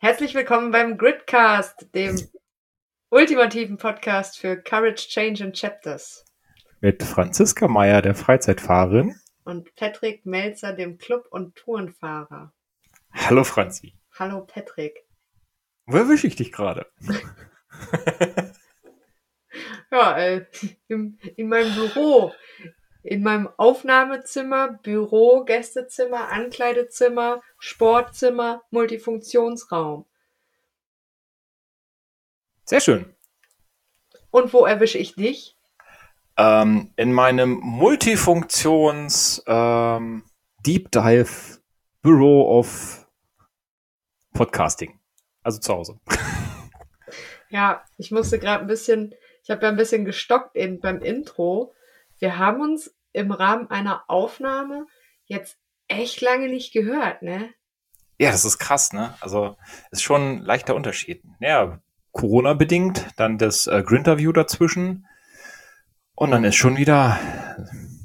Herzlich 0.00 0.32
willkommen 0.36 0.70
beim 0.70 0.96
Gridcast, 0.96 1.92
dem 1.92 2.16
ultimativen 3.10 3.78
Podcast 3.78 4.38
für 4.38 4.56
Courage, 4.56 5.08
Change 5.08 5.42
and 5.42 5.58
Chapters. 5.58 6.24
Mit 6.80 7.02
Franziska 7.02 7.66
Meyer, 7.66 8.00
der 8.00 8.14
Freizeitfahrerin. 8.14 9.16
Und 9.42 9.74
Patrick 9.74 10.24
Melzer, 10.24 10.72
dem 10.72 10.98
Club- 10.98 11.26
und 11.32 11.56
Tourenfahrer. 11.56 12.52
Hallo 13.12 13.42
Franzi. 13.42 13.92
Hallo 14.16 14.46
Patrick. 14.46 15.04
Wo 15.86 15.96
erwische 15.96 16.28
ich 16.28 16.36
dich 16.36 16.52
gerade? 16.52 16.86
ja, 19.90 20.16
äh, 20.16 20.46
in, 20.86 21.18
in 21.34 21.48
meinem 21.48 21.74
Büro 21.74 22.32
in 23.02 23.22
meinem 23.22 23.48
Aufnahmezimmer, 23.56 24.78
Büro, 24.82 25.44
Gästezimmer, 25.44 26.30
Ankleidezimmer, 26.30 27.40
Sportzimmer, 27.58 28.62
Multifunktionsraum. 28.70 30.04
Sehr 32.64 32.80
schön. 32.80 33.14
Und 34.30 34.52
wo 34.52 34.66
erwische 34.66 34.98
ich 34.98 35.14
dich? 35.14 35.56
Ähm, 36.36 36.92
in 36.96 37.12
meinem 37.12 37.58
Multifunktions 37.62 39.42
ähm, 39.46 40.24
Deep 40.66 40.90
Dive 40.90 41.60
Bureau 42.02 42.58
of 42.58 43.06
Podcasting. 44.34 44.98
Also 45.42 45.58
zu 45.60 45.72
Hause. 45.72 46.00
Ja, 47.50 47.82
ich 47.96 48.10
musste 48.10 48.38
gerade 48.38 48.60
ein 48.60 48.66
bisschen, 48.66 49.14
ich 49.42 49.50
habe 49.50 49.62
ja 49.62 49.70
ein 49.70 49.76
bisschen 49.76 50.04
gestockt 50.04 50.54
eben 50.54 50.80
beim 50.80 51.00
Intro. 51.00 51.72
Wir 52.18 52.38
haben 52.38 52.60
uns 52.60 52.94
im 53.12 53.30
Rahmen 53.32 53.70
einer 53.70 54.04
Aufnahme 54.08 54.86
jetzt 55.26 55.58
echt 55.88 56.20
lange 56.20 56.48
nicht 56.48 56.72
gehört, 56.72 57.22
ne? 57.22 57.50
Ja, 58.18 58.32
das 58.32 58.44
ist 58.44 58.58
krass, 58.58 58.92
ne? 58.92 59.14
Also 59.20 59.56
ist 59.90 60.02
schon 60.02 60.38
ein 60.38 60.42
leichter 60.42 60.74
Unterschied. 60.74 61.22
Ja, 61.40 61.80
Corona-bedingt, 62.12 63.06
dann 63.16 63.38
das 63.38 63.66
äh, 63.66 63.82
Grinterview 63.82 64.32
dazwischen 64.32 65.06
und 66.14 66.32
dann 66.32 66.42
ist 66.42 66.56
schon 66.56 66.76
wieder, 66.76 67.18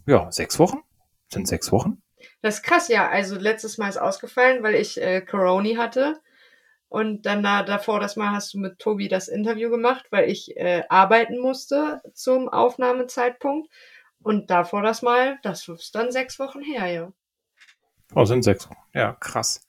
ja, 0.06 0.32
sechs 0.32 0.60
Wochen? 0.60 0.84
Sind 1.30 1.48
sechs 1.48 1.72
Wochen? 1.72 2.04
Das 2.44 2.58
ist 2.58 2.64
krass, 2.64 2.88
ja. 2.90 3.10
Also 3.10 3.38
letztes 3.38 3.80
Mal 3.80 3.90
ist 3.90 3.98
ausgefallen, 3.98 4.62
weil 4.62 4.76
ich 4.76 5.02
äh, 5.02 5.22
Corona 5.22 5.78
hatte. 5.78 6.22
Und 6.90 7.26
dann 7.26 7.42
da, 7.42 7.64
davor 7.64 8.00
das 8.00 8.16
Mal 8.16 8.30
hast 8.32 8.54
du 8.54 8.60
mit 8.60 8.78
Tobi 8.78 9.08
das 9.08 9.28
Interview 9.28 9.72
gemacht, 9.72 10.06
weil 10.12 10.30
ich 10.30 10.56
äh, 10.58 10.84
arbeiten 10.90 11.40
musste 11.40 12.04
zum 12.14 12.50
Aufnahmezeitpunkt. 12.50 13.68
Und 14.24 14.50
davor 14.50 14.82
das 14.82 15.02
mal, 15.02 15.38
das 15.44 15.68
ist 15.68 15.94
dann 15.96 16.12
sechs 16.12 16.40
Wochen 16.40 16.62
her, 16.62 16.88
ja. 16.88 17.14
Oh, 18.16 18.26
sind 18.26 18.44
sechs 18.44 18.70
Wochen. 18.70 18.78
Ja, 18.94 19.14
krass. 19.14 19.68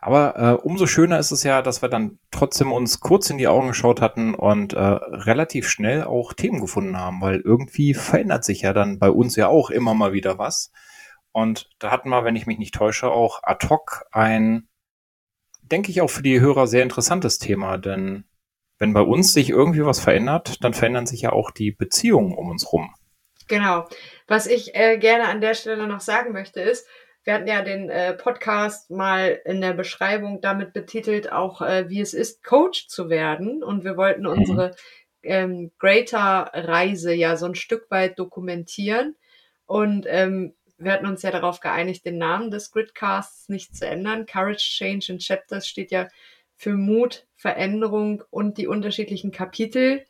Aber 0.00 0.36
äh, 0.36 0.66
umso 0.66 0.86
schöner 0.86 1.18
ist 1.18 1.30
es 1.30 1.44
ja, 1.44 1.62
dass 1.62 1.80
wir 1.80 1.88
dann 1.88 2.18
trotzdem 2.30 2.72
uns 2.72 2.98
kurz 3.00 3.30
in 3.30 3.38
die 3.38 3.46
Augen 3.46 3.68
geschaut 3.68 4.00
hatten 4.00 4.34
und 4.34 4.72
äh, 4.72 4.80
relativ 4.80 5.68
schnell 5.68 6.04
auch 6.04 6.32
Themen 6.32 6.60
gefunden 6.60 6.96
haben, 6.96 7.20
weil 7.20 7.40
irgendwie 7.40 7.94
verändert 7.94 8.44
sich 8.44 8.62
ja 8.62 8.72
dann 8.72 8.98
bei 8.98 9.10
uns 9.10 9.36
ja 9.36 9.46
auch 9.46 9.70
immer 9.70 9.94
mal 9.94 10.12
wieder 10.12 10.38
was. 10.38 10.72
Und 11.30 11.70
da 11.78 11.90
hatten 11.90 12.08
wir, 12.10 12.24
wenn 12.24 12.36
ich 12.36 12.46
mich 12.46 12.58
nicht 12.58 12.74
täusche, 12.74 13.10
auch 13.10 13.42
ad 13.42 13.68
hoc 13.68 14.04
ein, 14.10 14.68
denke 15.62 15.90
ich 15.90 16.00
auch 16.00 16.10
für 16.10 16.22
die 16.22 16.40
Hörer 16.40 16.66
sehr 16.66 16.82
interessantes 16.82 17.38
Thema, 17.38 17.78
denn 17.78 18.24
wenn 18.78 18.92
bei 18.92 19.02
uns 19.02 19.32
sich 19.32 19.50
irgendwie 19.50 19.86
was 19.86 20.00
verändert, 20.00 20.64
dann 20.64 20.74
verändern 20.74 21.06
sich 21.06 21.22
ja 21.22 21.32
auch 21.32 21.52
die 21.52 21.70
Beziehungen 21.70 22.34
um 22.34 22.50
uns 22.50 22.72
rum. 22.72 22.92
Genau. 23.48 23.88
Was 24.26 24.46
ich 24.46 24.74
äh, 24.74 24.98
gerne 24.98 25.28
an 25.28 25.40
der 25.40 25.54
Stelle 25.54 25.86
noch 25.86 26.00
sagen 26.00 26.32
möchte 26.32 26.60
ist, 26.60 26.86
wir 27.24 27.34
hatten 27.34 27.46
ja 27.46 27.62
den 27.62 27.88
äh, 27.88 28.14
Podcast 28.14 28.90
mal 28.90 29.40
in 29.44 29.60
der 29.60 29.74
Beschreibung 29.74 30.40
damit 30.40 30.72
betitelt, 30.72 31.30
auch 31.30 31.62
äh, 31.62 31.88
wie 31.88 32.00
es 32.00 32.14
ist, 32.14 32.42
Coach 32.42 32.88
zu 32.88 33.10
werden. 33.10 33.62
Und 33.62 33.84
wir 33.84 33.96
wollten 33.96 34.22
mhm. 34.22 34.28
unsere 34.28 34.74
ähm, 35.22 35.70
Greater-Reise 35.78 37.12
ja 37.12 37.36
so 37.36 37.46
ein 37.46 37.54
Stück 37.54 37.90
weit 37.90 38.18
dokumentieren. 38.18 39.16
Und 39.66 40.06
ähm, 40.08 40.54
wir 40.78 40.92
hatten 40.92 41.06
uns 41.06 41.22
ja 41.22 41.30
darauf 41.30 41.60
geeinigt, 41.60 42.04
den 42.04 42.18
Namen 42.18 42.50
des 42.50 42.72
Gridcasts 42.72 43.48
nicht 43.48 43.76
zu 43.76 43.86
ändern. 43.86 44.26
Courage, 44.26 44.68
Change 44.76 45.12
and 45.12 45.22
Chapters 45.22 45.68
steht 45.68 45.92
ja 45.92 46.08
für 46.56 46.74
Mut, 46.74 47.26
Veränderung 47.36 48.24
und 48.30 48.58
die 48.58 48.66
unterschiedlichen 48.66 49.30
Kapitel 49.30 50.04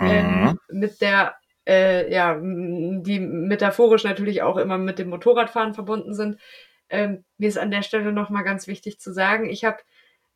ähm, 0.00 0.42
mhm. 0.42 0.58
mit 0.70 1.00
der 1.00 1.36
äh, 1.68 2.10
ja, 2.10 2.34
die 2.40 3.20
metaphorisch 3.20 4.04
natürlich 4.04 4.42
auch 4.42 4.56
immer 4.56 4.78
mit 4.78 4.98
dem 4.98 5.10
Motorradfahren 5.10 5.74
verbunden 5.74 6.14
sind. 6.14 6.40
Ähm, 6.88 7.24
mir 7.36 7.48
ist 7.48 7.58
an 7.58 7.70
der 7.70 7.82
Stelle 7.82 8.12
nochmal 8.12 8.42
ganz 8.42 8.66
wichtig 8.66 8.98
zu 8.98 9.12
sagen, 9.12 9.50
ich 9.50 9.64
habe, 9.64 9.76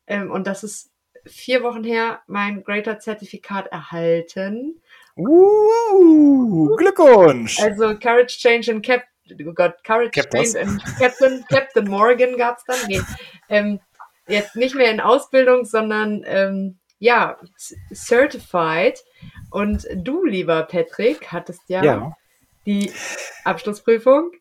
ähm, 0.05 0.29
und 0.29 0.45
das 0.45 0.63
ist 0.63 0.91
vier 1.25 1.63
Wochen 1.63 1.83
her, 1.83 2.21
mein 2.27 2.63
Greater-Zertifikat 2.63 3.67
erhalten. 3.67 4.81
Uh, 5.15 6.75
Glückwunsch! 6.75 7.59
Also 7.59 7.97
Courage 7.97 8.37
Change 8.39 8.71
and 8.71 8.85
Cap 8.85 9.03
oh 9.31 9.53
Gott, 9.53 9.83
Courage 9.83 10.21
Change 10.21 10.59
and 10.59 10.83
Captain, 10.99 11.43
Captain 11.49 11.87
Morgan 11.87 12.37
gab's 12.37 12.63
dann. 12.65 12.77
Nee, 12.87 13.01
ähm, 13.49 13.79
jetzt 14.27 14.55
nicht 14.55 14.75
mehr 14.75 14.91
in 14.91 14.99
Ausbildung, 14.99 15.65
sondern 15.65 16.23
ähm, 16.27 16.77
ja, 16.99 17.37
certified. 17.91 19.03
Und 19.49 19.87
du, 19.95 20.25
lieber 20.25 20.63
Patrick, 20.63 21.31
hattest 21.31 21.61
ja, 21.67 21.83
ja. 21.83 22.17
die 22.65 22.91
Abschlussprüfung 23.43 24.31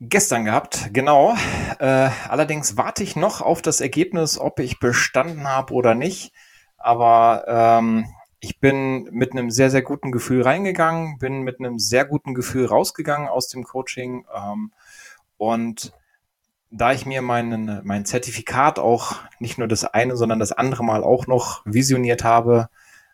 Gestern 0.00 0.44
gehabt, 0.44 0.90
genau. 0.92 1.34
Äh, 1.78 2.10
allerdings 2.28 2.76
warte 2.76 3.04
ich 3.04 3.14
noch 3.14 3.40
auf 3.40 3.62
das 3.62 3.80
Ergebnis, 3.80 4.38
ob 4.38 4.58
ich 4.58 4.80
bestanden 4.80 5.48
habe 5.48 5.72
oder 5.72 5.94
nicht. 5.94 6.32
Aber 6.76 7.44
ähm, 7.46 8.06
ich 8.40 8.60
bin 8.60 9.04
mit 9.12 9.32
einem 9.32 9.50
sehr, 9.50 9.70
sehr 9.70 9.82
guten 9.82 10.10
Gefühl 10.10 10.42
reingegangen, 10.42 11.18
bin 11.18 11.42
mit 11.42 11.60
einem 11.60 11.78
sehr 11.78 12.04
guten 12.04 12.34
Gefühl 12.34 12.66
rausgegangen 12.66 13.28
aus 13.28 13.48
dem 13.48 13.62
Coaching. 13.62 14.26
Ähm, 14.34 14.72
und 15.38 15.92
da 16.70 16.92
ich 16.92 17.06
mir 17.06 17.22
meinen, 17.22 17.80
mein 17.84 18.04
Zertifikat 18.04 18.80
auch 18.80 19.14
nicht 19.38 19.58
nur 19.58 19.68
das 19.68 19.84
eine, 19.84 20.16
sondern 20.16 20.40
das 20.40 20.52
andere 20.52 20.82
Mal 20.84 21.04
auch 21.04 21.28
noch 21.28 21.62
visioniert 21.64 22.24
habe, 22.24 22.68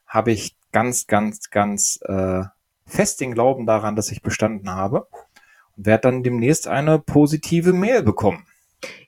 habe 0.06 0.32
ich 0.32 0.56
ganz, 0.72 1.06
ganz, 1.06 1.50
ganz 1.50 2.00
äh, 2.02 2.42
fest 2.86 3.20
den 3.20 3.32
Glauben 3.32 3.66
daran, 3.66 3.96
dass 3.96 4.10
ich 4.10 4.22
bestanden 4.22 4.70
habe 4.70 5.06
und 5.76 5.86
werde 5.86 6.02
dann 6.02 6.22
demnächst 6.22 6.68
eine 6.68 6.98
positive 6.98 7.72
Mail 7.72 8.02
bekommen. 8.02 8.46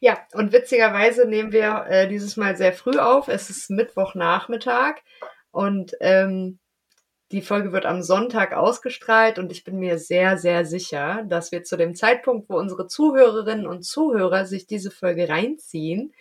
Ja, 0.01 0.19
und 0.35 0.53
witzigerweise 0.53 1.27
nehmen 1.27 1.53
wir 1.53 1.87
äh, 1.89 2.09
dieses 2.09 2.37
Mal 2.37 2.57
sehr 2.57 2.73
früh 2.73 2.99
auf. 2.99 3.29
Es 3.29 3.51
ist 3.51 3.71
Mittwochnachmittag 3.71 4.97
und 5.51 5.93
ähm, 6.01 6.59
die 7.31 7.41
Folge 7.41 7.73
wird 7.73 7.87
am 7.87 8.03
Sonntag 8.03 8.53
ausgestrahlt 8.53 9.39
und 9.39 9.51
ich 9.51 9.65
bin 9.65 9.79
mir 9.79 9.99
sehr, 9.99 10.37
sehr 10.37 10.67
sicher, 10.67 11.25
dass 11.27 11.51
wir 11.51 11.65
zu 11.65 11.79
dem 11.79 11.95
Zeitpunkt, 11.95 12.51
wo 12.51 12.59
unsere 12.59 12.87
Zuhörerinnen 12.87 13.67
und 13.67 13.85
Zuhörer 13.85 14.45
sich 14.45 14.67
diese 14.67 14.91
Folge 14.91 15.31
reinziehen, 15.31 16.13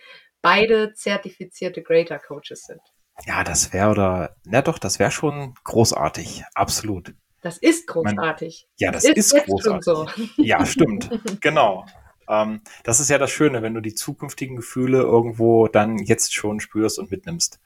beide 0.42 0.94
zertifizierte 0.94 1.84
Greater 1.84 2.18
Coaches 2.18 2.64
sind. 2.64 2.82
Ja, 3.26 3.44
das 3.44 3.74
wäre 3.74 3.90
oder, 3.90 4.36
na 4.46 4.62
doch, 4.62 4.80
das 4.80 5.00
wäre 5.00 5.12
schon 5.12 5.54
großartig. 5.64 6.44
Absolut. 6.54 7.14
Das 7.42 7.58
ist 7.58 7.88
großartig. 7.88 8.68
Mein, 8.68 8.76
ja, 8.78 8.92
das 8.92 9.04
ist, 9.04 9.34
ist 9.34 9.46
großartig. 9.46 9.84
So. 9.84 10.08
Ja, 10.38 10.66
stimmt. 10.66 11.10
genau. 11.42 11.86
Ähm, 12.28 12.62
das 12.84 13.00
ist 13.00 13.10
ja 13.10 13.18
das 13.18 13.32
Schöne, 13.32 13.62
wenn 13.62 13.74
du 13.74 13.82
die 13.82 13.96
zukünftigen 13.96 14.56
Gefühle 14.56 15.00
irgendwo 15.00 15.68
dann 15.68 15.98
jetzt 15.98 16.34
schon 16.34 16.60
spürst 16.60 17.00
und 17.00 17.12
mitnimmst. 17.12 17.60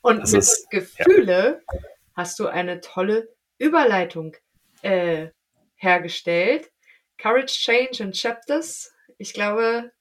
Und 0.00 0.20
das 0.20 0.32
mit 0.32 0.40
ist, 0.40 0.70
Gefühle 0.70 1.62
ja 1.70 1.78
hast 2.14 2.38
du 2.38 2.46
eine 2.46 2.80
tolle 2.80 3.28
Überleitung 3.58 4.36
äh, 4.82 5.28
hergestellt. 5.76 6.70
Courage, 7.18 7.54
Change 7.58 8.04
and 8.04 8.16
Chapters. 8.16 8.92
Ich 9.18 9.32
glaube, 9.32 9.92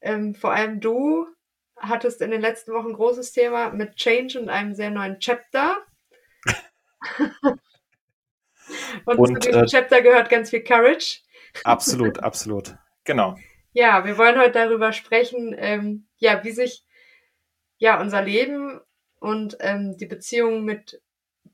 ähm, 0.00 0.34
vor 0.34 0.52
allem 0.52 0.80
du 0.80 1.26
hattest 1.80 2.20
in 2.20 2.30
den 2.30 2.40
letzten 2.40 2.72
Wochen 2.72 2.88
ein 2.88 2.94
großes 2.94 3.32
Thema 3.32 3.70
mit 3.70 3.96
Change 3.96 4.38
und 4.40 4.48
einem 4.48 4.74
sehr 4.74 4.90
neuen 4.90 5.18
Chapter. 5.18 5.78
und, 9.04 9.18
und, 9.18 9.42
zu 9.42 9.50
diesem 9.50 9.64
äh, 9.64 9.66
Chapter 9.66 10.02
gehört 10.02 10.30
ganz 10.30 10.50
viel 10.50 10.62
Courage. 10.62 11.20
absolut, 11.64 12.18
absolut. 12.22 12.74
Genau. 13.04 13.36
Ja, 13.72 14.04
wir 14.04 14.18
wollen 14.18 14.38
heute 14.38 14.52
darüber 14.52 14.92
sprechen, 14.92 15.54
ähm, 15.56 16.06
ja, 16.16 16.42
wie 16.44 16.50
sich 16.52 16.84
ja 17.78 18.00
unser 18.00 18.22
Leben 18.22 18.80
und 19.20 19.56
ähm, 19.60 19.96
die 19.96 20.06
Beziehung 20.06 20.64
mit 20.64 21.00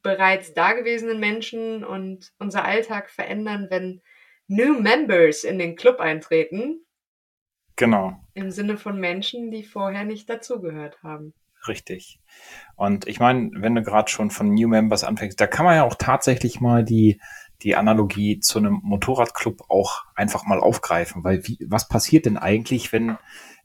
bereits 0.02 0.52
dagewesenen 0.54 1.19
Menschen 1.19 1.84
und 1.84 2.32
unser 2.38 2.64
Alltag 2.64 3.10
verändern, 3.10 3.69
wenn 3.70 4.02
New 4.46 4.81
Members 4.81 5.44
in 5.44 5.58
den 5.58 5.76
Club 5.76 6.00
eintreten. 6.00 6.83
Genau. 7.76 8.17
Im 8.35 8.50
Sinne 8.50 8.76
von 8.76 8.99
Menschen, 8.99 9.50
die 9.50 9.65
vorher 9.65 10.05
nicht 10.05 10.29
dazugehört 10.31 11.03
haben. 11.03 11.35
Richtig. 11.67 12.21
Und 12.76 13.06
ich 13.09 13.21
meine, 13.21 13.50
wenn 13.55 13.75
du 13.75 13.82
gerade 13.82 14.11
schon 14.11 14.31
von 14.31 14.53
New 14.53 14.69
Members 14.69 15.05
anfängst, 15.05 15.41
da 15.41 15.47
kann 15.47 15.65
man 15.65 15.76
ja 15.76 15.85
auch 15.85 15.94
tatsächlich 15.99 16.61
mal 16.61 16.85
die, 16.85 17.21
die 17.62 17.76
Analogie 17.76 18.41
zu 18.41 18.59
einem 18.59 18.81
Motorradclub 18.82 19.62
auch 19.69 20.05
einfach 20.15 20.44
mal 20.44 20.61
aufgreifen, 20.61 21.25
weil 21.25 21.47
wie, 21.47 21.59
was 21.67 21.88
passiert 21.88 22.26
denn 22.26 22.37
eigentlich, 22.37 22.93
wenn, 22.93 23.17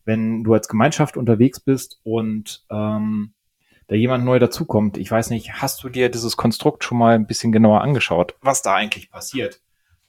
wenn 0.06 0.44
du 0.44 0.54
als 0.54 0.70
Gemeinschaft 0.70 1.18
unterwegs 1.18 1.60
bist 1.60 2.00
und 2.04 2.66
ähm, 2.72 3.34
da 3.88 3.96
jemand 3.96 4.24
neu 4.24 4.40
dazukommt. 4.40 4.98
Ich 4.98 5.10
weiß 5.10 5.32
nicht, 5.32 5.62
hast 5.62 5.84
du 5.84 5.90
dir 5.90 6.10
dieses 6.10 6.38
Konstrukt 6.38 6.84
schon 6.84 6.98
mal 6.98 7.16
ein 7.16 7.28
bisschen 7.28 7.52
genauer 7.52 7.82
angeschaut, 7.82 8.36
was 8.42 8.62
da 8.62 8.76
eigentlich 8.76 9.10
passiert, 9.10 9.62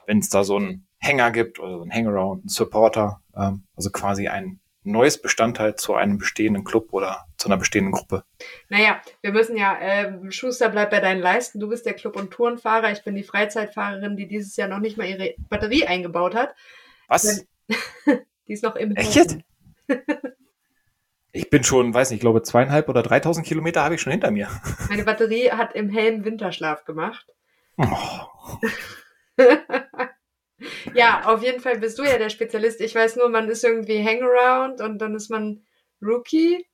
wenn 0.07 0.19
es 0.19 0.29
da 0.29 0.45
so 0.45 0.57
einen 0.57 0.87
Hänger 1.01 1.31
gibt 1.31 1.59
oder 1.59 1.79
so 1.79 1.83
einen 1.83 1.93
Hangaround, 1.93 2.43
einen 2.43 2.49
Supporter, 2.49 3.21
ähm, 3.37 3.65
also 3.75 3.91
quasi 3.91 4.29
ein 4.29 4.61
neues 4.83 5.21
Bestandteil 5.21 5.77
zu 5.77 5.95
einem 5.95 6.19
bestehenden 6.19 6.65
Club 6.65 6.93
oder 6.93 7.27
zu 7.37 7.49
einer 7.49 7.57
bestehenden 7.57 7.93
Gruppe? 7.93 8.25
Naja, 8.69 9.01
wir 9.21 9.33
müssen 9.33 9.57
ja, 9.57 9.79
äh, 9.79 10.31
Schuster 10.31 10.69
bleibt 10.69 10.91
bei 10.91 11.01
deinen 11.01 11.21
Leisten. 11.21 11.61
Du 11.61 11.69
bist 11.69 11.87
der 11.87 11.95
Club- 11.95 12.17
und 12.17 12.31
Tourenfahrer. 12.31 12.91
Ich 12.93 13.05
bin 13.05 13.15
die 13.15 13.23
Freizeitfahrerin, 13.23 14.17
die 14.17 14.27
dieses 14.27 14.57
Jahr 14.57 14.69
noch 14.69 14.79
nicht 14.79 14.97
mal 14.97 15.07
ihre 15.07 15.35
Batterie 15.49 15.87
eingebaut 15.87 16.35
hat. 16.35 16.55
Was? 17.09 17.45
die 18.47 18.53
ist 18.53 18.63
noch 18.63 18.77
im 18.77 18.95
Echt 18.97 19.15
jetzt? 19.15 19.39
Ich 21.33 21.49
bin 21.49 21.63
schon, 21.63 21.95
weiß 21.95 22.11
nicht, 22.11 22.17
ich 22.17 22.23
glaube 22.23 22.43
zweieinhalb 22.43 22.89
oder 22.89 23.05
dreitausend 23.05 23.47
Kilometer 23.47 23.85
habe 23.85 23.95
ich 23.95 24.01
schon 24.01 24.11
hinter 24.11 24.33
mir. 24.33 24.49
Meine 24.89 25.05
Batterie 25.05 25.53
hat 25.53 25.77
im 25.77 25.89
Helm 25.89 26.25
Winterschlaf 26.25 26.85
gemacht. 26.85 27.25
Oh. 27.77 28.27
ja, 30.95 31.23
auf 31.27 31.43
jeden 31.43 31.61
Fall 31.61 31.79
bist 31.79 31.99
du 31.99 32.03
ja 32.03 32.19
der 32.19 32.31
Spezialist. 32.31 32.81
Ich 32.81 32.95
weiß 32.95 33.17
nur, 33.17 33.29
man 33.29 33.49
ist 33.49 33.65
irgendwie 33.65 34.05
Hangaround 34.05 34.81
und 34.81 34.99
dann 34.99 35.15
ist 35.15 35.31
man 35.31 35.63
Rookie. 36.03 36.67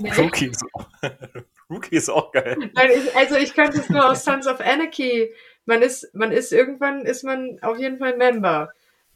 Nee. 0.00 0.12
Rookie, 0.18 0.46
ist 0.46 0.64
auch, 0.72 0.88
Rookie 1.70 1.96
ist 1.96 2.10
auch 2.10 2.32
geil. 2.32 2.70
Also 3.14 3.36
ich 3.36 3.54
könnte 3.54 3.78
es 3.78 3.88
nur 3.88 4.08
aus 4.08 4.24
Sons 4.24 4.46
of 4.46 4.60
Anarchy. 4.60 5.32
Man 5.64 5.82
ist, 5.82 6.14
man 6.14 6.32
ist 6.32 6.52
irgendwann 6.52 7.04
ist 7.06 7.24
man 7.24 7.58
auf 7.62 7.78
jeden 7.78 7.98
Fall 7.98 8.16
Member. 8.16 8.70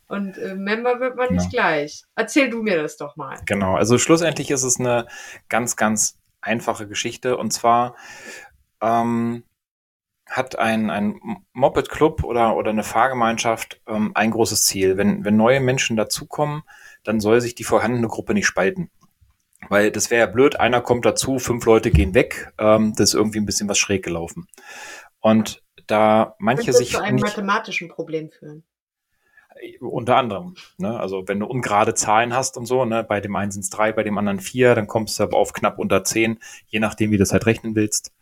Und 0.09 0.39
äh, 0.39 0.57
Member 0.57 0.99
wird 0.99 1.17
man 1.17 1.33
nicht 1.33 1.53
ja. 1.53 1.63
gleich. 1.63 2.03
Erzähl 2.17 2.51
du 2.51 2.63
mir 2.63 2.83
das 2.83 2.97
doch 2.97 3.15
mal. 3.15 3.39
Genau, 3.47 3.77
also 3.77 3.97
schlussendlich 3.97 4.51
ist 4.51 4.65
es 4.65 4.81
eine 4.81 5.07
ganz, 5.49 5.77
ganz 5.77 6.19
einfache 6.41 6.89
Geschichte. 6.89 7.37
Und 7.37 7.53
zwar 7.53 7.95
ähm, 8.81 9.45
hat 10.31 10.59
ein, 10.59 10.91
ein 10.91 11.21
Moped-Club 11.53 12.23
oder, 12.23 12.57
oder 12.57 12.71
eine 12.71 12.85
Fahrgemeinschaft 12.85 13.81
ähm, 13.89 14.13
ein 14.15 14.31
großes 14.31 14.65
Ziel. 14.65 14.97
Wenn, 14.97 15.25
wenn 15.25 15.37
neue 15.37 15.61
Menschen 15.61 15.97
dazukommen, 15.97 16.63
dann 17.03 17.21
soll 17.21 17.41
sich 17.41 17.57
die 17.57 17.65
vorhandene 17.65 18.07
Gruppe 18.07 18.33
nicht 18.33 18.47
spalten. 18.47 18.91
Weil 19.69 19.91
das 19.91 20.11
wäre 20.11 20.27
ja 20.27 20.33
blöd, 20.33 20.59
einer 20.59 20.81
kommt 20.81 21.05
dazu, 21.05 21.39
fünf 21.39 21.67
Leute 21.67 21.91
gehen 21.91 22.15
weg, 22.15 22.53
ähm, 22.59 22.95
das 22.97 23.11
ist 23.11 23.15
irgendwie 23.15 23.41
ein 23.41 23.47
bisschen 23.47 23.69
was 23.69 23.79
schräg 23.79 24.05
gelaufen. 24.05 24.47
Und 25.19 25.63
da 25.87 26.37
manche 26.39 26.73
sich. 26.73 26.93
zu 26.93 27.03
einem 27.03 27.17
nicht, 27.17 27.25
mathematischen 27.25 27.89
Problem 27.89 28.31
führen. 28.31 28.65
Unter 29.81 30.17
anderem. 30.17 30.55
Ne? 30.79 30.99
Also 30.99 31.27
wenn 31.27 31.41
du 31.41 31.47
ungerade 31.47 31.95
Zahlen 31.95 32.35
hast 32.35 32.57
und 32.57 32.67
so, 32.67 32.85
ne? 32.85 33.05
bei 33.05 33.21
dem 33.21 33.37
einen 33.37 33.51
sind 33.51 33.63
es 33.63 33.71
drei, 33.71 33.93
bei 33.93 34.05
dem 34.05 34.17
anderen 34.17 34.41
vier, 34.41 34.75
dann 34.75 34.87
kommst 34.87 35.19
du 35.19 35.25
aber 35.25 35.37
auf 35.37 35.53
knapp 35.53 35.79
unter 35.79 36.05
zehn, 36.05 36.39
je 36.69 36.79
nachdem, 36.79 37.11
wie 37.11 37.17
du 37.17 37.23
das 37.23 37.33
halt 37.33 37.47
rechnen 37.47 37.75
willst. 37.75 38.15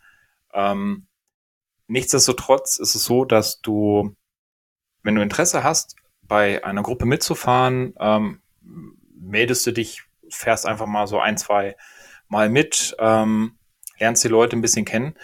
Ähm, 0.53 1.05
nichtsdestotrotz 1.89 2.77
ist 2.77 2.95
es 2.95 3.03
so, 3.03 3.25
dass 3.25 3.61
du, 3.61 4.15
wenn 5.03 5.15
du 5.15 5.21
Interesse 5.21 5.63
hast, 5.63 5.95
bei 6.21 6.63
einer 6.63 6.83
Gruppe 6.83 7.05
mitzufahren, 7.05 7.93
ähm, 7.99 8.41
meldest 9.19 9.65
du 9.65 9.71
dich, 9.71 10.03
fährst 10.29 10.65
einfach 10.65 10.85
mal 10.85 11.07
so 11.07 11.19
ein, 11.19 11.37
zwei 11.37 11.75
Mal 12.27 12.49
mit, 12.49 12.95
ähm, 12.99 13.57
lernst 13.97 14.23
die 14.23 14.27
Leute 14.29 14.55
ein 14.55 14.61
bisschen 14.61 14.85
kennen 14.85 15.15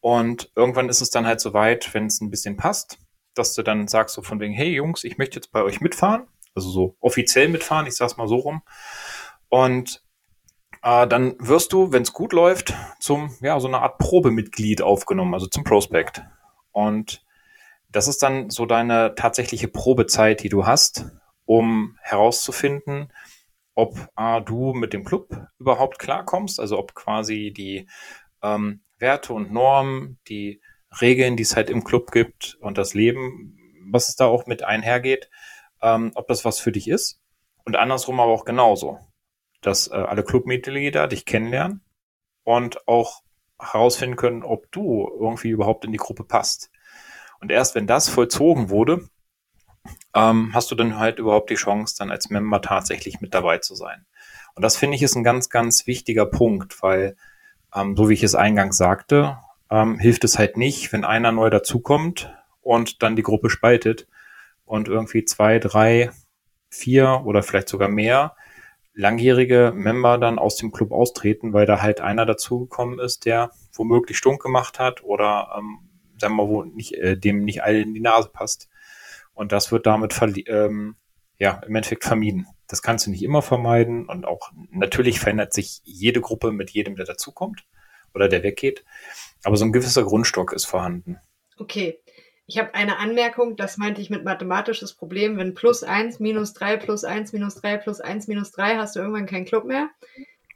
und 0.00 0.50
irgendwann 0.54 0.88
ist 0.88 1.00
es 1.00 1.10
dann 1.10 1.26
halt 1.26 1.40
so 1.40 1.52
weit, 1.52 1.92
wenn 1.92 2.06
es 2.06 2.20
ein 2.20 2.30
bisschen 2.30 2.56
passt, 2.56 2.98
dass 3.34 3.54
du 3.54 3.62
dann 3.62 3.88
sagst 3.88 4.14
so 4.14 4.22
von 4.22 4.40
wegen, 4.40 4.54
hey 4.54 4.72
Jungs, 4.72 5.04
ich 5.04 5.18
möchte 5.18 5.36
jetzt 5.36 5.50
bei 5.50 5.62
euch 5.62 5.80
mitfahren, 5.80 6.28
also 6.54 6.70
so 6.70 6.96
offiziell 7.00 7.48
mitfahren, 7.48 7.86
ich 7.86 7.96
sag's 7.96 8.16
mal 8.16 8.28
so 8.28 8.36
rum. 8.36 8.62
Und 9.48 10.04
äh, 10.82 11.06
dann 11.06 11.36
wirst 11.38 11.72
du, 11.72 11.92
wenn 11.92 12.02
es 12.02 12.12
gut 12.12 12.32
läuft, 12.32 12.74
zum, 12.98 13.34
ja, 13.40 13.58
so 13.60 13.68
eine 13.68 13.80
Art 13.80 13.98
Probemitglied 13.98 14.82
aufgenommen, 14.82 15.34
also 15.34 15.46
zum 15.46 15.64
Prospect. 15.64 16.22
Und 16.72 17.24
das 17.90 18.08
ist 18.08 18.22
dann 18.22 18.50
so 18.50 18.66
deine 18.66 19.14
tatsächliche 19.14 19.68
Probezeit, 19.68 20.42
die 20.42 20.48
du 20.48 20.66
hast, 20.66 21.06
um 21.44 21.98
herauszufinden, 22.00 23.12
ob 23.74 23.96
äh, 24.16 24.40
du 24.42 24.72
mit 24.74 24.92
dem 24.92 25.04
Club 25.04 25.46
überhaupt 25.58 25.98
klarkommst, 25.98 26.60
also 26.60 26.78
ob 26.78 26.94
quasi 26.94 27.52
die 27.56 27.88
ähm, 28.42 28.82
Werte 28.98 29.32
und 29.32 29.52
Normen, 29.52 30.18
die 30.28 30.60
Regeln, 31.00 31.36
die 31.36 31.42
es 31.42 31.56
halt 31.56 31.70
im 31.70 31.84
Club 31.84 32.12
gibt 32.12 32.56
und 32.60 32.76
das 32.76 32.94
Leben, 32.94 33.58
was 33.90 34.08
es 34.08 34.16
da 34.16 34.26
auch 34.26 34.46
mit 34.46 34.62
einhergeht, 34.62 35.30
ähm, 35.80 36.12
ob 36.14 36.28
das 36.28 36.44
was 36.44 36.60
für 36.60 36.72
dich 36.72 36.88
ist. 36.88 37.20
Und 37.64 37.76
andersrum 37.76 38.20
aber 38.20 38.32
auch 38.32 38.44
genauso, 38.44 38.98
dass 39.62 39.88
äh, 39.88 39.94
alle 39.94 40.22
Clubmitglieder 40.22 41.08
dich 41.08 41.24
kennenlernen 41.24 41.80
und 42.44 42.86
auch 42.86 43.22
herausfinden 43.58 44.16
können, 44.16 44.42
ob 44.42 44.70
du 44.72 45.08
irgendwie 45.18 45.50
überhaupt 45.50 45.84
in 45.84 45.92
die 45.92 45.98
Gruppe 45.98 46.24
passt. 46.24 46.70
Und 47.40 47.50
erst 47.50 47.74
wenn 47.74 47.86
das 47.86 48.08
vollzogen 48.08 48.70
wurde, 48.70 49.08
ähm, 50.14 50.50
hast 50.52 50.70
du 50.70 50.74
dann 50.74 50.98
halt 50.98 51.18
überhaupt 51.18 51.50
die 51.50 51.54
Chance, 51.54 51.94
dann 51.98 52.10
als 52.10 52.30
Member 52.30 52.60
tatsächlich 52.60 53.20
mit 53.20 53.34
dabei 53.34 53.58
zu 53.58 53.74
sein. 53.74 54.06
Und 54.54 54.62
das 54.62 54.76
finde 54.76 54.96
ich 54.96 55.02
ist 55.02 55.16
ein 55.16 55.24
ganz, 55.24 55.48
ganz 55.48 55.86
wichtiger 55.86 56.26
Punkt, 56.26 56.82
weil, 56.82 57.16
ähm, 57.74 57.96
so 57.96 58.08
wie 58.08 58.14
ich 58.14 58.22
es 58.22 58.34
eingangs 58.34 58.76
sagte, 58.76 59.38
ähm, 59.70 59.98
hilft 59.98 60.24
es 60.24 60.38
halt 60.38 60.56
nicht, 60.56 60.92
wenn 60.92 61.04
einer 61.04 61.32
neu 61.32 61.50
dazukommt 61.50 62.32
und 62.60 63.02
dann 63.02 63.16
die 63.16 63.22
Gruppe 63.22 63.48
spaltet 63.48 64.06
und 64.64 64.88
irgendwie 64.88 65.24
zwei, 65.24 65.58
drei, 65.58 66.10
vier 66.68 67.22
oder 67.24 67.42
vielleicht 67.42 67.68
sogar 67.68 67.88
mehr 67.88 68.36
langjährige 68.94 69.72
Member 69.74 70.18
dann 70.18 70.38
aus 70.38 70.56
dem 70.56 70.72
Club 70.72 70.92
austreten, 70.92 71.52
weil 71.52 71.66
da 71.66 71.80
halt 71.80 72.00
einer 72.00 72.26
dazugekommen 72.26 72.98
ist, 72.98 73.24
der 73.24 73.50
womöglich 73.72 74.18
stunk 74.18 74.42
gemacht 74.42 74.78
hat 74.78 75.02
oder 75.02 75.54
ähm, 75.56 75.78
sagen 76.18 76.36
wir 76.36 76.44
mal, 76.44 76.48
wo 76.48 76.64
nicht, 76.64 76.94
äh, 76.94 77.16
dem 77.16 77.44
nicht 77.44 77.62
all 77.62 77.76
in 77.76 77.94
die 77.94 78.00
Nase 78.00 78.28
passt. 78.32 78.68
Und 79.34 79.52
das 79.52 79.72
wird 79.72 79.86
damit 79.86 80.18
ähm, 80.46 80.96
ja 81.38 81.62
im 81.66 81.74
Endeffekt 81.74 82.04
vermieden. 82.04 82.46
Das 82.68 82.82
kannst 82.82 83.06
du 83.06 83.10
nicht 83.10 83.22
immer 83.22 83.42
vermeiden 83.42 84.08
und 84.08 84.24
auch 84.26 84.52
natürlich 84.70 85.20
verändert 85.20 85.52
sich 85.52 85.80
jede 85.84 86.20
Gruppe 86.20 86.52
mit 86.52 86.70
jedem, 86.70 86.96
der 86.96 87.06
dazukommt 87.06 87.64
oder 88.14 88.28
der 88.28 88.42
weggeht. 88.42 88.84
Aber 89.42 89.56
so 89.56 89.64
ein 89.64 89.72
gewisser 89.72 90.04
Grundstock 90.04 90.52
ist 90.52 90.66
vorhanden. 90.66 91.18
Okay. 91.58 91.98
Ich 92.46 92.58
habe 92.58 92.74
eine 92.74 92.98
Anmerkung, 92.98 93.56
das 93.56 93.76
meinte 93.76 94.00
ich 94.00 94.10
mit 94.10 94.24
mathematisches 94.24 94.94
Problem. 94.94 95.38
Wenn 95.38 95.54
plus 95.54 95.82
eins 95.82 96.18
minus 96.18 96.52
drei 96.52 96.76
plus 96.76 97.04
eins 97.04 97.32
minus 97.32 97.54
drei 97.54 97.76
plus 97.76 98.00
eins 98.00 98.26
minus 98.26 98.50
drei 98.50 98.76
hast 98.76 98.96
du 98.96 99.00
irgendwann 99.00 99.26
keinen 99.26 99.44
Club 99.44 99.64
mehr. 99.64 99.90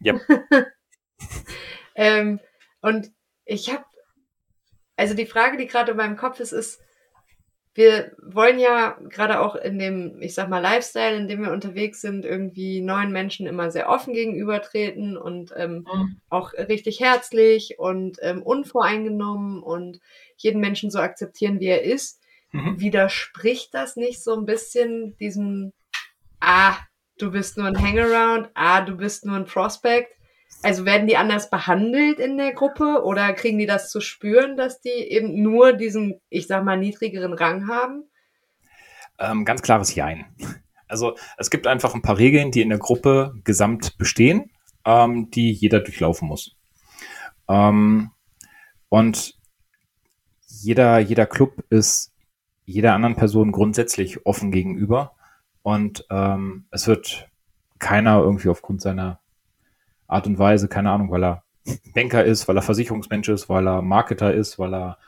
Ja. 0.00 0.20
ähm, 1.94 2.40
und 2.80 3.12
ich 3.44 3.72
habe, 3.72 3.84
also 4.96 5.14
die 5.14 5.26
Frage, 5.26 5.56
die 5.56 5.66
gerade 5.66 5.92
in 5.92 5.96
meinem 5.96 6.16
Kopf 6.16 6.40
ist, 6.40 6.52
ist, 6.52 6.80
wir 7.76 8.12
wollen 8.22 8.58
ja 8.58 8.96
gerade 9.10 9.38
auch 9.38 9.54
in 9.54 9.78
dem, 9.78 10.22
ich 10.22 10.32
sag 10.32 10.48
mal, 10.48 10.62
Lifestyle, 10.62 11.14
in 11.14 11.28
dem 11.28 11.42
wir 11.42 11.52
unterwegs 11.52 12.00
sind, 12.00 12.24
irgendwie 12.24 12.80
neuen 12.80 13.12
Menschen 13.12 13.46
immer 13.46 13.70
sehr 13.70 13.90
offen 13.90 14.14
gegenübertreten 14.14 15.18
und 15.18 15.52
ähm, 15.54 15.86
mhm. 15.92 16.16
auch 16.30 16.54
richtig 16.54 17.00
herzlich 17.00 17.78
und 17.78 18.16
ähm, 18.22 18.42
unvoreingenommen 18.42 19.62
und 19.62 20.00
jeden 20.38 20.62
Menschen 20.62 20.90
so 20.90 21.00
akzeptieren, 21.00 21.60
wie 21.60 21.66
er 21.66 21.82
ist. 21.82 22.22
Mhm. 22.52 22.80
Widerspricht 22.80 23.74
das 23.74 23.96
nicht 23.96 24.24
so 24.24 24.34
ein 24.34 24.46
bisschen 24.46 25.14
diesem, 25.18 25.74
ah, 26.40 26.78
du 27.18 27.30
bist 27.30 27.58
nur 27.58 27.66
ein 27.66 27.78
Hangaround, 27.78 28.48
ah, 28.54 28.80
du 28.80 28.96
bist 28.96 29.26
nur 29.26 29.36
ein 29.36 29.44
Prospect? 29.44 30.15
Also 30.62 30.84
werden 30.84 31.06
die 31.06 31.16
anders 31.16 31.50
behandelt 31.50 32.18
in 32.18 32.38
der 32.38 32.52
Gruppe 32.52 33.02
oder 33.04 33.32
kriegen 33.34 33.58
die 33.58 33.66
das 33.66 33.90
zu 33.90 34.00
spüren, 34.00 34.56
dass 34.56 34.80
die 34.80 34.88
eben 34.90 35.42
nur 35.42 35.72
diesen, 35.72 36.20
ich 36.28 36.46
sag 36.46 36.64
mal, 36.64 36.76
niedrigeren 36.76 37.34
Rang 37.34 37.68
haben? 37.68 38.04
Ähm, 39.18 39.44
ganz 39.44 39.62
klares 39.62 39.94
Jein. 39.94 40.26
Also 40.88 41.16
es 41.36 41.50
gibt 41.50 41.66
einfach 41.66 41.94
ein 41.94 42.02
paar 42.02 42.18
Regeln, 42.18 42.50
die 42.50 42.62
in 42.62 42.68
der 42.68 42.78
Gruppe 42.78 43.34
gesamt 43.44 43.98
bestehen, 43.98 44.50
ähm, 44.84 45.30
die 45.30 45.52
jeder 45.52 45.80
durchlaufen 45.80 46.28
muss. 46.28 46.56
Ähm, 47.48 48.10
und 48.88 49.34
jeder, 50.46 50.98
jeder 50.98 51.26
Club 51.26 51.64
ist 51.70 52.12
jeder 52.64 52.94
anderen 52.94 53.16
Person 53.16 53.52
grundsätzlich 53.52 54.26
offen 54.26 54.50
gegenüber. 54.50 55.12
Und 55.62 56.06
ähm, 56.10 56.66
es 56.70 56.86
wird 56.86 57.28
keiner 57.78 58.20
irgendwie 58.20 58.48
aufgrund 58.48 58.80
seiner 58.80 59.20
Art 60.08 60.26
und 60.26 60.38
Weise, 60.38 60.68
keine 60.68 60.90
Ahnung, 60.90 61.10
weil 61.10 61.24
er 61.24 61.42
Banker 61.94 62.24
ist, 62.24 62.46
weil 62.48 62.56
er 62.56 62.62
Versicherungsmensch 62.62 63.28
ist, 63.28 63.48
weil 63.48 63.66
er 63.66 63.82
Marketer 63.82 64.32
ist, 64.32 64.58
weil 64.58 64.74
er 64.74 64.98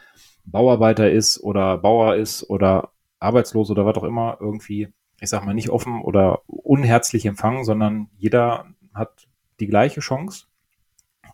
Bauarbeiter 0.45 1.11
ist 1.11 1.41
oder 1.41 1.79
Bauer 1.79 2.17
ist 2.17 2.49
oder 2.49 2.93
arbeitslos 3.21 3.71
oder 3.71 3.85
was 3.87 3.97
auch 3.97 4.05
immer, 4.05 4.39
irgendwie, 4.41 4.89
ich 5.21 5.29
sag 5.29 5.45
mal, 5.45 5.55
nicht 5.55 5.71
offen 5.71 6.03
oder 6.03 6.43
unherzlich 6.47 7.27
empfangen, 7.27 7.65
sondern 7.65 8.09
jeder 8.17 8.67
hat 8.95 9.29
die 9.61 9.67
gleiche 9.67 10.01
Chance. 10.01 10.47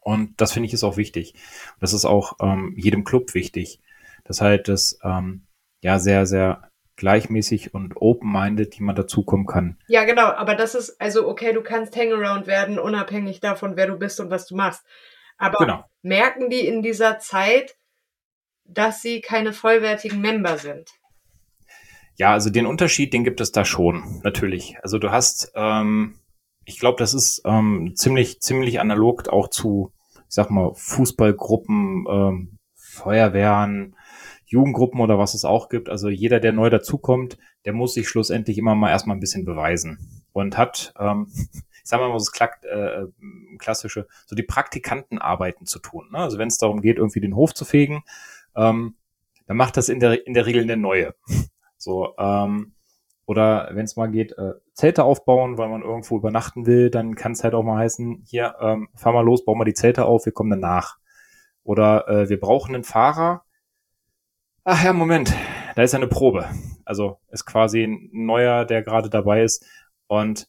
Und 0.00 0.40
das 0.40 0.52
finde 0.52 0.66
ich 0.66 0.74
ist 0.74 0.84
auch 0.84 0.96
wichtig. 0.96 1.34
Das 1.80 1.92
ist 1.92 2.04
auch 2.04 2.34
ähm, 2.40 2.74
jedem 2.76 3.04
Club 3.04 3.34
wichtig. 3.34 3.80
Das 4.24 4.40
halt 4.40 4.68
das 4.68 4.98
ähm, 5.02 5.46
ja 5.82 5.98
sehr, 5.98 6.26
sehr 6.26 6.70
gleichmäßig 6.96 7.74
und 7.74 7.96
open-minded, 7.96 8.76
die 8.76 8.82
man 8.82 8.94
dazukommen 8.94 9.46
kann. 9.46 9.78
Ja, 9.88 10.04
genau, 10.04 10.26
aber 10.26 10.54
das 10.54 10.74
ist, 10.74 11.00
also 11.00 11.28
okay, 11.28 11.52
du 11.52 11.62
kannst 11.62 11.96
Hangaround 11.96 12.46
werden, 12.46 12.78
unabhängig 12.78 13.40
davon, 13.40 13.76
wer 13.76 13.86
du 13.86 13.98
bist 13.98 14.20
und 14.20 14.30
was 14.30 14.46
du 14.46 14.56
machst. 14.56 14.84
Aber 15.36 15.58
genau. 15.58 15.84
merken 16.02 16.50
die 16.50 16.66
in 16.66 16.82
dieser 16.82 17.18
Zeit, 17.18 17.76
dass 18.64 19.02
sie 19.02 19.20
keine 19.20 19.52
vollwertigen 19.52 20.20
Member 20.20 20.58
sind? 20.58 20.90
Ja, 22.16 22.32
also 22.32 22.50
den 22.50 22.66
Unterschied, 22.66 23.12
den 23.12 23.24
gibt 23.24 23.40
es 23.40 23.50
da 23.50 23.64
schon, 23.64 24.20
natürlich. 24.22 24.76
Also 24.82 24.98
du 24.98 25.10
hast, 25.10 25.52
ähm, 25.56 26.20
ich 26.64 26.78
glaube, 26.78 26.98
das 26.98 27.12
ist 27.12 27.42
ähm, 27.44 27.92
ziemlich, 27.96 28.40
ziemlich 28.40 28.80
analog 28.80 29.28
auch 29.28 29.48
zu, 29.48 29.92
ich 30.16 30.22
sag 30.28 30.50
mal, 30.50 30.72
Fußballgruppen, 30.74 32.06
ähm, 32.08 32.58
Feuerwehren, 32.74 33.96
Jugendgruppen 34.46 35.00
oder 35.00 35.18
was 35.18 35.34
es 35.34 35.44
auch 35.44 35.68
gibt. 35.68 35.88
Also 35.88 36.08
jeder, 36.08 36.40
der 36.40 36.52
neu 36.52 36.70
dazukommt, 36.70 37.38
der 37.64 37.72
muss 37.72 37.94
sich 37.94 38.08
schlussendlich 38.08 38.58
immer 38.58 38.74
mal 38.74 38.90
erstmal 38.90 39.16
ein 39.16 39.20
bisschen 39.20 39.44
beweisen 39.44 40.24
und 40.32 40.56
hat, 40.56 40.92
ähm, 40.98 41.28
ich 41.32 41.90
sag 41.90 42.00
mal, 42.00 42.12
was 42.12 42.32
klackt, 42.32 42.64
äh, 42.64 43.06
klassische, 43.58 44.06
so 44.26 44.34
die 44.36 44.42
Praktikantenarbeiten 44.42 45.66
zu 45.66 45.78
tun. 45.78 46.08
Ne? 46.12 46.18
Also 46.18 46.38
wenn 46.38 46.48
es 46.48 46.58
darum 46.58 46.80
geht, 46.80 46.98
irgendwie 46.98 47.20
den 47.20 47.36
Hof 47.36 47.54
zu 47.54 47.64
fegen, 47.64 48.04
ähm, 48.56 48.96
dann 49.46 49.56
macht 49.56 49.76
das 49.76 49.88
in 49.88 50.00
der, 50.00 50.26
in 50.26 50.34
der 50.34 50.46
Regel 50.46 50.66
der 50.66 50.76
Neue. 50.76 51.14
So, 51.76 52.14
ähm, 52.16 52.72
oder 53.26 53.68
wenn 53.72 53.84
es 53.84 53.96
mal 53.96 54.10
geht, 54.10 54.32
äh, 54.38 54.54
Zelte 54.72 55.04
aufbauen, 55.04 55.58
weil 55.58 55.68
man 55.68 55.82
irgendwo 55.82 56.16
übernachten 56.16 56.66
will, 56.66 56.90
dann 56.90 57.14
kann 57.14 57.32
es 57.32 57.44
halt 57.44 57.54
auch 57.54 57.62
mal 57.62 57.78
heißen, 57.78 58.22
hier, 58.26 58.54
ähm, 58.60 58.88
fahr 58.94 59.12
mal 59.12 59.24
los, 59.24 59.44
bau 59.44 59.54
mal 59.54 59.64
die 59.64 59.74
Zelte 59.74 60.04
auf, 60.04 60.24
wir 60.24 60.32
kommen 60.32 60.50
danach. 60.50 60.96
Oder 61.62 62.08
äh, 62.08 62.28
wir 62.28 62.38
brauchen 62.38 62.74
einen 62.74 62.84
Fahrer. 62.84 63.43
Ach 64.66 64.82
ja, 64.82 64.94
Moment, 64.94 65.30
da 65.76 65.82
ist 65.82 65.94
eine 65.94 66.06
Probe. 66.06 66.48
Also 66.86 67.18
ist 67.30 67.44
quasi 67.44 67.84
ein 67.84 68.08
neuer, 68.12 68.64
der 68.64 68.82
gerade 68.82 69.10
dabei 69.10 69.42
ist. 69.42 69.66
Und 70.06 70.48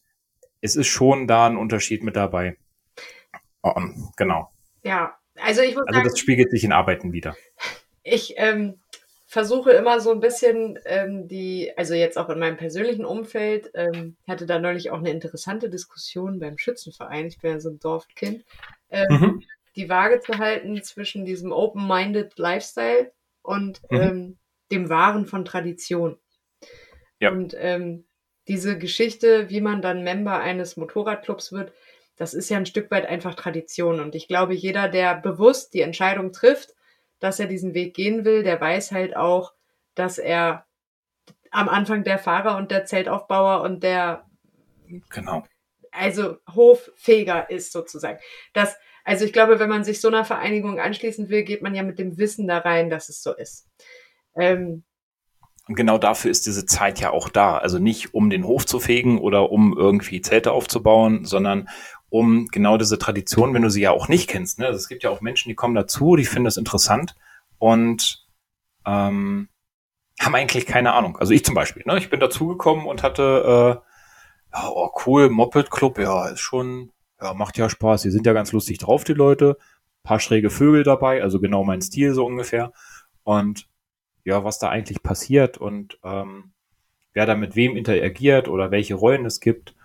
es 0.62 0.74
ist 0.74 0.86
schon 0.86 1.26
da 1.26 1.46
ein 1.46 1.58
Unterschied 1.58 2.02
mit 2.02 2.16
dabei. 2.16 2.56
Oh, 3.62 3.74
genau. 4.16 4.50
Ja, 4.82 5.18
also 5.34 5.60
ich 5.60 5.74
muss 5.74 5.86
Also 5.86 5.98
sagen, 5.98 6.08
das 6.08 6.18
spiegelt 6.18 6.50
sich 6.50 6.64
in 6.64 6.72
Arbeiten 6.72 7.12
wieder. 7.12 7.36
Ich 8.02 8.34
ähm, 8.38 8.80
versuche 9.26 9.72
immer 9.72 10.00
so 10.00 10.12
ein 10.12 10.20
bisschen 10.20 10.78
ähm, 10.86 11.28
die, 11.28 11.72
also 11.76 11.92
jetzt 11.92 12.16
auch 12.16 12.30
in 12.30 12.38
meinem 12.38 12.56
persönlichen 12.56 13.04
Umfeld, 13.04 13.70
ähm, 13.74 14.16
hatte 14.26 14.46
da 14.46 14.58
neulich 14.58 14.90
auch 14.90 14.98
eine 14.98 15.10
interessante 15.10 15.68
Diskussion 15.68 16.38
beim 16.38 16.56
Schützenverein, 16.56 17.26
ich 17.26 17.38
bin 17.38 17.50
ja 17.50 17.60
so 17.60 17.68
ein 17.68 17.80
Dorfkind, 17.80 18.44
ähm, 18.88 19.06
mhm. 19.10 19.42
die 19.74 19.90
Waage 19.90 20.20
zu 20.20 20.38
halten 20.38 20.82
zwischen 20.82 21.26
diesem 21.26 21.52
open-minded 21.52 22.38
Lifestyle 22.38 23.12
und 23.46 23.80
mhm. 23.90 24.00
ähm, 24.00 24.38
dem 24.70 24.88
Wahren 24.88 25.26
von 25.26 25.44
Tradition. 25.44 26.18
Ja. 27.20 27.30
Und 27.30 27.54
ähm, 27.58 28.06
diese 28.48 28.78
Geschichte, 28.78 29.48
wie 29.50 29.60
man 29.60 29.82
dann 29.82 30.04
Member 30.04 30.38
eines 30.38 30.76
Motorradclubs 30.76 31.52
wird, 31.52 31.72
das 32.16 32.34
ist 32.34 32.48
ja 32.48 32.56
ein 32.56 32.66
Stück 32.66 32.90
weit 32.90 33.06
einfach 33.06 33.34
Tradition. 33.34 34.00
Und 34.00 34.14
ich 34.14 34.28
glaube, 34.28 34.54
jeder, 34.54 34.88
der 34.88 35.16
bewusst 35.16 35.74
die 35.74 35.82
Entscheidung 35.82 36.32
trifft, 36.32 36.74
dass 37.18 37.40
er 37.40 37.46
diesen 37.46 37.74
Weg 37.74 37.94
gehen 37.94 38.24
will, 38.24 38.42
der 38.42 38.60
weiß 38.60 38.92
halt 38.92 39.16
auch, 39.16 39.52
dass 39.94 40.18
er 40.18 40.66
am 41.50 41.68
Anfang 41.68 42.04
der 42.04 42.18
Fahrer 42.18 42.56
und 42.56 42.70
der 42.70 42.84
Zeltaufbauer 42.84 43.62
und 43.62 43.82
der 43.82 44.26
genau. 45.10 45.44
also 45.90 46.36
Hoffeger 46.54 47.48
ist 47.50 47.72
sozusagen. 47.72 48.18
Das, 48.52 48.76
also 49.06 49.24
ich 49.24 49.32
glaube, 49.32 49.60
wenn 49.60 49.68
man 49.68 49.84
sich 49.84 50.00
so 50.00 50.08
einer 50.08 50.24
Vereinigung 50.24 50.80
anschließen 50.80 51.28
will, 51.28 51.44
geht 51.44 51.62
man 51.62 51.76
ja 51.76 51.84
mit 51.84 52.00
dem 52.00 52.18
Wissen 52.18 52.48
da 52.48 52.58
rein, 52.58 52.90
dass 52.90 53.08
es 53.08 53.22
so 53.22 53.32
ist. 53.32 53.68
Ähm, 54.34 54.82
und 55.68 55.76
genau 55.76 55.96
dafür 55.96 56.32
ist 56.32 56.46
diese 56.46 56.66
Zeit 56.66 56.98
ja 56.98 57.10
auch 57.10 57.28
da. 57.28 57.56
Also 57.56 57.78
nicht 57.78 58.14
um 58.14 58.30
den 58.30 58.44
Hof 58.44 58.66
zu 58.66 58.80
fegen 58.80 59.20
oder 59.20 59.52
um 59.52 59.78
irgendwie 59.78 60.20
Zelte 60.22 60.50
aufzubauen, 60.50 61.24
sondern 61.24 61.68
um 62.08 62.48
genau 62.48 62.78
diese 62.78 62.98
Tradition, 62.98 63.54
wenn 63.54 63.62
du 63.62 63.70
sie 63.70 63.82
ja 63.82 63.92
auch 63.92 64.08
nicht 64.08 64.28
kennst. 64.28 64.58
Ne? 64.58 64.66
Also 64.66 64.76
es 64.76 64.88
gibt 64.88 65.04
ja 65.04 65.10
auch 65.10 65.20
Menschen, 65.20 65.50
die 65.50 65.54
kommen 65.54 65.76
dazu, 65.76 66.16
die 66.16 66.24
finden 66.24 66.46
das 66.46 66.56
interessant 66.56 67.14
und 67.58 68.26
ähm, 68.86 69.48
haben 70.18 70.34
eigentlich 70.34 70.66
keine 70.66 70.94
Ahnung. 70.94 71.16
Also 71.18 71.32
ich 71.32 71.44
zum 71.44 71.54
Beispiel. 71.54 71.84
Ne? 71.86 71.96
Ich 71.98 72.10
bin 72.10 72.18
dazugekommen 72.18 72.86
und 72.86 73.04
hatte, 73.04 73.82
äh, 74.52 74.58
oh 74.64 74.90
cool, 75.06 75.30
Moped 75.30 75.70
Club, 75.70 75.98
ja, 75.98 76.26
ist 76.26 76.40
schon, 76.40 76.90
ja, 77.20 77.34
macht 77.34 77.58
ja 77.58 77.68
Spaß. 77.68 78.02
Die 78.02 78.10
sind 78.10 78.26
ja 78.26 78.32
ganz 78.32 78.52
lustig 78.52 78.78
drauf, 78.78 79.04
die 79.04 79.14
Leute. 79.14 79.56
Paar 80.02 80.20
schräge 80.20 80.50
Vögel 80.50 80.82
dabei, 80.82 81.22
also 81.22 81.40
genau 81.40 81.64
mein 81.64 81.82
Stil 81.82 82.14
so 82.14 82.24
ungefähr. 82.24 82.72
Und 83.24 83.68
ja, 84.24 84.44
was 84.44 84.58
da 84.58 84.68
eigentlich 84.68 85.02
passiert 85.02 85.58
und 85.58 85.98
ähm, 86.04 86.52
wer 87.12 87.26
da 87.26 87.36
mit 87.36 87.54
wem 87.56 87.76
interagiert 87.76 88.48
oder 88.48 88.70
welche 88.70 88.94
Rollen 88.94 89.24
es 89.24 89.40
gibt, 89.40 89.75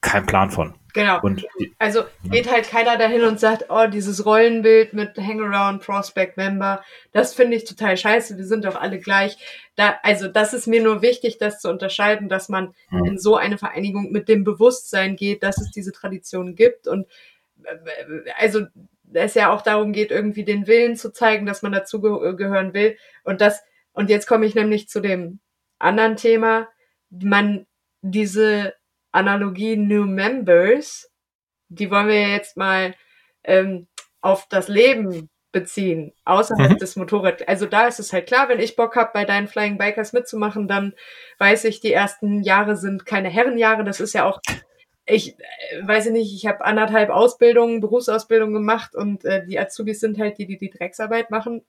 kein 0.00 0.26
Plan 0.26 0.50
von. 0.50 0.74
Genau. 0.92 1.20
Und, 1.22 1.46
also 1.78 2.02
geht 2.24 2.50
halt 2.50 2.68
keiner 2.68 2.96
dahin 2.96 3.22
und 3.22 3.38
sagt, 3.38 3.66
oh, 3.68 3.86
dieses 3.86 4.26
Rollenbild 4.26 4.92
mit 4.92 5.16
Hangaround, 5.16 5.82
Prospect, 5.82 6.36
Member, 6.36 6.82
das 7.12 7.34
finde 7.34 7.56
ich 7.56 7.64
total 7.64 7.96
scheiße, 7.96 8.36
wir 8.36 8.44
sind 8.44 8.64
doch 8.64 8.74
alle 8.74 8.98
gleich. 8.98 9.36
Da, 9.76 9.98
also 10.02 10.26
das 10.26 10.52
ist 10.52 10.66
mir 10.66 10.82
nur 10.82 11.00
wichtig, 11.02 11.38
das 11.38 11.60
zu 11.60 11.68
unterscheiden, 11.68 12.28
dass 12.28 12.48
man 12.48 12.74
mhm. 12.90 13.04
in 13.04 13.18
so 13.18 13.36
eine 13.36 13.56
Vereinigung 13.56 14.10
mit 14.10 14.28
dem 14.28 14.42
Bewusstsein 14.42 15.16
geht, 15.16 15.42
dass 15.42 15.58
es 15.58 15.70
diese 15.70 15.92
Tradition 15.92 16.56
gibt 16.56 16.88
und 16.88 17.06
also 18.38 18.66
es 19.12 19.34
ja 19.34 19.52
auch 19.52 19.62
darum 19.62 19.92
geht, 19.92 20.10
irgendwie 20.10 20.44
den 20.44 20.66
Willen 20.66 20.96
zu 20.96 21.12
zeigen, 21.12 21.46
dass 21.46 21.62
man 21.62 21.72
dazu 21.72 22.00
gehören 22.00 22.74
will. 22.74 22.96
Und 23.24 23.40
das, 23.40 23.62
und 23.92 24.08
jetzt 24.08 24.26
komme 24.26 24.46
ich 24.46 24.54
nämlich 24.54 24.88
zu 24.88 25.00
dem 25.00 25.40
anderen 25.78 26.16
Thema. 26.16 26.68
Man, 27.10 27.66
diese 28.02 28.74
Analogie 29.12 29.76
New 29.76 30.04
Members, 30.06 31.10
die 31.68 31.90
wollen 31.90 32.08
wir 32.08 32.28
jetzt 32.28 32.56
mal 32.56 32.94
ähm, 33.44 33.86
auf 34.20 34.46
das 34.48 34.68
Leben 34.68 35.30
beziehen, 35.52 36.12
außerhalb 36.24 36.72
mhm. 36.72 36.78
des 36.78 36.96
Motorrad. 36.96 37.48
Also 37.48 37.66
da 37.66 37.86
ist 37.86 37.98
es 37.98 38.12
halt 38.12 38.26
klar, 38.26 38.48
wenn 38.48 38.60
ich 38.60 38.76
Bock 38.76 38.94
habe, 38.96 39.10
bei 39.12 39.24
deinen 39.24 39.48
Flying 39.48 39.78
Bikers 39.78 40.12
mitzumachen, 40.12 40.68
dann 40.68 40.94
weiß 41.38 41.64
ich, 41.64 41.80
die 41.80 41.92
ersten 41.92 42.42
Jahre 42.42 42.76
sind 42.76 43.04
keine 43.04 43.28
Herrenjahre. 43.28 43.82
Das 43.82 44.00
ist 44.00 44.12
ja 44.12 44.26
auch, 44.26 44.40
ich 45.06 45.36
äh, 45.38 45.86
weiß 45.86 46.10
nicht, 46.10 46.34
ich 46.34 46.46
habe 46.46 46.64
anderthalb 46.64 47.10
Ausbildungen, 47.10 47.80
Berufsausbildung 47.80 48.52
gemacht 48.52 48.94
und 48.94 49.24
äh, 49.24 49.44
die 49.44 49.58
Azubis 49.58 50.00
sind 50.00 50.18
halt 50.18 50.38
die, 50.38 50.46
die 50.46 50.58
die 50.58 50.70
Drecksarbeit 50.70 51.30
machen. 51.30 51.64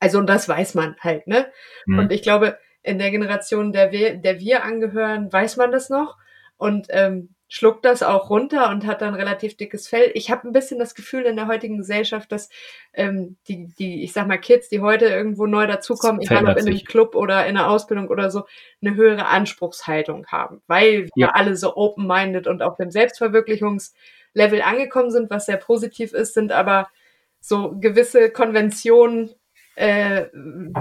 Also 0.00 0.18
und 0.18 0.26
das 0.26 0.48
weiß 0.48 0.74
man 0.74 0.96
halt, 1.00 1.26
ne? 1.26 1.52
Mhm. 1.86 1.98
Und 1.98 2.12
ich 2.12 2.22
glaube, 2.22 2.58
in 2.82 2.98
der 2.98 3.10
Generation, 3.10 3.72
der 3.72 3.92
wir, 3.92 4.16
der 4.16 4.40
wir 4.40 4.64
angehören, 4.64 5.32
weiß 5.32 5.56
man 5.56 5.72
das 5.72 5.90
noch 5.90 6.16
und 6.58 6.88
ähm, 6.90 7.30
schluckt 7.48 7.84
das 7.86 8.02
auch 8.02 8.28
runter 8.28 8.68
und 8.70 8.86
hat 8.86 9.00
dann 9.00 9.14
relativ 9.14 9.56
dickes 9.56 9.88
Fell. 9.88 10.10
Ich 10.12 10.30
habe 10.30 10.46
ein 10.46 10.52
bisschen 10.52 10.78
das 10.78 10.94
Gefühl 10.94 11.22
in 11.22 11.36
der 11.36 11.46
heutigen 11.46 11.78
Gesellschaft, 11.78 12.30
dass 12.30 12.50
ähm, 12.92 13.38
die, 13.48 13.68
die, 13.78 14.04
ich 14.04 14.12
sag 14.12 14.26
mal, 14.26 14.38
Kids, 14.38 14.68
die 14.68 14.80
heute 14.80 15.06
irgendwo 15.06 15.46
neu 15.46 15.66
dazukommen, 15.66 16.20
egal 16.20 16.46
ob 16.46 16.58
in 16.58 16.66
einem 16.66 16.84
Club 16.84 17.14
oder 17.14 17.46
in 17.46 17.56
einer 17.56 17.70
Ausbildung 17.70 18.08
oder 18.08 18.30
so, 18.30 18.44
eine 18.82 18.94
höhere 18.94 19.26
Anspruchshaltung 19.26 20.26
haben, 20.26 20.60
weil 20.66 21.08
wir 21.14 21.26
ja. 21.26 21.30
alle 21.30 21.56
so 21.56 21.74
open-minded 21.74 22.46
und 22.46 22.62
auf 22.62 22.76
dem 22.76 22.90
Selbstverwirklichungslevel 22.90 24.60
angekommen 24.62 25.10
sind, 25.10 25.30
was 25.30 25.46
sehr 25.46 25.56
positiv 25.56 26.12
ist, 26.12 26.34
sind 26.34 26.52
aber 26.52 26.88
so 27.40 27.78
gewisse 27.80 28.30
Konventionen, 28.30 29.30
äh, 29.74 30.26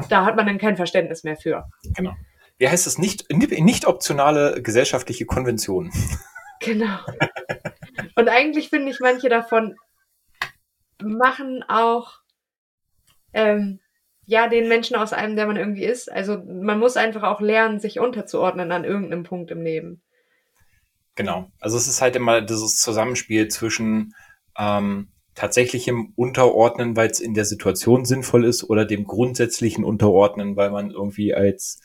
da 0.09 0.25
hat 0.25 0.35
man 0.35 0.47
dann 0.47 0.57
kein 0.57 0.75
Verständnis 0.75 1.23
mehr 1.23 1.37
für. 1.37 1.65
Genau 1.95 2.13
wie 2.57 2.67
heißt 2.67 2.87
es, 2.87 2.97
nicht, 2.97 3.29
nicht 3.31 3.85
optionale 3.85 4.61
gesellschaftliche 4.61 5.25
Konventionen. 5.25 5.91
Genau. 6.59 6.97
Und 8.15 8.29
eigentlich 8.29 8.69
finde 8.69 8.91
ich, 8.91 8.99
manche 8.99 9.29
davon 9.29 9.75
machen 10.99 11.63
auch 11.67 12.13
ähm, 13.31 13.79
ja 14.25 14.47
den 14.47 14.67
Menschen 14.67 14.95
aus 14.95 15.13
einem, 15.13 15.35
der 15.35 15.45
man 15.45 15.55
irgendwie 15.55 15.85
ist. 15.85 16.11
Also 16.11 16.37
man 16.39 16.79
muss 16.79 16.97
einfach 16.97 17.21
auch 17.21 17.41
lernen, 17.41 17.79
sich 17.79 17.99
unterzuordnen 17.99 18.71
an 18.71 18.85
irgendeinem 18.85 19.21
Punkt 19.21 19.51
im 19.51 19.61
Leben. 19.61 20.01
Genau. 21.13 21.51
Also 21.59 21.77
es 21.77 21.87
ist 21.87 22.01
halt 22.01 22.15
immer 22.15 22.41
dieses 22.41 22.77
Zusammenspiel 22.77 23.49
zwischen 23.49 24.15
ähm, 24.57 25.09
tatsächlichem 25.35 26.13
Unterordnen, 26.15 26.95
weil 26.95 27.09
es 27.09 27.19
in 27.19 27.35
der 27.35 27.45
Situation 27.45 28.05
sinnvoll 28.05 28.45
ist, 28.45 28.63
oder 28.63 28.85
dem 28.85 29.05
grundsätzlichen 29.05 29.83
Unterordnen, 29.83 30.55
weil 30.55 30.71
man 30.71 30.89
irgendwie 30.89 31.35
als 31.35 31.79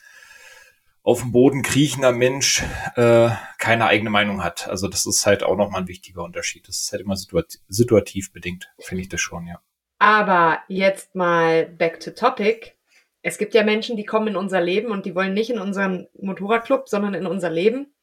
auf 1.03 1.19
dem 1.19 1.33
Boden 1.33 1.61
kriechender 1.61 2.13
Mensch 2.13 2.63
äh, 2.95 3.29
keine 3.59 3.85
eigene 3.85 4.09
Meinung 4.09 4.43
hat. 4.43 4.69
Also 4.69 4.87
das 4.87 5.05
ist 5.05 5.25
halt 5.25 5.43
auch 5.43 5.57
nochmal 5.57 5.81
ein 5.81 5.87
wichtiger 5.87 6.23
Unterschied. 6.23 6.67
Das 6.67 6.81
ist 6.81 6.91
halt 6.91 7.01
immer 7.01 7.17
situat 7.17 7.59
situativ 7.67 8.31
bedingt, 8.31 8.71
finde 8.79 9.03
ich 9.03 9.09
das 9.09 9.19
schon, 9.19 9.45
ja. 9.45 9.61
Aber 9.99 10.59
jetzt 10.67 11.13
mal 11.13 11.65
back 11.65 11.99
to 11.99 12.11
topic. 12.11 12.73
Es 13.21 13.37
gibt 13.37 13.53
ja 13.53 13.63
Menschen, 13.63 13.95
die 13.95 14.05
kommen 14.05 14.29
in 14.29 14.35
unser 14.35 14.61
Leben 14.61 14.91
und 14.91 15.05
die 15.05 15.15
wollen 15.15 15.33
nicht 15.33 15.49
in 15.49 15.59
unseren 15.59 16.07
Motorradclub, 16.19 16.89
sondern 16.89 17.13
in 17.13 17.25
unser 17.25 17.49
Leben. 17.49 17.93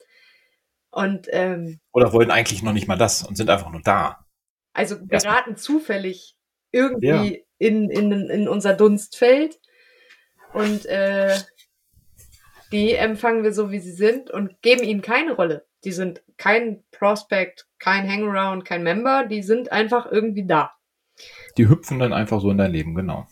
Und 0.90 1.28
ähm, 1.30 1.80
oder 1.92 2.12
wollen 2.12 2.30
eigentlich 2.30 2.62
noch 2.62 2.72
nicht 2.72 2.88
mal 2.88 2.96
das 2.96 3.22
und 3.22 3.36
sind 3.36 3.48
einfach 3.48 3.70
nur 3.70 3.82
da. 3.82 4.26
Also 4.72 4.96
geraten 5.06 5.56
zufällig 5.56 6.36
irgendwie 6.70 7.06
ja. 7.08 7.40
in, 7.58 7.90
in, 7.90 8.12
in 8.12 8.48
unser 8.48 8.74
Dunstfeld 8.74 9.60
und 10.52 10.86
äh, 10.86 11.36
die 12.72 12.94
empfangen 12.94 13.42
wir 13.42 13.52
so, 13.52 13.70
wie 13.70 13.80
sie 13.80 13.92
sind 13.92 14.30
und 14.30 14.60
geben 14.62 14.82
ihnen 14.82 15.02
keine 15.02 15.32
Rolle. 15.32 15.66
Die 15.84 15.92
sind 15.92 16.22
kein 16.36 16.82
Prospect, 16.90 17.66
kein 17.78 18.08
Hangaround, 18.08 18.64
kein 18.64 18.82
Member, 18.82 19.26
die 19.26 19.42
sind 19.42 19.72
einfach 19.72 20.10
irgendwie 20.10 20.46
da. 20.46 20.72
Die 21.56 21.68
hüpfen 21.68 21.98
dann 21.98 22.12
einfach 22.12 22.40
so 22.40 22.50
in 22.50 22.58
dein 22.58 22.72
Leben, 22.72 22.94
genau. 22.94 23.26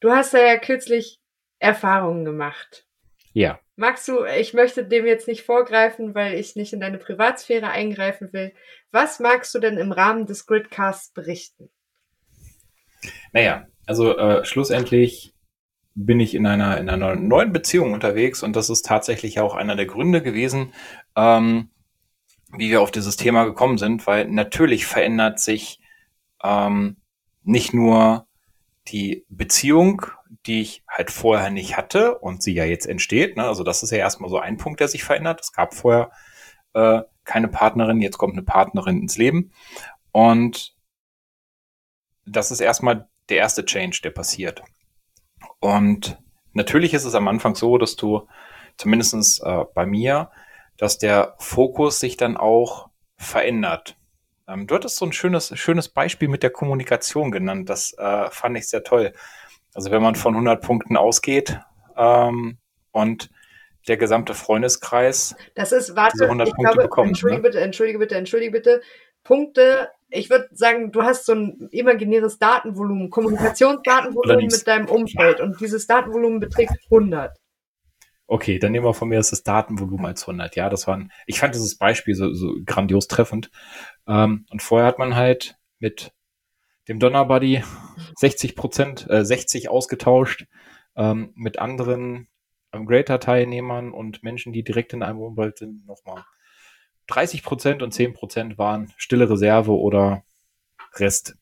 Du 0.00 0.10
hast 0.10 0.32
ja 0.32 0.56
kürzlich 0.58 1.20
Erfahrungen 1.58 2.24
gemacht. 2.24 2.86
Ja. 3.32 3.60
Magst 3.76 4.06
du, 4.08 4.24
ich 4.24 4.52
möchte 4.52 4.84
dem 4.84 5.06
jetzt 5.06 5.28
nicht 5.28 5.42
vorgreifen, 5.42 6.14
weil 6.14 6.34
ich 6.34 6.56
nicht 6.56 6.72
in 6.72 6.80
deine 6.80 6.98
Privatsphäre 6.98 7.68
eingreifen 7.68 8.32
will. 8.32 8.52
Was 8.90 9.20
magst 9.20 9.54
du 9.54 9.58
denn 9.58 9.78
im 9.78 9.92
Rahmen 9.92 10.26
des 10.26 10.46
Gridcasts 10.46 11.12
berichten? 11.12 11.70
Naja, 13.32 13.66
also 13.86 14.16
äh, 14.16 14.44
schlussendlich 14.44 15.31
bin 15.94 16.20
ich 16.20 16.34
in 16.34 16.46
einer, 16.46 16.78
in 16.78 16.88
einer 16.88 17.16
neuen 17.16 17.52
Beziehung 17.52 17.92
unterwegs 17.92 18.42
und 18.42 18.56
das 18.56 18.70
ist 18.70 18.86
tatsächlich 18.86 19.40
auch 19.40 19.54
einer 19.54 19.76
der 19.76 19.86
Gründe 19.86 20.22
gewesen, 20.22 20.72
ähm, 21.16 21.70
wie 22.56 22.70
wir 22.70 22.80
auf 22.80 22.90
dieses 22.90 23.16
Thema 23.16 23.44
gekommen 23.44 23.78
sind, 23.78 24.06
weil 24.06 24.28
natürlich 24.28 24.86
verändert 24.86 25.40
sich 25.40 25.80
ähm, 26.42 26.96
nicht 27.42 27.74
nur 27.74 28.26
die 28.88 29.24
Beziehung, 29.28 30.02
die 30.46 30.60
ich 30.60 30.82
halt 30.88 31.10
vorher 31.10 31.50
nicht 31.50 31.76
hatte 31.76 32.18
und 32.18 32.42
sie 32.42 32.54
ja 32.54 32.64
jetzt 32.64 32.86
entsteht. 32.86 33.36
Ne? 33.36 33.44
Also 33.44 33.62
das 33.62 33.82
ist 33.82 33.90
ja 33.90 33.98
erstmal 33.98 34.30
so 34.30 34.38
ein 34.38 34.56
Punkt, 34.56 34.80
der 34.80 34.88
sich 34.88 35.04
verändert. 35.04 35.40
Es 35.40 35.52
gab 35.52 35.74
vorher 35.74 36.10
äh, 36.74 37.02
keine 37.24 37.48
Partnerin, 37.48 38.00
jetzt 38.00 38.18
kommt 38.18 38.34
eine 38.34 38.42
Partnerin 38.42 39.00
ins 39.00 39.16
Leben. 39.16 39.52
Und 40.10 40.74
das 42.26 42.50
ist 42.50 42.60
erstmal 42.60 43.08
der 43.28 43.38
erste 43.38 43.64
Change, 43.64 44.00
der 44.02 44.10
passiert. 44.10 44.62
Und 45.62 46.18
natürlich 46.54 46.92
ist 46.92 47.04
es 47.04 47.14
am 47.14 47.28
Anfang 47.28 47.54
so, 47.54 47.78
dass 47.78 47.94
du 47.94 48.26
zumindestens 48.76 49.38
äh, 49.38 49.64
bei 49.74 49.86
mir, 49.86 50.28
dass 50.76 50.98
der 50.98 51.36
Fokus 51.38 52.00
sich 52.00 52.16
dann 52.16 52.36
auch 52.36 52.88
verändert. 53.16 53.96
Ähm, 54.48 54.66
du 54.66 54.74
hattest 54.74 54.96
so 54.96 55.06
ein 55.06 55.12
schönes, 55.12 55.56
schönes 55.56 55.88
Beispiel 55.88 56.26
mit 56.26 56.42
der 56.42 56.50
Kommunikation 56.50 57.30
genannt. 57.30 57.70
Das 57.70 57.96
äh, 57.96 58.28
fand 58.30 58.58
ich 58.58 58.68
sehr 58.68 58.82
toll. 58.82 59.12
Also 59.72 59.92
wenn 59.92 60.02
man 60.02 60.16
von 60.16 60.34
100 60.34 60.60
Punkten 60.60 60.96
ausgeht 60.96 61.60
ähm, 61.96 62.58
und 62.90 63.30
der 63.86 63.98
gesamte 63.98 64.34
Freundeskreis 64.34 65.36
das 65.54 65.70
ist, 65.70 65.94
warte, 65.94 66.14
diese 66.14 66.24
100 66.24 66.48
Punkte 66.48 66.72
glaube, 66.72 66.82
bekommt. 66.82 67.08
Entschuldige 67.10 67.42
ne? 67.42 67.48
bitte, 67.48 67.60
entschuldige 67.60 67.98
bitte, 68.00 68.16
entschuldige 68.16 68.50
bitte. 68.50 68.82
Punkte, 69.22 69.90
ich 70.12 70.30
würde 70.30 70.48
sagen, 70.52 70.92
du 70.92 71.02
hast 71.02 71.26
so 71.26 71.32
ein 71.32 71.68
imaginäres 71.70 72.38
Datenvolumen, 72.38 73.10
Kommunikationsdatenvolumen 73.10 74.46
mit 74.46 74.66
deinem 74.66 74.86
Umfeld 74.86 75.40
und 75.40 75.60
dieses 75.60 75.86
Datenvolumen 75.86 76.40
beträgt 76.40 76.76
100. 76.84 77.36
Okay, 78.26 78.58
dann 78.58 78.72
nehmen 78.72 78.86
wir 78.86 78.94
von 78.94 79.08
mir 79.08 79.16
das, 79.18 79.42
Datenvolumen 79.42 80.06
als 80.06 80.22
100. 80.22 80.56
Ja, 80.56 80.68
das 80.68 80.86
waren, 80.86 81.10
ich 81.26 81.40
fand 81.40 81.54
dieses 81.54 81.76
Beispiel 81.76 82.14
so, 82.14 82.32
so 82.32 82.54
grandios 82.64 83.08
treffend. 83.08 83.50
Ähm, 84.06 84.46
und 84.50 84.62
vorher 84.62 84.86
hat 84.86 84.98
man 84.98 85.16
halt 85.16 85.56
mit 85.78 86.12
dem 86.88 86.98
Donnerbuddy 86.98 87.62
60 88.16 88.56
Prozent, 88.56 89.06
äh, 89.10 89.24
60 89.24 89.68
ausgetauscht, 89.68 90.46
ähm, 90.96 91.32
mit 91.34 91.58
anderen 91.58 92.28
ähm, 92.72 92.86
Greater-Teilnehmern 92.86 93.92
und 93.92 94.22
Menschen, 94.22 94.52
die 94.52 94.62
direkt 94.62 94.92
in 94.92 95.02
einem 95.02 95.20
Umwelt 95.20 95.58
sind, 95.58 95.86
nochmal 95.86 96.24
30 97.12 97.42
Prozent 97.42 97.82
und 97.82 97.92
10 97.92 98.14
Prozent 98.14 98.58
waren 98.58 98.92
stille 98.96 99.28
Reserve 99.28 99.72
oder 99.72 100.24
Rest, 100.94 101.36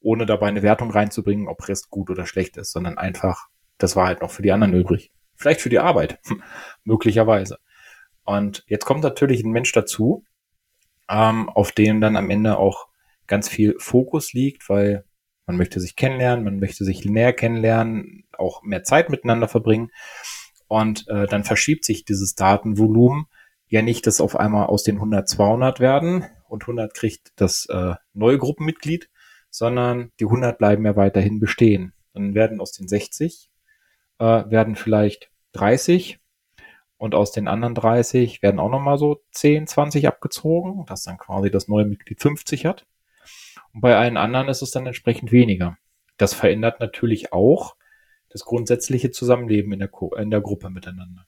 ohne 0.00 0.26
dabei 0.26 0.48
eine 0.48 0.62
Wertung 0.62 0.90
reinzubringen, 0.90 1.48
ob 1.48 1.68
Rest 1.68 1.90
gut 1.90 2.10
oder 2.10 2.26
schlecht 2.26 2.56
ist, 2.56 2.72
sondern 2.72 2.98
einfach, 2.98 3.48
das 3.78 3.94
war 3.94 4.06
halt 4.06 4.20
noch 4.20 4.30
für 4.30 4.42
die 4.42 4.52
anderen 4.52 4.74
übrig. 4.74 5.12
Vielleicht 5.36 5.60
für 5.60 5.68
die 5.68 5.78
Arbeit, 5.78 6.18
möglicherweise. 6.84 7.58
Und 8.24 8.64
jetzt 8.66 8.84
kommt 8.84 9.02
natürlich 9.02 9.44
ein 9.44 9.52
Mensch 9.52 9.72
dazu, 9.72 10.24
ähm, 11.08 11.48
auf 11.48 11.72
dem 11.72 12.00
dann 12.00 12.16
am 12.16 12.30
Ende 12.30 12.58
auch 12.58 12.88
ganz 13.26 13.48
viel 13.48 13.76
Fokus 13.78 14.32
liegt, 14.32 14.68
weil 14.68 15.04
man 15.46 15.56
möchte 15.56 15.80
sich 15.80 15.96
kennenlernen, 15.96 16.44
man 16.44 16.58
möchte 16.58 16.84
sich 16.84 17.04
näher 17.04 17.32
kennenlernen, 17.32 18.24
auch 18.36 18.62
mehr 18.62 18.82
Zeit 18.82 19.08
miteinander 19.08 19.48
verbringen. 19.48 19.90
Und 20.66 21.06
äh, 21.08 21.26
dann 21.26 21.44
verschiebt 21.44 21.84
sich 21.84 22.04
dieses 22.04 22.34
Datenvolumen 22.34 23.26
ja 23.72 23.80
nicht, 23.80 24.06
dass 24.06 24.20
auf 24.20 24.36
einmal 24.36 24.66
aus 24.66 24.82
den 24.82 24.96
100 24.96 25.26
200 25.26 25.80
werden 25.80 26.26
und 26.46 26.64
100 26.64 26.92
kriegt 26.92 27.32
das 27.36 27.66
äh, 27.66 27.94
neue 28.12 28.36
Gruppenmitglied, 28.36 29.08
sondern 29.48 30.12
die 30.20 30.26
100 30.26 30.58
bleiben 30.58 30.84
ja 30.84 30.94
weiterhin 30.94 31.40
bestehen. 31.40 31.94
Dann 32.12 32.34
werden 32.34 32.60
aus 32.60 32.72
den 32.72 32.86
60 32.86 33.50
äh, 34.18 34.24
werden 34.24 34.76
vielleicht 34.76 35.30
30 35.52 36.20
und 36.98 37.14
aus 37.14 37.32
den 37.32 37.48
anderen 37.48 37.74
30 37.74 38.42
werden 38.42 38.60
auch 38.60 38.68
nochmal 38.68 38.98
so 38.98 39.22
10, 39.30 39.66
20 39.66 40.06
abgezogen, 40.06 40.84
dass 40.84 41.04
dann 41.04 41.16
quasi 41.16 41.50
das 41.50 41.66
neue 41.66 41.86
Mitglied 41.86 42.20
50 42.20 42.66
hat. 42.66 42.86
Und 43.72 43.80
bei 43.80 43.96
allen 43.96 44.18
anderen 44.18 44.48
ist 44.48 44.60
es 44.60 44.70
dann 44.70 44.86
entsprechend 44.86 45.32
weniger. 45.32 45.78
Das 46.18 46.34
verändert 46.34 46.78
natürlich 46.78 47.32
auch 47.32 47.74
das 48.28 48.44
grundsätzliche 48.44 49.10
Zusammenleben 49.10 49.72
in 49.72 49.78
der, 49.78 49.88
Ko 49.88 50.14
in 50.14 50.30
der 50.30 50.42
Gruppe 50.42 50.68
miteinander. 50.68 51.26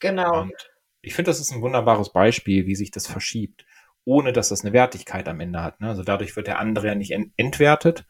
Genau. 0.00 0.42
Und 0.42 0.73
ich 1.04 1.14
finde, 1.14 1.30
das 1.30 1.40
ist 1.40 1.52
ein 1.52 1.62
wunderbares 1.62 2.12
Beispiel, 2.12 2.66
wie 2.66 2.74
sich 2.74 2.90
das 2.90 3.06
verschiebt, 3.06 3.64
ohne 4.04 4.32
dass 4.32 4.48
das 4.48 4.64
eine 4.64 4.72
Wertigkeit 4.72 5.28
am 5.28 5.40
Ende 5.40 5.62
hat. 5.62 5.80
Ne? 5.80 5.88
Also 5.88 6.02
dadurch 6.02 6.36
wird 6.36 6.46
der 6.46 6.58
andere 6.58 6.88
ja 6.88 6.94
nicht 6.94 7.12
ent 7.12 7.32
entwertet. 7.36 8.06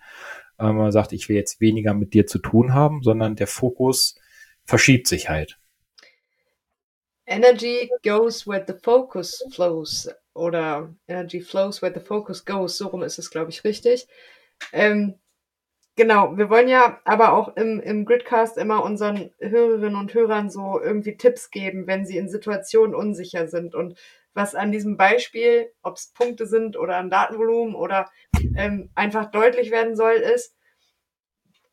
Äh, 0.59 0.73
man 0.73 0.93
sagt, 0.93 1.13
ich 1.13 1.29
will 1.29 1.37
jetzt 1.37 1.61
weniger 1.61 1.95
mit 1.95 2.15
dir 2.15 2.27
zu 2.27 2.39
tun 2.39 2.75
haben, 2.75 3.03
sondern 3.03 3.37
der 3.37 3.47
Fokus 3.47 4.17
verschiebt 4.65 5.07
sich 5.07 5.29
halt. 5.29 5.59
Energy 7.27 7.91
goes 8.03 8.47
where 8.47 8.65
the 8.67 8.75
focus 8.83 9.45
flows. 9.51 10.09
Oder 10.35 10.95
Energy 11.07 11.41
flows 11.41 11.81
where 11.81 11.93
the 11.93 12.05
focus 12.05 12.45
goes. 12.45 12.77
So 12.77 12.89
rum 12.89 13.03
ist 13.03 13.19
es, 13.19 13.31
glaube 13.31 13.51
ich, 13.51 13.65
richtig. 13.65 14.07
Ähm, 14.73 15.15
genau, 15.97 16.37
wir 16.37 16.51
wollen 16.51 16.69
ja 16.69 17.01
aber 17.05 17.33
auch 17.33 17.57
im, 17.57 17.81
im 17.81 18.05
Gridcast 18.05 18.57
immer 18.59 18.85
unseren 18.85 19.31
Hörerinnen 19.39 19.97
und 19.97 20.15
Hörern 20.15 20.51
so 20.51 20.81
irgendwie 20.81 21.17
Tipps 21.17 21.51
geben, 21.51 21.87
wenn 21.87 22.07
sie 22.07 22.19
in 22.19 22.29
Situationen 22.29 22.95
unsicher 22.95 23.49
sind. 23.49 23.75
Und 23.75 23.99
was 24.35 24.55
an 24.55 24.73
diesem 24.73 24.97
Beispiel, 24.97 25.73
ob 25.83 25.97
es 25.97 26.13
Punkte 26.13 26.47
sind 26.47 26.77
oder 26.77 26.97
ein 26.97 27.11
Datenvolumen 27.11 27.75
oder 27.75 28.11
ähm, 28.57 28.91
einfach 28.95 29.31
deutlich 29.31 29.71
werden 29.71 29.97
soll, 29.97 30.15
ist, 30.15 30.57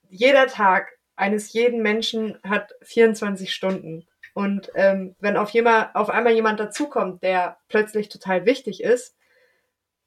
jeder 0.09 0.47
Tag 0.47 0.97
eines 1.15 1.53
jeden 1.53 1.81
Menschen 1.81 2.37
hat 2.43 2.73
24 2.83 3.53
Stunden. 3.53 4.05
Und 4.33 4.71
ähm, 4.75 5.15
wenn 5.19 5.37
auf, 5.37 5.49
jemand, 5.49 5.95
auf 5.95 6.09
einmal 6.09 6.33
jemand 6.33 6.59
dazukommt, 6.59 7.23
der 7.23 7.57
plötzlich 7.67 8.09
total 8.09 8.45
wichtig 8.45 8.83
ist, 8.83 9.15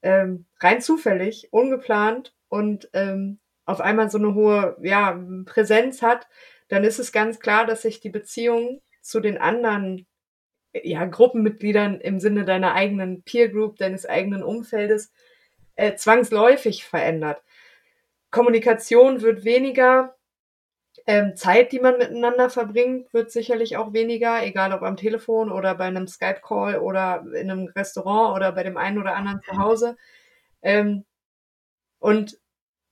ähm, 0.01 0.45
rein 0.59 0.81
zufällig, 0.81 1.49
ungeplant 1.51 2.33
und 2.49 2.89
ähm, 2.93 3.39
auf 3.65 3.81
einmal 3.81 4.09
so 4.09 4.17
eine 4.17 4.33
hohe 4.33 4.77
ja, 4.81 5.19
Präsenz 5.45 6.01
hat, 6.01 6.27
dann 6.67 6.83
ist 6.83 6.99
es 6.99 7.11
ganz 7.11 7.39
klar, 7.39 7.65
dass 7.65 7.81
sich 7.81 7.99
die 7.99 8.09
Beziehung 8.09 8.81
zu 9.01 9.19
den 9.19 9.37
anderen 9.37 10.07
ja, 10.83 11.05
Gruppenmitgliedern 11.05 12.01
im 12.01 12.19
Sinne 12.19 12.45
deiner 12.45 12.73
eigenen 12.73 13.23
Peer 13.23 13.49
Group, 13.49 13.77
deines 13.77 14.05
eigenen 14.05 14.43
Umfeldes 14.43 15.11
äh, 15.75 15.95
zwangsläufig 15.95 16.85
verändert. 16.85 17.41
Kommunikation 18.31 19.21
wird 19.21 19.45
weniger, 19.45 20.15
ähm, 21.07 21.35
Zeit, 21.35 21.71
die 21.71 21.79
man 21.79 21.97
miteinander 21.97 22.49
verbringt, 22.49 23.13
wird 23.13 23.31
sicherlich 23.31 23.77
auch 23.77 23.93
weniger, 23.93 24.43
egal 24.43 24.73
ob 24.73 24.81
am 24.81 24.97
Telefon 24.97 25.51
oder 25.51 25.75
bei 25.75 25.85
einem 25.85 26.07
Skype-Call 26.07 26.79
oder 26.79 27.23
in 27.33 27.51
einem 27.51 27.67
Restaurant 27.67 28.35
oder 28.35 28.51
bei 28.51 28.63
dem 28.63 28.77
einen 28.77 28.97
oder 28.97 29.15
anderen 29.15 29.41
zu 29.43 29.57
Hause. 29.57 29.97
Ähm, 30.61 31.05
und 31.99 32.39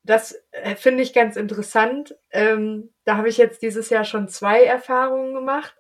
das 0.04 0.36
äh, 0.52 0.76
finde 0.76 1.04
ich 1.04 1.14
ganz 1.14 1.36
interessant. 1.38 2.16
Ähm, 2.32 2.92
da 3.06 3.18
habe 3.18 3.30
ich 3.30 3.38
jetzt 3.38 3.62
dieses 3.62 3.90
Jahr 3.90 4.04
schon 4.04 4.28
zwei 4.28 4.64
Erfahrungen 4.64 5.34
gemacht. 5.34 5.76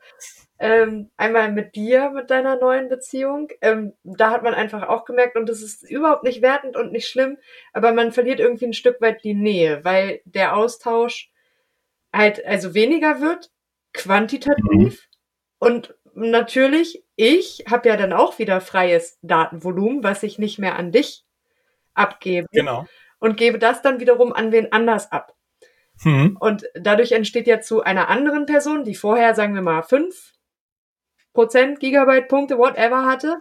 Ähm, 0.59 1.11
einmal 1.17 1.51
mit 1.51 1.75
dir, 1.75 2.09
mit 2.11 2.29
deiner 2.29 2.55
neuen 2.55 2.87
Beziehung. 2.87 3.49
Ähm, 3.59 3.93
da 4.03 4.29
hat 4.29 4.43
man 4.43 4.53
einfach 4.53 4.87
auch 4.87 5.03
gemerkt, 5.03 5.35
und 5.35 5.49
das 5.49 5.61
ist 5.61 5.83
überhaupt 5.83 6.23
nicht 6.23 6.41
wertend 6.41 6.77
und 6.77 6.91
nicht 6.91 7.07
schlimm, 7.07 7.37
aber 7.73 7.91
man 7.91 8.13
verliert 8.13 8.39
irgendwie 8.39 8.67
ein 8.67 8.73
Stück 8.73 9.01
weit 9.01 9.23
die 9.23 9.33
Nähe, 9.33 9.83
weil 9.83 10.21
der 10.25 10.55
Austausch 10.55 11.31
halt 12.13 12.45
also 12.45 12.73
weniger 12.73 13.19
wird, 13.19 13.51
quantitativ. 13.91 14.61
Mhm. 14.71 14.97
Und 15.59 15.95
natürlich, 16.13 17.03
ich 17.15 17.65
habe 17.69 17.89
ja 17.89 17.97
dann 17.97 18.13
auch 18.13 18.39
wieder 18.39 18.61
freies 18.61 19.17
Datenvolumen, 19.21 20.03
was 20.03 20.23
ich 20.23 20.39
nicht 20.39 20.59
mehr 20.59 20.75
an 20.75 20.91
dich 20.91 21.25
abgebe 21.93 22.47
Genau. 22.51 22.85
Und 23.23 23.37
gebe 23.37 23.57
das 23.57 23.81
dann 23.81 24.01
wiederum 24.01 24.33
an 24.33 24.51
wen 24.51 24.73
anders 24.73 25.09
ab. 25.13 25.33
Mhm. 26.03 26.35
Und 26.41 26.65
dadurch 26.75 27.13
entsteht 27.13 27.47
ja 27.47 27.61
zu 27.61 27.81
einer 27.81 28.09
anderen 28.09 28.45
Person, 28.45 28.83
die 28.83 28.95
vorher, 28.95 29.33
sagen 29.33 29.55
wir 29.55 29.61
mal, 29.61 29.81
fünf 29.81 30.33
Prozent 31.31 31.79
Gigabyte 31.79 32.27
Punkte, 32.27 32.57
whatever 32.57 33.05
hatte, 33.05 33.37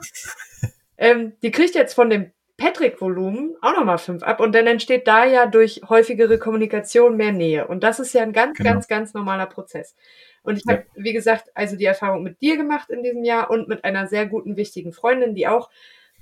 ähm, 0.98 1.32
die 1.42 1.50
kriegt 1.50 1.74
jetzt 1.74 1.94
von 1.94 2.10
dem 2.10 2.30
Patrick-Volumen 2.58 3.56
auch 3.60 3.72
nochmal 3.72 3.98
fünf 3.98 4.22
ab 4.22 4.38
und 4.38 4.54
dann 4.54 4.68
entsteht 4.68 5.08
da 5.08 5.24
ja 5.24 5.46
durch 5.46 5.80
häufigere 5.88 6.38
Kommunikation 6.38 7.16
mehr 7.16 7.32
Nähe. 7.32 7.66
Und 7.66 7.82
das 7.82 7.98
ist 7.98 8.12
ja 8.12 8.22
ein 8.22 8.32
ganz, 8.32 8.58
genau. 8.58 8.70
ganz, 8.70 8.86
ganz 8.86 9.14
normaler 9.14 9.46
Prozess. 9.46 9.96
Und 10.44 10.58
ich 10.58 10.64
ja. 10.64 10.74
habe, 10.74 10.86
wie 10.94 11.12
gesagt, 11.12 11.50
also 11.54 11.74
die 11.74 11.86
Erfahrung 11.86 12.22
mit 12.22 12.40
dir 12.40 12.56
gemacht 12.56 12.88
in 12.88 13.02
diesem 13.02 13.24
Jahr 13.24 13.50
und 13.50 13.66
mit 13.66 13.82
einer 13.82 14.06
sehr 14.06 14.26
guten, 14.26 14.56
wichtigen 14.56 14.92
Freundin, 14.92 15.34
die 15.34 15.48
auch, 15.48 15.70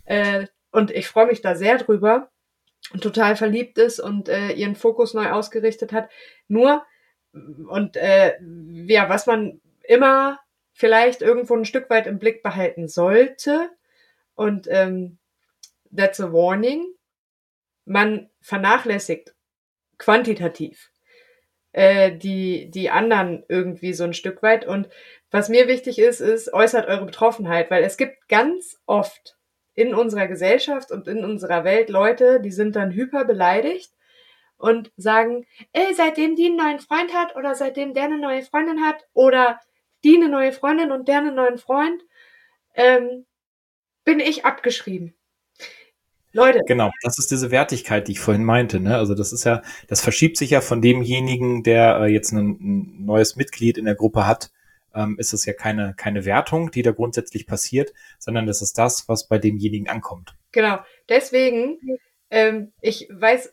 äh, 0.07 0.46
und 0.73 0.90
ich 0.92 1.09
freue 1.09 1.27
mich 1.27 1.42
da 1.42 1.55
sehr 1.55 1.77
drüber, 1.77 2.31
total 3.00 3.37
verliebt 3.37 3.79
ist 3.79 4.00
und 4.00 4.29
äh, 4.29 4.53
ihren 4.53 4.74
Fokus 4.74 5.14
neu 5.14 5.31
ausgerichtet 5.31 5.92
hat. 5.92 6.11
Nur, 6.48 6.85
und 7.33 7.96
äh, 7.96 8.35
ja, 8.87 9.09
was 9.09 9.26
man 9.26 9.61
immer 9.85 10.40
vielleicht 10.72 11.22
irgendwo 11.22 11.55
ein 11.55 11.64
Stück 11.64 11.88
weit 11.90 12.07
im 12.07 12.18
Blick 12.18 12.42
behalten 12.42 12.88
sollte, 12.88 13.70
und 14.35 14.68
ähm, 14.70 15.18
that's 15.94 16.20
a 16.20 16.33
warning, 16.33 16.94
man 17.85 18.31
vernachlässigt 18.40 19.35
quantitativ 19.98 20.90
äh, 21.72 22.16
die, 22.16 22.70
die 22.70 22.90
anderen 22.90 23.44
irgendwie 23.48 23.92
so 23.92 24.05
ein 24.05 24.14
Stück 24.14 24.42
weit. 24.42 24.66
Und 24.66 24.88
was 25.31 25.48
mir 25.48 25.68
wichtig 25.68 25.98
ist, 25.98 26.20
ist, 26.20 26.53
äußert 26.53 26.88
eure 26.88 27.05
Betroffenheit, 27.05 27.70
weil 27.70 27.85
es 27.85 27.96
gibt 27.96 28.29
ganz 28.29 28.81
oft 28.87 29.37
in 29.81 29.95
unserer 29.95 30.27
Gesellschaft 30.27 30.90
und 30.90 31.09
in 31.09 31.25
unserer 31.25 31.64
Welt 31.64 31.88
Leute, 31.88 32.40
die 32.40 32.53
sind 32.53 32.77
dann 32.77 32.93
hyper 32.93 33.25
beleidigt 33.25 33.93
und 34.59 34.93
sagen, 34.97 35.47
ey, 35.73 35.95
seitdem 35.95 36.37
die 36.37 36.47
einen 36.47 36.57
neuen 36.57 36.79
Freund 36.81 37.14
hat 37.14 37.35
oder 37.37 37.55
seitdem 37.55 37.95
der 37.95 38.05
eine 38.05 38.19
neue 38.19 38.43
Freundin 38.43 38.83
hat 38.83 39.07
oder 39.14 39.59
die 40.05 40.16
eine 40.16 40.29
neue 40.29 40.53
Freundin 40.53 40.93
und 40.93 41.09
der 41.09 41.19
einen 41.19 41.35
neuen 41.35 41.59
Freund, 41.59 42.03
ähm, 42.75 43.27
bin 44.05 44.21
ich 44.21 44.45
abgeschrieben. 44.45 45.14
Leute. 46.33 46.61
Genau, 46.66 46.90
das 47.03 47.19
ist 47.19 47.31
diese 47.31 47.51
Wertigkeit, 47.51 48.07
die 48.07 48.12
ich 48.12 48.21
vorhin 48.21 48.45
meinte. 48.45 48.79
Ne? 48.79 48.97
Also 48.97 49.14
das 49.14 49.33
ist 49.33 49.45
ja, 49.45 49.62
das 49.88 50.01
verschiebt 50.01 50.37
sich 50.37 50.51
ja 50.51 50.61
von 50.61 50.81
demjenigen, 50.81 51.64
der 51.64 52.01
äh, 52.01 52.07
jetzt 52.07 52.33
ein, 52.33 52.51
ein, 52.61 53.05
neues 53.05 53.35
Mitglied 53.35 53.79
in 53.79 53.85
der 53.85 53.97
Gruppe 53.97 54.27
hat, 54.27 54.53
ähm, 54.94 55.16
ist 55.18 55.33
es 55.33 55.44
ja 55.46 55.53
keine, 55.53 55.94
keine 55.96 56.24
Wertung, 56.24 56.70
die 56.70 56.83
da 56.83 56.92
grundsätzlich 56.92 57.46
passiert, 57.46 57.92
sondern 58.18 58.46
das 58.46 58.62
ist 58.62 58.79
das, 58.79 59.09
was 59.09 59.29
bei 59.29 59.38
demjenigen 59.38 59.88
ankommt. 59.88 60.35
Genau, 60.53 60.79
deswegen, 61.09 61.79
ähm, 62.31 62.72
ich 62.81 63.09
weiß, 63.11 63.53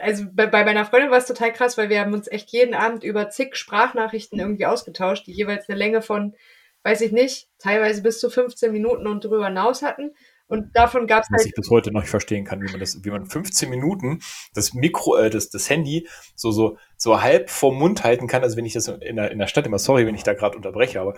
also 0.00 0.24
bei, 0.32 0.46
bei 0.46 0.64
meiner 0.64 0.84
Freundin 0.84 1.10
war 1.10 1.18
es 1.18 1.26
total 1.26 1.52
krass, 1.52 1.78
weil 1.78 1.88
wir 1.88 2.00
haben 2.00 2.12
uns 2.12 2.28
echt 2.28 2.50
jeden 2.50 2.74
Abend 2.74 3.04
über 3.04 3.30
zig 3.30 3.56
Sprachnachrichten 3.56 4.38
irgendwie 4.38 4.66
ausgetauscht, 4.66 5.26
die 5.26 5.32
jeweils 5.32 5.68
eine 5.68 5.78
Länge 5.78 6.02
von, 6.02 6.34
weiß 6.82 7.00
ich 7.00 7.12
nicht, 7.12 7.48
teilweise 7.58 8.02
bis 8.02 8.20
zu 8.20 8.30
15 8.30 8.72
Minuten 8.72 9.06
und 9.06 9.24
darüber 9.24 9.46
hinaus 9.46 9.82
hatten. 9.82 10.14
Und 10.54 10.76
davon 10.76 11.08
gab 11.08 11.24
es 11.24 11.30
halt. 11.30 11.40
Was 11.40 11.46
ich 11.46 11.54
bis 11.54 11.68
heute 11.68 11.90
noch 11.90 12.02
nicht 12.02 12.10
verstehen 12.10 12.44
kann, 12.44 12.62
wie 12.62 12.70
man 12.70 12.78
das, 12.78 13.04
wie 13.04 13.10
man 13.10 13.26
15 13.26 13.68
Minuten 13.68 14.20
das 14.54 14.72
Mikro, 14.72 15.16
äh, 15.16 15.28
das, 15.28 15.50
das 15.50 15.68
Handy 15.68 16.08
so, 16.36 16.52
so, 16.52 16.78
so 16.96 17.20
halb 17.20 17.50
vorm 17.50 17.76
Mund 17.76 18.04
halten 18.04 18.28
kann. 18.28 18.42
Also 18.42 18.56
wenn 18.56 18.64
ich 18.64 18.72
das 18.72 18.86
in 18.86 19.16
der, 19.16 19.32
in 19.32 19.38
der 19.38 19.48
Stadt 19.48 19.66
immer, 19.66 19.80
sorry, 19.80 20.06
wenn 20.06 20.14
ich 20.14 20.22
da 20.22 20.34
gerade 20.34 20.56
unterbreche, 20.56 21.00
aber 21.00 21.14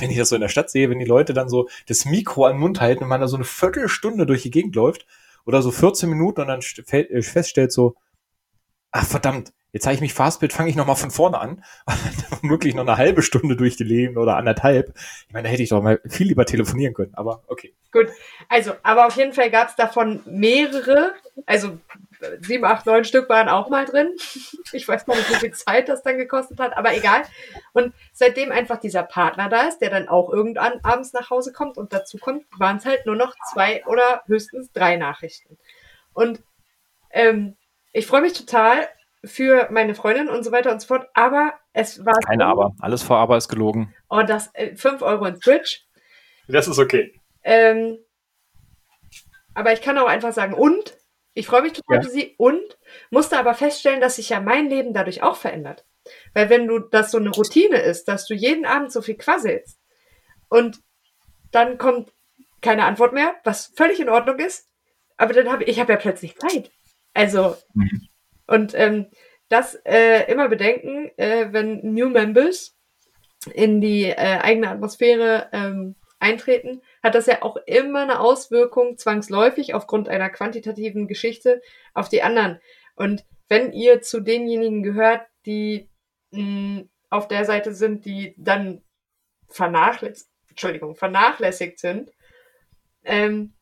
wenn 0.00 0.10
ich 0.10 0.18
das 0.18 0.30
so 0.30 0.34
in 0.34 0.40
der 0.40 0.48
Stadt 0.48 0.70
sehe, 0.70 0.90
wenn 0.90 0.98
die 0.98 1.04
Leute 1.04 1.34
dann 1.34 1.48
so 1.48 1.68
das 1.86 2.04
Mikro 2.04 2.46
an 2.46 2.54
den 2.54 2.60
Mund 2.60 2.80
halten 2.80 3.04
und 3.04 3.08
man 3.08 3.20
da 3.20 3.28
so 3.28 3.36
eine 3.36 3.44
Viertelstunde 3.44 4.26
durch 4.26 4.42
die 4.42 4.50
Gegend 4.50 4.74
läuft 4.74 5.06
oder 5.46 5.62
so 5.62 5.70
14 5.70 6.10
Minuten 6.10 6.40
und 6.40 6.48
dann 6.48 6.60
äh, 6.60 7.22
feststellt 7.22 7.72
so, 7.72 7.94
ach 8.90 9.06
verdammt, 9.06 9.52
jetzt 9.72 9.86
habe 9.86 9.94
ich 9.94 10.00
mich 10.00 10.14
Fastbild, 10.14 10.52
fange 10.52 10.70
ich 10.70 10.76
nochmal 10.76 10.96
von 10.96 11.10
vorne 11.10 11.38
an, 11.38 11.64
wirklich 12.42 12.74
noch 12.74 12.82
eine 12.82 12.96
halbe 12.96 13.22
Stunde 13.22 13.56
durch 13.56 13.76
die 13.76 13.84
Leben 13.84 14.16
oder 14.16 14.36
anderthalb. 14.36 14.94
Ich 15.26 15.32
meine, 15.32 15.44
da 15.44 15.50
hätte 15.50 15.62
ich 15.62 15.68
doch 15.68 15.82
mal 15.82 16.00
viel 16.08 16.28
lieber 16.28 16.46
telefonieren 16.46 16.94
können, 16.94 17.14
aber 17.14 17.42
okay. 17.48 17.74
Gut, 17.92 18.08
also, 18.48 18.72
aber 18.82 19.06
auf 19.06 19.16
jeden 19.16 19.32
Fall 19.32 19.50
gab 19.50 19.68
es 19.68 19.76
davon 19.76 20.20
mehrere, 20.26 21.12
also 21.46 21.78
sieben, 22.40 22.64
acht, 22.64 22.86
neun 22.86 23.04
Stück 23.04 23.28
waren 23.28 23.48
auch 23.48 23.68
mal 23.68 23.84
drin. 23.84 24.14
Ich 24.72 24.86
weiß 24.86 25.06
gar 25.06 25.16
nicht, 25.16 25.30
wie 25.30 25.36
viel 25.36 25.54
Zeit 25.54 25.88
das 25.88 26.02
dann 26.02 26.18
gekostet 26.18 26.60
hat, 26.60 26.76
aber 26.76 26.94
egal. 26.94 27.22
Und 27.72 27.94
seitdem 28.12 28.52
einfach 28.52 28.76
dieser 28.76 29.02
Partner 29.02 29.48
da 29.48 29.62
ist, 29.62 29.78
der 29.78 29.88
dann 29.88 30.08
auch 30.08 30.30
irgendwann 30.30 30.80
abends 30.82 31.14
nach 31.14 31.30
Hause 31.30 31.54
kommt 31.54 31.78
und 31.78 31.94
dazu 31.94 32.18
kommt, 32.18 32.44
waren 32.58 32.76
es 32.76 32.84
halt 32.84 33.06
nur 33.06 33.16
noch 33.16 33.34
zwei 33.50 33.82
oder 33.86 34.24
höchstens 34.26 34.70
drei 34.72 34.96
Nachrichten. 34.96 35.56
Und 36.12 36.42
ähm, 37.12 37.56
ich 37.92 38.06
freue 38.06 38.20
mich 38.20 38.34
total 38.34 38.86
für 39.24 39.68
meine 39.70 39.94
Freundin 39.94 40.28
und 40.28 40.44
so 40.44 40.52
weiter 40.52 40.72
und 40.72 40.80
so 40.80 40.86
fort, 40.86 41.08
aber 41.14 41.54
es 41.72 42.04
war. 42.04 42.18
Keine 42.26 42.44
so, 42.44 42.50
Aber. 42.50 42.74
Alles 42.80 43.02
vor 43.02 43.18
Aber 43.18 43.36
ist 43.36 43.48
gelogen. 43.48 43.94
Und 44.08 44.24
oh, 44.24 44.26
das 44.26 44.50
äh, 44.54 44.76
5 44.76 45.02
Euro 45.02 45.26
ins 45.26 45.40
Bridge. 45.40 45.80
Das 46.46 46.68
ist 46.68 46.78
okay. 46.78 47.20
Ähm, 47.42 47.98
aber 49.54 49.72
ich 49.72 49.82
kann 49.82 49.98
auch 49.98 50.06
einfach 50.06 50.32
sagen, 50.32 50.54
und 50.54 50.96
ich 51.34 51.46
freue 51.46 51.62
mich 51.62 51.72
total 51.72 51.96
ja. 51.96 52.02
für 52.02 52.10
sie 52.10 52.34
und 52.38 52.78
musste 53.10 53.38
aber 53.38 53.54
feststellen, 53.54 54.00
dass 54.00 54.16
sich 54.16 54.30
ja 54.30 54.40
mein 54.40 54.68
Leben 54.68 54.94
dadurch 54.94 55.22
auch 55.22 55.36
verändert. 55.36 55.84
Weil 56.32 56.48
wenn 56.48 56.66
du 56.66 56.78
das 56.78 57.10
so 57.10 57.18
eine 57.18 57.30
Routine 57.30 57.76
ist, 57.76 58.08
dass 58.08 58.26
du 58.26 58.34
jeden 58.34 58.64
Abend 58.64 58.92
so 58.92 59.02
viel 59.02 59.16
quasselst 59.16 59.78
und 60.48 60.80
dann 61.50 61.78
kommt 61.78 62.12
keine 62.60 62.84
Antwort 62.84 63.12
mehr, 63.12 63.36
was 63.44 63.72
völlig 63.76 64.00
in 64.00 64.08
Ordnung 64.08 64.38
ist, 64.38 64.68
aber 65.16 65.32
dann 65.32 65.50
habe 65.50 65.64
ich 65.64 65.80
habe 65.80 65.92
ja 65.92 65.98
plötzlich 65.98 66.36
Zeit. 66.38 66.70
Also 67.14 67.56
mhm. 67.74 68.08
Und 68.48 68.74
ähm, 68.74 69.06
das 69.48 69.76
äh, 69.84 70.30
immer 70.30 70.48
bedenken, 70.48 71.10
äh, 71.16 71.52
wenn 71.52 71.80
New 71.94 72.08
Members 72.08 72.76
in 73.52 73.80
die 73.80 74.04
äh, 74.04 74.14
eigene 74.14 74.68
Atmosphäre 74.68 75.48
ähm, 75.52 75.94
eintreten, 76.18 76.82
hat 77.02 77.14
das 77.14 77.26
ja 77.26 77.42
auch 77.42 77.56
immer 77.66 78.02
eine 78.02 78.20
Auswirkung 78.20 78.98
zwangsläufig 78.98 79.74
aufgrund 79.74 80.08
einer 80.08 80.30
quantitativen 80.30 81.06
Geschichte 81.06 81.62
auf 81.94 82.08
die 82.08 82.22
anderen. 82.22 82.58
Und 82.96 83.24
wenn 83.48 83.72
ihr 83.72 84.02
zu 84.02 84.20
denjenigen 84.20 84.82
gehört, 84.82 85.22
die 85.46 85.88
mh, 86.32 86.40
hm, 86.40 86.90
auf 87.10 87.28
der 87.28 87.44
Seite 87.44 87.72
sind, 87.72 88.04
die 88.04 88.34
dann 88.36 88.82
vernachlässigt, 89.48 90.28
Entschuldigung, 90.50 90.96
vernachlässigt 90.96 91.78
sind, 91.78 92.10
ähm, 93.04 93.54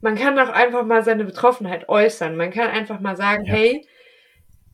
man 0.00 0.14
kann 0.14 0.36
doch 0.36 0.50
einfach 0.50 0.84
mal 0.84 1.02
seine 1.04 1.24
Betroffenheit 1.24 1.88
äußern. 1.88 2.36
Man 2.36 2.52
kann 2.52 2.70
einfach 2.70 3.00
mal 3.00 3.16
sagen, 3.16 3.44
ja. 3.44 3.54
hey, 3.54 3.86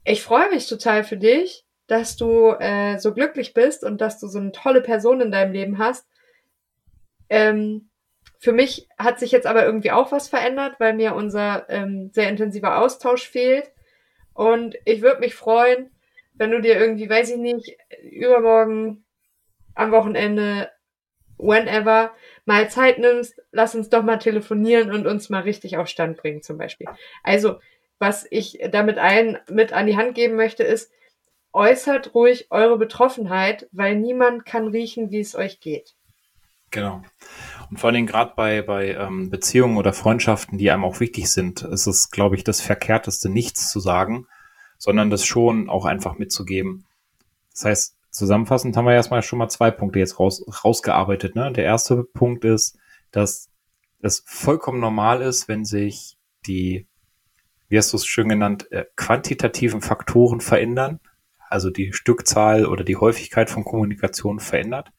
ich 0.05 0.23
freue 0.23 0.51
mich 0.51 0.69
total 0.69 1.05
für 1.05 1.17
dich, 1.17 1.65
dass 1.87 2.17
du 2.17 2.51
äh, 2.59 2.99
so 2.99 3.13
glücklich 3.13 3.55
bist 3.55 3.85
und 3.85 4.01
dass 4.01 4.19
du 4.19 4.27
so 4.27 4.39
eine 4.39 4.53
tolle 4.53 4.81
Person 4.81 5.21
in 5.21 5.31
deinem 5.31 5.53
Leben 5.53 5.79
hast. 5.79 6.07
Ähm, 7.29 7.91
für 8.39 8.53
mich 8.53 8.89
hat 8.99 9.21
sich 9.21 9.31
jetzt 9.31 9.47
aber 9.47 9.65
irgendwie 9.65 9.93
auch 9.93 10.11
was 10.11 10.29
verändert, 10.29 10.77
weil 10.79 10.95
mir 10.95 11.15
unser 11.15 11.69
ähm, 11.69 12.11
sehr 12.13 12.29
intensiver 12.29 12.79
Austausch 12.79 13.29
fehlt. 13.29 13.71
Und 14.35 14.77
ich 14.85 15.03
würde 15.03 15.21
mich 15.21 15.35
freuen, 15.35 15.91
wenn 16.35 16.51
du 16.51 16.61
dir 16.61 16.77
irgendwie, 16.77 17.09
weiß 17.09 17.31
ich 17.31 17.37
nicht, 17.37 17.77
übermorgen 18.03 19.05
am 19.75 19.93
Wochenende, 19.93 20.71
whenever, 21.39 22.13
mal 22.45 22.69
Zeit 22.71 22.99
nimmst, 22.99 23.41
lass 23.53 23.75
uns 23.75 23.91
doch 23.91 24.03
mal 24.03 24.19
telefonieren 24.19 24.91
und 24.91 25.07
uns 25.07 25.29
mal 25.29 25.43
richtig 25.43 25.77
auf 25.77 25.89
Stand 25.89 26.17
bringen, 26.17 26.43
zum 26.43 26.59
Beispiel. 26.59 26.89
Also, 27.23 27.61
was 28.03 28.27
ich 28.31 28.59
damit 28.73 28.99
allen 28.99 29.39
mit 29.49 29.73
an 29.73 29.87
die 29.87 29.97
Hand 29.97 30.17
geben 30.17 30.35
möchte, 30.35 30.65
ist, 30.65 30.91
äußert 31.53 32.17
ruhig 32.17 32.49
eure 32.51 32.77
Betroffenheit, 32.77 33.69
weil 33.71 33.95
niemand 33.95 34.45
kann 34.45 34.67
riechen, 34.67 35.13
wie 35.13 35.21
es 35.21 35.37
euch 35.37 35.61
geht. 35.61 35.95
Genau. 36.73 37.05
Und 37.71 37.79
vor 37.79 37.89
allen 37.89 37.95
Dingen 37.95 38.07
gerade 38.09 38.33
bei, 38.35 38.63
bei 38.63 38.95
ähm, 38.95 39.31
Beziehungen 39.31 39.77
oder 39.77 39.93
Freundschaften, 39.93 40.59
die 40.59 40.73
einem 40.73 40.85
auch 40.85 40.99
wichtig 40.99 41.31
sind, 41.31 41.63
ist 41.63 41.87
es, 41.87 42.11
glaube 42.11 42.35
ich, 42.35 42.43
das 42.43 42.61
Verkehrteste, 42.61 43.29
nichts 43.29 43.71
zu 43.71 43.79
sagen, 43.79 44.27
sondern 44.79 45.09
das 45.09 45.25
schon 45.25 45.71
auch 45.71 45.85
einfach 45.85 46.19
mitzugeben. 46.19 46.87
Das 47.53 47.67
heißt, 47.67 47.97
zusammenfassend 48.11 48.77
haben 48.77 48.87
wir 48.87 48.95
erstmal 48.95 49.23
schon 49.23 49.39
mal 49.39 49.49
zwei 49.49 49.71
Punkte 49.71 50.01
jetzt 50.01 50.19
raus, 50.19 50.45
rausgearbeitet. 50.65 51.37
Ne? 51.37 51.53
Der 51.53 51.65
erste 51.65 52.03
Punkt 52.03 52.45
ist, 52.45 52.77
dass 53.13 53.49
es 54.01 54.25
vollkommen 54.27 54.81
normal 54.81 55.23
ist, 55.23 55.47
wenn 55.47 55.65
sich 55.65 56.17
die, 56.47 56.89
wie 57.73 57.79
hast 57.79 57.93
du 57.93 57.97
es 57.97 58.07
schön 58.07 58.29
genannt, 58.29 58.71
äh, 58.71 58.85
quantitativen 58.95 59.81
Faktoren 59.81 60.41
verändern, 60.41 61.01
also 61.49 61.71
die 61.71 61.93
Stückzahl 61.93 62.67
oder 62.67 62.85
die 62.85 62.97
Häufigkeit 62.97 63.51
von 63.51 63.65
Kommunikation 63.65 64.39
verändert 64.39 64.93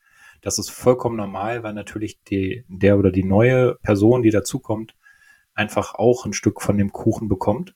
das 0.43 0.59
ist 0.59 0.69
vollkommen 0.69 1.15
normal, 1.15 1.63
weil 1.63 1.73
natürlich 1.73 2.21
die, 2.23 2.65
der 2.67 2.99
oder 2.99 3.11
die 3.11 3.23
neue 3.23 3.75
Person, 3.75 4.21
die 4.21 4.29
dazukommt, 4.29 4.93
einfach 5.55 5.95
auch 5.95 6.25
ein 6.25 6.33
Stück 6.33 6.61
von 6.61 6.77
dem 6.77 6.91
Kuchen 6.91 7.29
bekommt. 7.29 7.73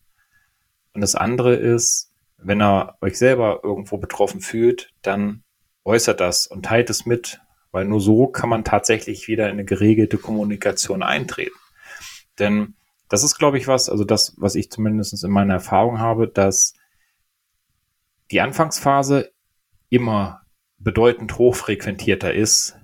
Und 0.94 1.02
das 1.02 1.16
andere 1.16 1.56
ist, 1.56 2.12
wenn 2.38 2.62
er 2.62 2.98
euch 3.02 3.18
selber 3.18 3.62
irgendwo 3.64 3.98
betroffen 3.98 4.42
fühlt, 4.42 4.94
dann 5.02 5.44
äußert 5.86 6.20
das 6.20 6.46
und 6.46 6.66
teilt 6.66 6.90
es 6.90 7.06
mit, 7.06 7.40
weil 7.72 7.86
nur 7.86 8.02
so 8.02 8.28
kann 8.28 8.50
man 8.50 8.66
tatsächlich 8.66 9.30
wieder 9.30 9.46
in 9.46 9.54
eine 9.54 9.66
geregelte 9.66 10.18
Kommunikation 10.18 11.04
eintreten. 11.04 11.56
Denn 12.38 12.76
das 13.10 13.24
ist, 13.24 13.38
glaube 13.38 13.58
ich, 13.58 13.68
was, 13.68 13.90
also 13.90 14.04
das, 14.04 14.36
was 14.38 14.56
ich 14.56 14.70
zumindest 14.70 15.24
in 15.24 15.32
meiner 15.32 15.56
Erfahrung 15.56 16.00
habe, 16.00 16.28
dass 16.28 16.74
die 18.32 18.42
Anfangsphase 18.42 19.32
immer 19.90 20.42
bedeutend 20.78 21.38
hochfrequentierter 21.38 22.34
ist 22.34 22.78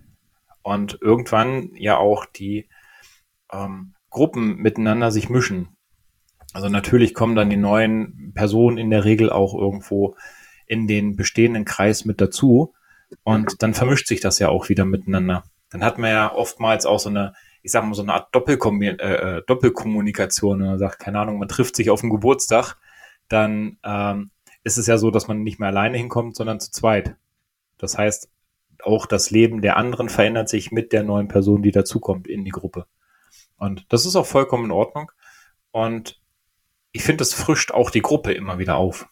und 0.61 0.97
irgendwann 1.01 1.71
ja 1.75 1.97
auch 1.97 2.25
die 2.25 2.69
ähm, 3.51 3.93
Gruppen 4.09 4.57
miteinander 4.57 5.11
sich 5.11 5.29
mischen. 5.29 5.75
Also 6.53 6.69
natürlich 6.69 7.13
kommen 7.13 7.35
dann 7.35 7.49
die 7.49 7.57
neuen 7.57 8.31
Personen 8.33 8.77
in 8.77 8.89
der 8.89 9.05
Regel 9.05 9.29
auch 9.29 9.53
irgendwo 9.53 10.15
in 10.67 10.87
den 10.87 11.15
bestehenden 11.15 11.65
Kreis 11.65 12.05
mit 12.05 12.21
dazu. 12.21 12.73
Und 13.23 13.61
dann 13.61 13.73
vermischt 13.73 14.07
sich 14.07 14.21
das 14.21 14.39
ja 14.39 14.49
auch 14.49 14.69
wieder 14.69 14.85
miteinander. 14.85 15.43
Dann 15.69 15.83
hat 15.83 15.97
man 15.97 16.11
ja 16.11 16.33
oftmals 16.33 16.85
auch 16.85 16.99
so 16.99 17.09
eine, 17.09 17.33
ich 17.63 17.71
sag 17.71 17.83
mal, 17.85 17.93
so 17.93 18.03
eine 18.03 18.13
Art 18.13 18.35
Doppelkom 18.35 18.81
äh, 18.81 18.91
äh, 18.91 19.43
Doppelkommunikation. 19.47 20.59
Man 20.59 20.77
sagt, 20.77 20.99
keine 20.99 21.19
Ahnung, 21.19 21.39
man 21.39 21.47
trifft 21.47 21.75
sich 21.75 21.89
auf 21.89 22.01
dem 22.01 22.09
Geburtstag, 22.09 22.75
dann 23.29 23.77
ähm, 23.83 24.31
ist 24.63 24.77
es 24.77 24.85
ja 24.87 24.97
so, 24.97 25.09
dass 25.11 25.27
man 25.27 25.43
nicht 25.43 25.59
mehr 25.59 25.69
alleine 25.69 25.97
hinkommt, 25.97 26.35
sondern 26.35 26.59
zu 26.59 26.71
zweit. 26.71 27.15
Das 27.77 27.97
heißt, 27.97 28.29
auch 28.83 29.05
das 29.05 29.31
Leben 29.31 29.61
der 29.61 29.77
anderen 29.77 30.09
verändert 30.09 30.49
sich 30.49 30.71
mit 30.71 30.91
der 30.91 31.03
neuen 31.03 31.29
Person, 31.29 31.63
die 31.63 31.71
dazukommt 31.71 32.27
in 32.27 32.43
die 32.43 32.51
Gruppe. 32.51 32.85
Und 33.57 33.91
das 33.93 34.05
ist 34.05 34.17
auch 34.17 34.25
vollkommen 34.25 34.65
in 34.65 34.71
Ordnung. 34.71 35.11
Und 35.71 36.21
ich 36.91 37.03
finde, 37.03 37.19
das 37.19 37.33
frischt 37.33 37.71
auch 37.71 37.89
die 37.89 38.01
Gruppe 38.01 38.33
immer 38.33 38.59
wieder 38.59 38.75
auf. 38.75 39.07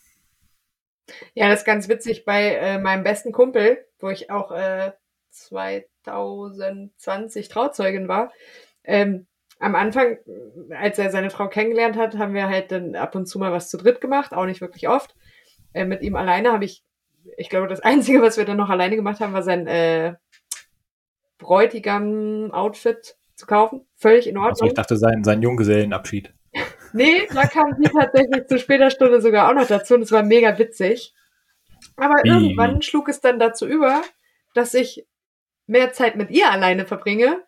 Ja, 1.33 1.49
das 1.49 1.61
ist 1.61 1.65
ganz 1.65 1.87
witzig 1.87 2.25
bei 2.25 2.55
äh, 2.55 2.77
meinem 2.79 3.03
besten 3.03 3.31
Kumpel, 3.31 3.85
wo 3.99 4.09
ich 4.09 4.29
auch 4.29 4.51
äh, 4.51 4.91
2020 6.03 7.49
Trauzeugin 7.49 8.07
war. 8.07 8.31
Ähm, 8.83 9.27
am 9.59 9.75
Anfang, 9.75 10.17
als 10.71 10.97
er 10.97 11.11
seine 11.11 11.29
Frau 11.29 11.47
kennengelernt 11.47 11.95
hat, 11.95 12.17
haben 12.17 12.33
wir 12.33 12.49
halt 12.49 12.71
dann 12.71 12.95
ab 12.95 13.15
und 13.15 13.27
zu 13.27 13.37
mal 13.37 13.51
was 13.51 13.69
zu 13.69 13.77
dritt 13.77 14.01
gemacht, 14.01 14.33
auch 14.33 14.45
nicht 14.45 14.61
wirklich 14.61 14.87
oft. 14.87 15.15
Äh, 15.73 15.85
mit 15.85 16.01
ihm 16.01 16.15
alleine 16.15 16.51
habe 16.51 16.65
ich, 16.65 16.83
ich 17.37 17.49
glaube, 17.49 17.67
das 17.67 17.79
Einzige, 17.83 18.21
was 18.21 18.37
wir 18.37 18.45
dann 18.45 18.57
noch 18.57 18.69
alleine 18.69 18.95
gemacht 18.95 19.19
haben, 19.19 19.33
war 19.33 19.43
sein 19.43 19.67
äh, 19.67 20.15
Bräutigam-Outfit 21.37 23.17
zu 23.35 23.45
kaufen. 23.45 23.85
Völlig 23.95 24.27
in 24.27 24.37
Ordnung. 24.37 24.51
Also 24.51 24.65
ich 24.65 24.73
dachte, 24.73 24.97
sein, 24.97 25.23
sein 25.23 25.41
Junggesellenabschied. 25.41 26.33
Nee, 26.93 27.25
da 27.33 27.47
kam 27.47 27.73
sie 27.77 27.89
tatsächlich 27.89 28.47
zu 28.47 28.59
später 28.59 28.89
Stunde 28.89 29.21
sogar 29.21 29.49
auch 29.49 29.53
noch 29.53 29.65
dazu 29.65 29.93
und 29.93 30.01
es 30.01 30.11
war 30.11 30.23
mega 30.23 30.57
witzig. 30.57 31.13
Aber 31.95 32.15
Wie? 32.23 32.27
irgendwann 32.27 32.81
schlug 32.81 33.07
es 33.07 33.21
dann 33.21 33.39
dazu 33.39 33.65
über, 33.65 34.01
dass 34.53 34.73
ich 34.73 35.07
mehr 35.71 35.93
Zeit 35.93 36.15
mit 36.15 36.29
ihr 36.29 36.51
alleine 36.51 36.85
verbringe 36.85 37.43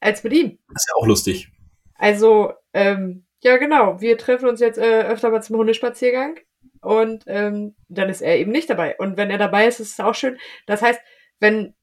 als 0.00 0.22
mit 0.24 0.32
ihm. 0.32 0.58
Das 0.72 0.82
ist 0.82 0.88
ja 0.88 0.94
auch 0.96 1.06
lustig. 1.06 1.50
Also, 1.94 2.52
ähm, 2.74 3.24
ja 3.40 3.56
genau, 3.56 4.00
wir 4.00 4.18
treffen 4.18 4.48
uns 4.48 4.60
jetzt 4.60 4.78
äh, 4.78 5.02
öfter 5.02 5.30
mal 5.30 5.42
zum 5.42 5.56
Hundespaziergang 5.56 6.38
und 6.80 7.24
ähm, 7.26 7.74
dann 7.88 8.08
ist 8.08 8.20
er 8.20 8.36
eben 8.36 8.52
nicht 8.52 8.68
dabei. 8.68 8.96
Und 8.98 9.16
wenn 9.16 9.30
er 9.30 9.38
dabei 9.38 9.66
ist, 9.66 9.80
ist 9.80 9.92
es 9.92 10.00
auch 10.00 10.14
schön. 10.14 10.38
Das 10.66 10.82
heißt, 10.82 11.00
wenn, 11.40 11.74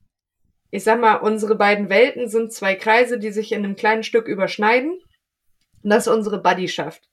ich 0.69 0.84
sag 0.84 0.99
mal, 0.99 1.15
unsere 1.15 1.55
beiden 1.55 1.89
Welten 1.89 2.27
sind 2.27 2.53
zwei 2.53 2.75
Kreise, 2.75 3.17
die 3.17 3.31
sich 3.31 3.51
in 3.51 3.63
einem 3.63 3.75
kleinen 3.75 4.03
Stück 4.03 4.27
überschneiden 4.27 4.99
und 5.86 5.91
das 5.91 6.08
ist 6.08 6.13
unsere 6.13 6.41
Buddyschaft. 6.41 7.08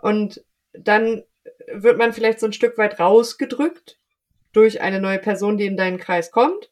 Und 0.00 0.44
dann 0.72 1.24
wird 1.72 1.98
man 1.98 2.12
vielleicht 2.12 2.38
so 2.38 2.46
ein 2.46 2.52
Stück 2.52 2.78
weit 2.78 3.00
rausgedrückt 3.00 3.98
durch 4.52 4.80
eine 4.80 5.00
neue 5.00 5.18
Person, 5.18 5.58
die 5.58 5.66
in 5.66 5.76
deinen 5.76 5.98
Kreis 5.98 6.30
kommt. 6.30 6.70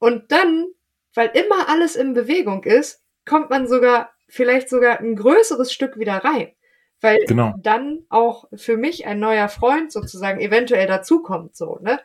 Und 0.00 0.32
dann, 0.32 0.66
weil 1.14 1.30
immer 1.34 1.68
alles 1.68 1.94
in 1.94 2.14
Bewegung 2.14 2.64
ist, 2.64 3.04
kommt 3.24 3.50
man 3.50 3.68
sogar, 3.68 4.10
vielleicht 4.28 4.68
sogar 4.68 4.98
ein 4.98 5.14
größeres 5.14 5.72
Stück 5.72 5.96
wieder 5.96 6.14
rein. 6.14 6.52
Weil 7.00 7.18
genau. 7.26 7.54
dann 7.62 8.04
auch 8.08 8.46
für 8.56 8.76
mich 8.76 9.06
ein 9.06 9.20
neuer 9.20 9.48
Freund 9.48 9.92
sozusagen 9.92 10.40
eventuell 10.40 10.88
dazukommt, 10.88 11.56
so, 11.56 11.78
ne? 11.80 12.00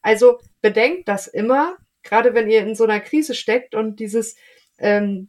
Also 0.00 0.38
bedenkt 0.62 1.08
das 1.08 1.26
immer, 1.26 1.76
gerade 2.04 2.32
wenn 2.32 2.48
ihr 2.48 2.60
in 2.60 2.76
so 2.76 2.84
einer 2.84 3.00
Krise 3.00 3.34
steckt 3.34 3.74
und 3.74 3.98
dieses, 3.98 4.36
ähm, 4.78 5.28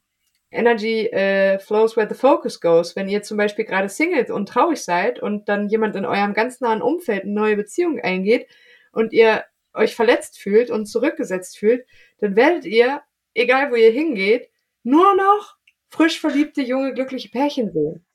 Energy 0.51 1.07
äh, 1.07 1.59
flows 1.59 1.95
where 1.95 2.07
the 2.09 2.15
focus 2.15 2.59
goes. 2.59 2.95
Wenn 2.95 3.07
ihr 3.07 3.21
zum 3.21 3.37
Beispiel 3.37 3.65
gerade 3.65 3.89
Single 3.89 4.31
und 4.31 4.49
traurig 4.49 4.81
seid 4.83 5.19
und 5.19 5.47
dann 5.47 5.69
jemand 5.69 5.95
in 5.95 6.05
eurem 6.05 6.33
ganz 6.33 6.59
nahen 6.59 6.81
Umfeld 6.81 7.23
eine 7.23 7.33
neue 7.33 7.55
Beziehung 7.55 7.99
eingeht 7.99 8.47
und 8.91 9.13
ihr 9.13 9.43
euch 9.73 9.95
verletzt 9.95 10.39
fühlt 10.39 10.69
und 10.69 10.85
zurückgesetzt 10.85 11.57
fühlt, 11.57 11.85
dann 12.19 12.35
werdet 12.35 12.65
ihr, 12.65 13.01
egal 13.33 13.71
wo 13.71 13.75
ihr 13.75 13.91
hingeht, 13.91 14.49
nur 14.83 15.15
noch 15.15 15.55
frisch 15.89 16.19
verliebte, 16.19 16.61
junge, 16.61 16.93
glückliche 16.93 17.29
Pärchen 17.29 17.71
sehen. 17.71 18.05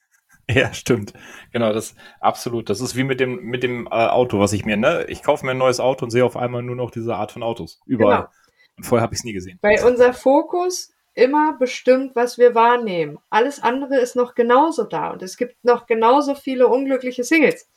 Ja, 0.50 0.74
stimmt. 0.74 1.14
Genau, 1.52 1.72
das 1.72 1.94
absolut. 2.20 2.68
Das 2.68 2.80
ist 2.80 2.96
wie 2.96 3.04
mit 3.04 3.18
dem 3.18 3.42
mit 3.44 3.62
dem 3.62 3.86
äh, 3.86 3.90
Auto, 3.90 4.38
was 4.38 4.52
ich 4.52 4.64
mir, 4.66 4.76
ne? 4.76 5.06
Ich 5.08 5.22
kaufe 5.22 5.44
mir 5.46 5.52
ein 5.52 5.58
neues 5.58 5.80
Auto 5.80 6.04
und 6.04 6.10
sehe 6.10 6.24
auf 6.24 6.36
einmal 6.36 6.62
nur 6.62 6.76
noch 6.76 6.90
diese 6.90 7.14
Art 7.14 7.32
von 7.32 7.42
Autos 7.42 7.80
überall. 7.86 8.16
Genau. 8.16 8.30
Und 8.76 8.84
vorher 8.84 9.02
habe 9.02 9.14
ich 9.14 9.20
es 9.20 9.24
nie 9.24 9.32
gesehen. 9.32 9.58
Weil 9.62 9.82
unser 9.84 10.12
Fokus 10.12 10.92
immer 11.14 11.56
bestimmt, 11.58 12.14
was 12.14 12.38
wir 12.38 12.54
wahrnehmen. 12.54 13.18
Alles 13.30 13.62
andere 13.62 13.96
ist 13.96 14.16
noch 14.16 14.34
genauso 14.34 14.84
da 14.84 15.10
und 15.10 15.22
es 15.22 15.36
gibt 15.36 15.64
noch 15.64 15.86
genauso 15.86 16.34
viele 16.34 16.66
unglückliche 16.66 17.24
Singles. 17.24 17.70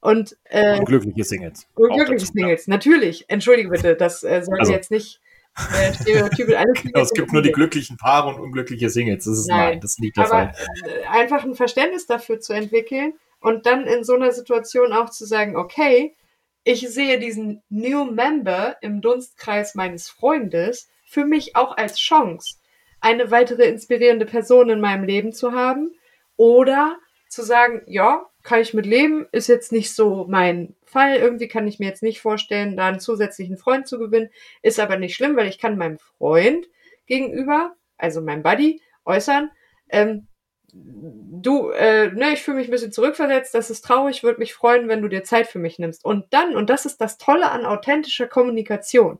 Und 0.00 0.36
äh, 0.44 0.78
unglückliche 0.78 1.24
Singles. 1.24 1.66
Unglückliche 1.74 2.24
dazu, 2.24 2.32
Singles, 2.32 2.66
ja. 2.66 2.70
natürlich. 2.72 3.24
Entschuldige 3.28 3.68
bitte, 3.68 3.96
das 3.96 4.22
äh, 4.24 4.42
sollte 4.42 4.60
also, 4.60 4.72
jetzt 4.72 4.90
nicht 4.90 5.20
äh, 5.56 5.92
Stereotype 5.92 6.58
alles. 6.58 6.82
genau, 6.82 7.00
es 7.00 7.12
gibt 7.12 7.32
nur 7.32 7.42
die 7.42 7.52
glücklichen 7.52 7.96
Paare 7.96 8.28
und 8.28 8.40
unglückliche 8.40 8.88
Singles. 8.88 9.24
Das 9.24 9.38
ist 9.38 9.48
nein, 9.48 9.58
nein 9.58 9.80
das 9.80 9.98
liegt 9.98 10.16
der 10.16 10.24
Aber, 10.24 10.52
Fall. 10.52 10.52
Äh, 10.84 11.06
einfach 11.06 11.44
ein 11.44 11.54
Verständnis 11.54 12.06
dafür 12.06 12.40
zu 12.40 12.52
entwickeln 12.54 13.14
und 13.40 13.66
dann 13.66 13.86
in 13.86 14.04
so 14.04 14.14
einer 14.14 14.32
Situation 14.32 14.92
auch 14.92 15.10
zu 15.10 15.26
sagen, 15.26 15.56
okay, 15.56 16.14
ich 16.64 16.88
sehe 16.88 17.18
diesen 17.18 17.62
New 17.68 18.04
Member 18.04 18.76
im 18.80 19.00
Dunstkreis 19.00 19.74
meines 19.74 20.08
Freundes 20.08 20.88
für 21.04 21.24
mich 21.24 21.56
auch 21.56 21.76
als 21.76 21.96
Chance, 21.96 22.58
eine 23.00 23.30
weitere 23.30 23.64
inspirierende 23.64 24.26
Person 24.26 24.70
in 24.70 24.80
meinem 24.80 25.04
Leben 25.04 25.32
zu 25.32 25.52
haben 25.52 25.92
oder 26.36 26.96
zu 27.30 27.42
sagen, 27.42 27.82
ja, 27.86 28.26
kann 28.42 28.60
ich 28.60 28.74
mit 28.74 28.86
leben, 28.86 29.26
ist 29.32 29.48
jetzt 29.48 29.72
nicht 29.72 29.94
so 29.94 30.26
mein 30.28 30.74
Fall. 30.84 31.16
Irgendwie 31.16 31.48
kann 31.48 31.68
ich 31.68 31.78
mir 31.78 31.86
jetzt 31.86 32.02
nicht 32.02 32.20
vorstellen, 32.20 32.76
da 32.76 32.88
einen 32.88 33.00
zusätzlichen 33.00 33.56
Freund 33.56 33.86
zu 33.86 33.98
gewinnen. 33.98 34.30
Ist 34.62 34.80
aber 34.80 34.96
nicht 34.96 35.14
schlimm, 35.14 35.36
weil 35.36 35.46
ich 35.46 35.58
kann 35.58 35.78
meinem 35.78 35.98
Freund 35.98 36.66
gegenüber, 37.06 37.74
also 37.96 38.20
meinem 38.20 38.42
Buddy, 38.42 38.82
äußern, 39.04 39.50
ähm, 39.88 40.26
du, 40.72 41.70
äh, 41.70 42.10
ne, 42.12 42.32
ich 42.32 42.42
fühle 42.42 42.58
mich 42.58 42.68
ein 42.68 42.72
bisschen 42.72 42.92
zurückversetzt, 42.92 43.54
das 43.54 43.70
ist 43.70 43.84
traurig, 43.84 44.22
würde 44.22 44.38
mich 44.38 44.54
freuen, 44.54 44.88
wenn 44.88 45.02
du 45.02 45.08
dir 45.08 45.24
Zeit 45.24 45.46
für 45.46 45.58
mich 45.58 45.78
nimmst. 45.78 46.04
Und 46.04 46.26
dann, 46.30 46.56
und 46.56 46.70
das 46.70 46.86
ist 46.86 47.00
das 47.00 47.18
Tolle 47.18 47.50
an 47.50 47.64
authentischer 47.64 48.26
Kommunikation, 48.26 49.18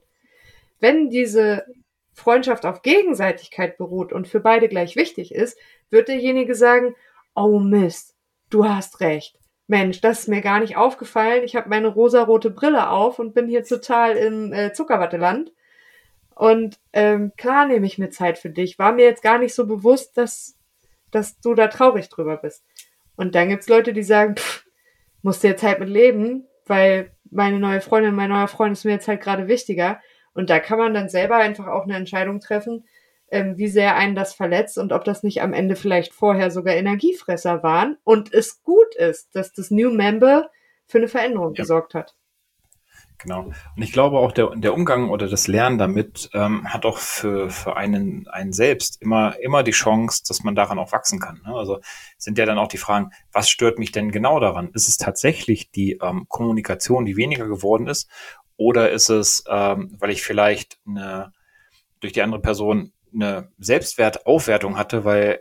wenn 0.80 1.10
diese 1.10 1.66
Freundschaft 2.12 2.66
auf 2.66 2.82
Gegenseitigkeit 2.82 3.78
beruht 3.78 4.12
und 4.12 4.28
für 4.28 4.40
beide 4.40 4.68
gleich 4.68 4.96
wichtig 4.96 5.34
ist, 5.34 5.58
wird 5.90 6.08
derjenige 6.08 6.54
sagen, 6.54 6.94
oh 7.34 7.58
Mist, 7.58 8.14
du 8.50 8.68
hast 8.68 9.00
recht. 9.00 9.38
Mensch, 9.66 10.00
das 10.00 10.20
ist 10.20 10.28
mir 10.28 10.40
gar 10.40 10.58
nicht 10.58 10.76
aufgefallen. 10.76 11.44
Ich 11.44 11.54
habe 11.54 11.68
meine 11.68 11.88
rosarote 11.88 12.50
Brille 12.50 12.90
auf 12.90 13.20
und 13.20 13.34
bin 13.34 13.46
hier 13.46 13.62
total 13.62 14.16
im 14.16 14.52
äh, 14.52 14.72
Zuckerwatteland. 14.72 15.52
Und 16.34 16.80
ähm, 16.92 17.32
klar 17.36 17.66
nehme 17.66 17.86
ich 17.86 17.98
mir 17.98 18.10
Zeit 18.10 18.38
für 18.38 18.50
dich. 18.50 18.78
War 18.78 18.92
mir 18.92 19.04
jetzt 19.04 19.22
gar 19.22 19.38
nicht 19.38 19.54
so 19.54 19.66
bewusst, 19.66 20.16
dass, 20.16 20.56
dass 21.10 21.38
du 21.40 21.54
da 21.54 21.68
traurig 21.68 22.08
drüber 22.08 22.36
bist. 22.36 22.64
Und 23.14 23.34
dann 23.34 23.48
gibt's 23.50 23.68
Leute, 23.68 23.92
die 23.92 24.02
sagen, 24.02 24.36
pff, 24.36 24.64
musst 25.22 25.44
du 25.44 25.48
jetzt 25.48 25.62
halt 25.62 25.78
mit 25.78 25.88
leben, 25.88 26.48
weil 26.66 27.12
meine 27.30 27.60
neue 27.60 27.80
Freundin, 27.80 28.14
mein 28.14 28.30
neuer 28.30 28.48
Freund 28.48 28.72
ist 28.72 28.84
mir 28.84 28.92
jetzt 28.92 29.06
halt 29.06 29.20
gerade 29.20 29.46
wichtiger. 29.46 30.00
Und 30.32 30.50
da 30.50 30.58
kann 30.58 30.78
man 30.78 30.94
dann 30.94 31.08
selber 31.08 31.36
einfach 31.36 31.66
auch 31.66 31.84
eine 31.84 31.96
Entscheidung 31.96 32.40
treffen, 32.40 32.84
ähm, 33.30 33.56
wie 33.56 33.68
sehr 33.68 33.96
einen 33.96 34.14
das 34.14 34.34
verletzt 34.34 34.78
und 34.78 34.92
ob 34.92 35.04
das 35.04 35.22
nicht 35.22 35.42
am 35.42 35.52
Ende 35.52 35.76
vielleicht 35.76 36.12
vorher 36.12 36.50
sogar 36.50 36.74
Energiefresser 36.74 37.62
waren 37.62 37.96
und 38.04 38.32
es 38.32 38.62
gut 38.62 38.94
ist, 38.96 39.34
dass 39.34 39.52
das 39.52 39.70
New 39.70 39.90
Member 39.90 40.50
für 40.86 40.98
eine 40.98 41.08
Veränderung 41.08 41.54
ja. 41.54 41.62
gesorgt 41.62 41.94
hat. 41.94 42.14
Genau. 43.22 43.50
Und 43.76 43.82
ich 43.82 43.92
glaube 43.92 44.18
auch, 44.18 44.32
der, 44.32 44.56
der 44.56 44.72
Umgang 44.72 45.10
oder 45.10 45.28
das 45.28 45.46
Lernen 45.46 45.76
damit 45.76 46.30
ähm, 46.32 46.72
hat 46.72 46.86
auch 46.86 46.96
für, 46.96 47.50
für 47.50 47.76
einen, 47.76 48.26
einen 48.28 48.52
selbst 48.52 49.00
immer, 49.02 49.38
immer 49.40 49.62
die 49.62 49.72
Chance, 49.72 50.22
dass 50.26 50.42
man 50.42 50.54
daran 50.54 50.78
auch 50.78 50.92
wachsen 50.92 51.20
kann. 51.20 51.42
Ne? 51.44 51.54
Also 51.54 51.80
sind 52.16 52.38
ja 52.38 52.46
dann 52.46 52.58
auch 52.58 52.68
die 52.68 52.78
Fragen, 52.78 53.10
was 53.30 53.50
stört 53.50 53.78
mich 53.78 53.92
denn 53.92 54.10
genau 54.10 54.40
daran? 54.40 54.70
Ist 54.72 54.88
es 54.88 54.96
tatsächlich 54.96 55.70
die 55.70 55.98
ähm, 56.02 56.24
Kommunikation, 56.28 57.04
die 57.04 57.16
weniger 57.16 57.46
geworden 57.46 57.88
ist? 57.88 58.08
Oder 58.56 58.90
ist 58.90 59.10
es, 59.10 59.44
ähm, 59.48 59.96
weil 59.98 60.10
ich 60.10 60.22
vielleicht 60.22 60.78
eine, 60.86 61.32
durch 62.00 62.14
die 62.14 62.22
andere 62.22 62.40
Person 62.40 62.92
eine 63.14 63.48
Selbstwertaufwertung 63.58 64.76
hatte, 64.76 65.04
weil 65.04 65.40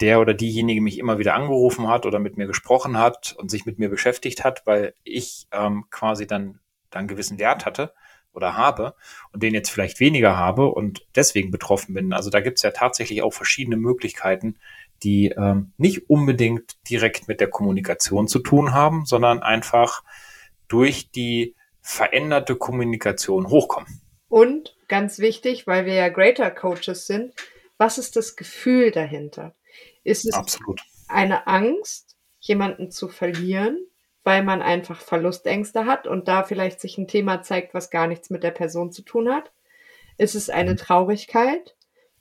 der 0.00 0.20
oder 0.20 0.34
diejenige 0.34 0.80
mich 0.80 0.98
immer 0.98 1.18
wieder 1.18 1.34
angerufen 1.34 1.88
hat 1.88 2.06
oder 2.06 2.18
mit 2.18 2.36
mir 2.36 2.46
gesprochen 2.46 2.98
hat 2.98 3.34
und 3.38 3.50
sich 3.50 3.66
mit 3.66 3.78
mir 3.78 3.90
beschäftigt 3.90 4.44
hat, 4.44 4.62
weil 4.66 4.94
ich 5.04 5.46
ähm, 5.52 5.84
quasi 5.90 6.26
dann, 6.26 6.58
dann 6.90 7.06
gewissen 7.06 7.38
Wert 7.38 7.66
hatte 7.66 7.92
oder 8.32 8.56
habe 8.56 8.94
und 9.32 9.42
den 9.42 9.54
jetzt 9.54 9.70
vielleicht 9.70 10.00
weniger 10.00 10.36
habe 10.36 10.68
und 10.68 11.06
deswegen 11.14 11.50
betroffen 11.50 11.94
bin. 11.94 12.12
Also 12.12 12.30
da 12.30 12.40
gibt 12.40 12.58
es 12.58 12.62
ja 12.62 12.70
tatsächlich 12.70 13.22
auch 13.22 13.32
verschiedene 13.32 13.76
Möglichkeiten, 13.76 14.56
die 15.02 15.28
ähm, 15.28 15.72
nicht 15.76 16.08
unbedingt 16.08 16.76
direkt 16.88 17.28
mit 17.28 17.40
der 17.40 17.48
Kommunikation 17.48 18.28
zu 18.28 18.38
tun 18.38 18.72
haben, 18.72 19.04
sondern 19.04 19.42
einfach 19.42 20.02
durch 20.68 21.10
die 21.10 21.56
veränderte 21.80 22.56
Kommunikation 22.56 23.48
hochkommen. 23.48 24.00
Und 24.30 24.76
ganz 24.86 25.18
wichtig, 25.18 25.66
weil 25.66 25.84
wir 25.86 25.94
ja 25.94 26.08
Greater 26.08 26.52
Coaches 26.52 27.06
sind, 27.06 27.34
was 27.78 27.98
ist 27.98 28.14
das 28.14 28.36
Gefühl 28.36 28.92
dahinter? 28.92 29.54
Ist 30.04 30.24
es 30.24 30.34
Absolut. 30.34 30.80
eine 31.08 31.48
Angst, 31.48 32.16
jemanden 32.38 32.92
zu 32.92 33.08
verlieren, 33.08 33.84
weil 34.22 34.44
man 34.44 34.62
einfach 34.62 35.00
Verlustängste 35.00 35.84
hat 35.84 36.06
und 36.06 36.28
da 36.28 36.44
vielleicht 36.44 36.80
sich 36.80 36.96
ein 36.96 37.08
Thema 37.08 37.42
zeigt, 37.42 37.74
was 37.74 37.90
gar 37.90 38.06
nichts 38.06 38.30
mit 38.30 38.44
der 38.44 38.52
Person 38.52 38.92
zu 38.92 39.02
tun 39.02 39.28
hat? 39.28 39.50
Ist 40.16 40.36
es 40.36 40.48
eine 40.48 40.72
mhm. 40.72 40.76
Traurigkeit, 40.76 41.74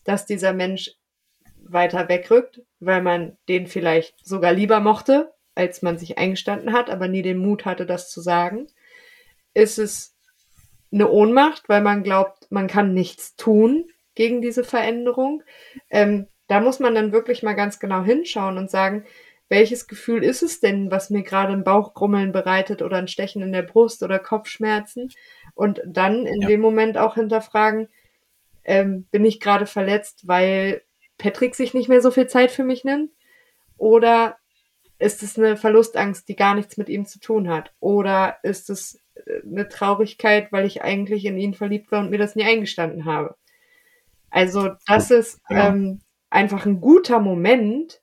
dass 0.03 0.25
dieser 0.25 0.53
Mensch 0.53 0.91
weiter 1.61 2.09
wegrückt, 2.09 2.61
weil 2.79 3.03
man 3.03 3.37
den 3.47 3.67
vielleicht 3.67 4.25
sogar 4.25 4.51
lieber 4.51 4.79
mochte, 4.79 5.31
als 5.53 5.83
man 5.83 5.99
sich 5.99 6.17
eingestanden 6.17 6.73
hat, 6.73 6.89
aber 6.89 7.07
nie 7.07 7.21
den 7.21 7.37
Mut 7.37 7.65
hatte, 7.65 7.85
das 7.85 8.09
zu 8.09 8.19
sagen? 8.19 8.67
Ist 9.53 9.77
es 9.77 10.15
eine 10.91 11.09
Ohnmacht, 11.09 11.69
weil 11.69 11.81
man 11.81 12.03
glaubt, 12.03 12.49
man 12.49 12.67
kann 12.67 12.93
nichts 12.93 13.35
tun 13.35 13.89
gegen 14.15 14.41
diese 14.41 14.63
Veränderung? 14.63 15.43
Ähm, 15.89 16.27
da 16.47 16.59
muss 16.59 16.79
man 16.79 16.95
dann 16.95 17.11
wirklich 17.11 17.43
mal 17.43 17.53
ganz 17.53 17.79
genau 17.79 18.03
hinschauen 18.03 18.57
und 18.57 18.71
sagen, 18.71 19.05
welches 19.49 19.87
Gefühl 19.87 20.23
ist 20.23 20.43
es 20.43 20.59
denn, 20.59 20.91
was 20.91 21.09
mir 21.09 21.23
gerade 21.23 21.53
ein 21.53 21.63
Bauchgrummeln 21.63 22.31
bereitet 22.31 22.81
oder 22.81 22.97
ein 22.97 23.07
Stechen 23.07 23.41
in 23.41 23.51
der 23.51 23.63
Brust 23.63 24.03
oder 24.03 24.19
Kopfschmerzen? 24.19 25.11
Und 25.55 25.81
dann 25.85 26.25
in 26.25 26.41
ja. 26.41 26.47
dem 26.47 26.61
Moment 26.61 26.97
auch 26.97 27.15
hinterfragen, 27.15 27.89
ähm, 28.63 29.05
bin 29.11 29.25
ich 29.25 29.39
gerade 29.39 29.65
verletzt, 29.65 30.27
weil 30.27 30.83
Patrick 31.17 31.55
sich 31.55 31.73
nicht 31.73 31.89
mehr 31.89 32.01
so 32.01 32.11
viel 32.11 32.27
Zeit 32.27 32.51
für 32.51 32.63
mich 32.63 32.83
nimmt? 32.83 33.11
Oder 33.77 34.37
ist 34.99 35.23
es 35.23 35.37
eine 35.37 35.57
Verlustangst, 35.57 36.27
die 36.27 36.35
gar 36.35 36.53
nichts 36.53 36.77
mit 36.77 36.89
ihm 36.89 37.05
zu 37.05 37.19
tun 37.19 37.49
hat? 37.49 37.73
Oder 37.79 38.37
ist 38.43 38.69
es 38.69 38.99
eine 39.43 39.67
Traurigkeit, 39.67 40.51
weil 40.51 40.65
ich 40.65 40.81
eigentlich 40.81 41.25
in 41.25 41.37
ihn 41.37 41.53
verliebt 41.53 41.91
war 41.91 42.01
und 42.01 42.09
mir 42.09 42.17
das 42.17 42.35
nie 42.35 42.43
eingestanden 42.43 43.05
habe? 43.05 43.35
Also 44.29 44.71
das 44.85 45.11
ist 45.11 45.41
ja. 45.49 45.69
ähm, 45.69 46.01
einfach 46.29 46.65
ein 46.65 46.81
guter 46.81 47.19
Moment, 47.19 48.01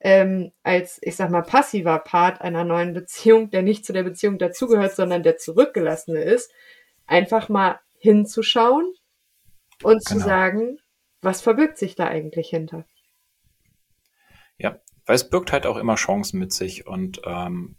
ähm, 0.00 0.52
als, 0.62 0.98
ich 1.02 1.16
sag 1.16 1.30
mal, 1.30 1.42
passiver 1.42 1.98
Part 1.98 2.40
einer 2.40 2.64
neuen 2.64 2.92
Beziehung, 2.92 3.50
der 3.50 3.62
nicht 3.62 3.84
zu 3.84 3.92
der 3.92 4.02
Beziehung 4.02 4.38
dazugehört, 4.38 4.94
sondern 4.94 5.22
der 5.22 5.38
zurückgelassene 5.38 6.22
ist, 6.22 6.52
einfach 7.06 7.48
mal 7.48 7.80
hinzuschauen 7.98 8.92
und 9.82 10.04
genau. 10.04 10.10
zu 10.10 10.18
sagen, 10.18 10.78
was 11.22 11.40
verbirgt 11.40 11.78
sich 11.78 11.94
da 11.94 12.06
eigentlich 12.06 12.50
hinter? 12.50 12.84
Ja, 14.58 14.78
weil 15.06 15.16
es 15.16 15.28
birgt 15.28 15.52
halt 15.52 15.66
auch 15.66 15.76
immer 15.76 15.96
Chancen 15.96 16.38
mit 16.38 16.52
sich 16.52 16.86
und 16.86 17.20
ähm, 17.24 17.76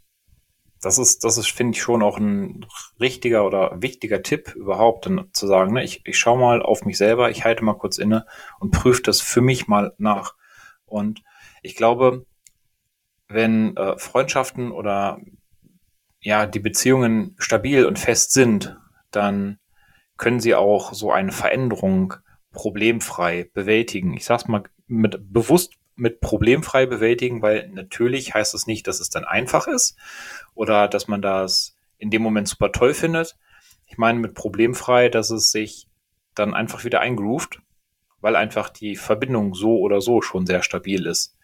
das 0.80 0.98
ist, 0.98 1.24
das 1.24 1.38
ist, 1.38 1.50
finde 1.50 1.76
ich, 1.76 1.82
schon 1.82 2.02
auch 2.02 2.18
ein 2.18 2.66
richtiger 3.00 3.44
oder 3.44 3.82
wichtiger 3.82 4.22
Tipp 4.22 4.54
überhaupt, 4.54 5.06
dann 5.06 5.28
zu 5.32 5.46
sagen, 5.46 5.74
ne, 5.74 5.84
ich, 5.84 6.02
ich 6.06 6.18
schaue 6.18 6.38
mal 6.38 6.62
auf 6.62 6.84
mich 6.84 6.98
selber, 6.98 7.30
ich 7.30 7.44
halte 7.44 7.64
mal 7.64 7.74
kurz 7.74 7.98
inne 7.98 8.26
und 8.60 8.70
prüfe 8.70 9.02
das 9.02 9.20
für 9.20 9.40
mich 9.40 9.66
mal 9.66 9.94
nach. 9.98 10.34
Und 10.86 11.22
ich 11.62 11.74
glaube, 11.74 12.26
wenn 13.28 13.76
äh, 13.76 13.98
Freundschaften 13.98 14.72
oder 14.72 15.20
ja, 16.20 16.46
die 16.46 16.60
Beziehungen 16.60 17.34
stabil 17.38 17.84
und 17.84 17.98
fest 17.98 18.32
sind, 18.32 18.76
dann 19.10 19.58
können 20.16 20.40
sie 20.40 20.54
auch 20.54 20.92
so 20.92 21.12
eine 21.12 21.32
Veränderung 21.32 22.14
problemfrei 22.52 23.48
bewältigen. 23.52 24.14
Ich 24.14 24.24
sag's 24.24 24.48
mal 24.48 24.64
mit 24.86 25.32
bewusst 25.32 25.74
mit 25.98 26.20
problemfrei 26.20 26.86
bewältigen, 26.86 27.42
weil 27.42 27.68
natürlich 27.68 28.34
heißt 28.34 28.54
es 28.54 28.62
das 28.62 28.66
nicht, 28.66 28.86
dass 28.86 29.00
es 29.00 29.10
dann 29.10 29.24
einfach 29.24 29.66
ist 29.66 29.96
oder 30.54 30.88
dass 30.88 31.08
man 31.08 31.22
das 31.22 31.76
in 31.98 32.10
dem 32.10 32.22
Moment 32.22 32.48
super 32.48 32.72
toll 32.72 32.94
findet. 32.94 33.36
Ich 33.86 33.98
meine 33.98 34.18
mit 34.18 34.34
problemfrei, 34.34 35.08
dass 35.08 35.30
es 35.30 35.50
sich 35.50 35.88
dann 36.34 36.54
einfach 36.54 36.84
wieder 36.84 37.00
eingroovt, 37.00 37.60
weil 38.20 38.36
einfach 38.36 38.68
die 38.68 38.96
Verbindung 38.96 39.54
so 39.54 39.78
oder 39.78 40.00
so 40.00 40.22
schon 40.22 40.46
sehr 40.46 40.62
stabil 40.62 41.06
ist 41.06 41.36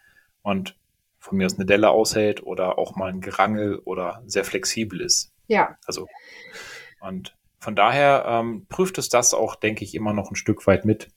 und 0.43 0.77
von 1.19 1.39
mir 1.39 1.47
aus 1.47 1.57
eine 1.57 1.67
Delle 1.67 1.91
aushält 1.91 2.43
oder 2.43 2.79
auch 2.79 2.97
mal 2.97 3.11
ein 3.11 3.21
Gerangel 3.21 3.79
oder 3.85 4.23
sehr 4.27 4.45
flexibel 4.45 5.01
ist. 5.01 5.33
Ja. 5.49 5.77
Also 5.87 6.07
und 7.01 7.37
von 7.59 7.75
daher 7.75 8.25
ähm, 8.27 8.67
prüft 8.69 8.99
es 8.99 9.09
das 9.09 9.35
auch, 9.35 9.57
denke 9.57 9.85
ich, 9.85 9.95
immer 9.95 10.13
noch 10.13 10.31
ein 10.31 10.37
Stück 10.37 10.67
weit 10.67 10.85
mit. 10.85 11.11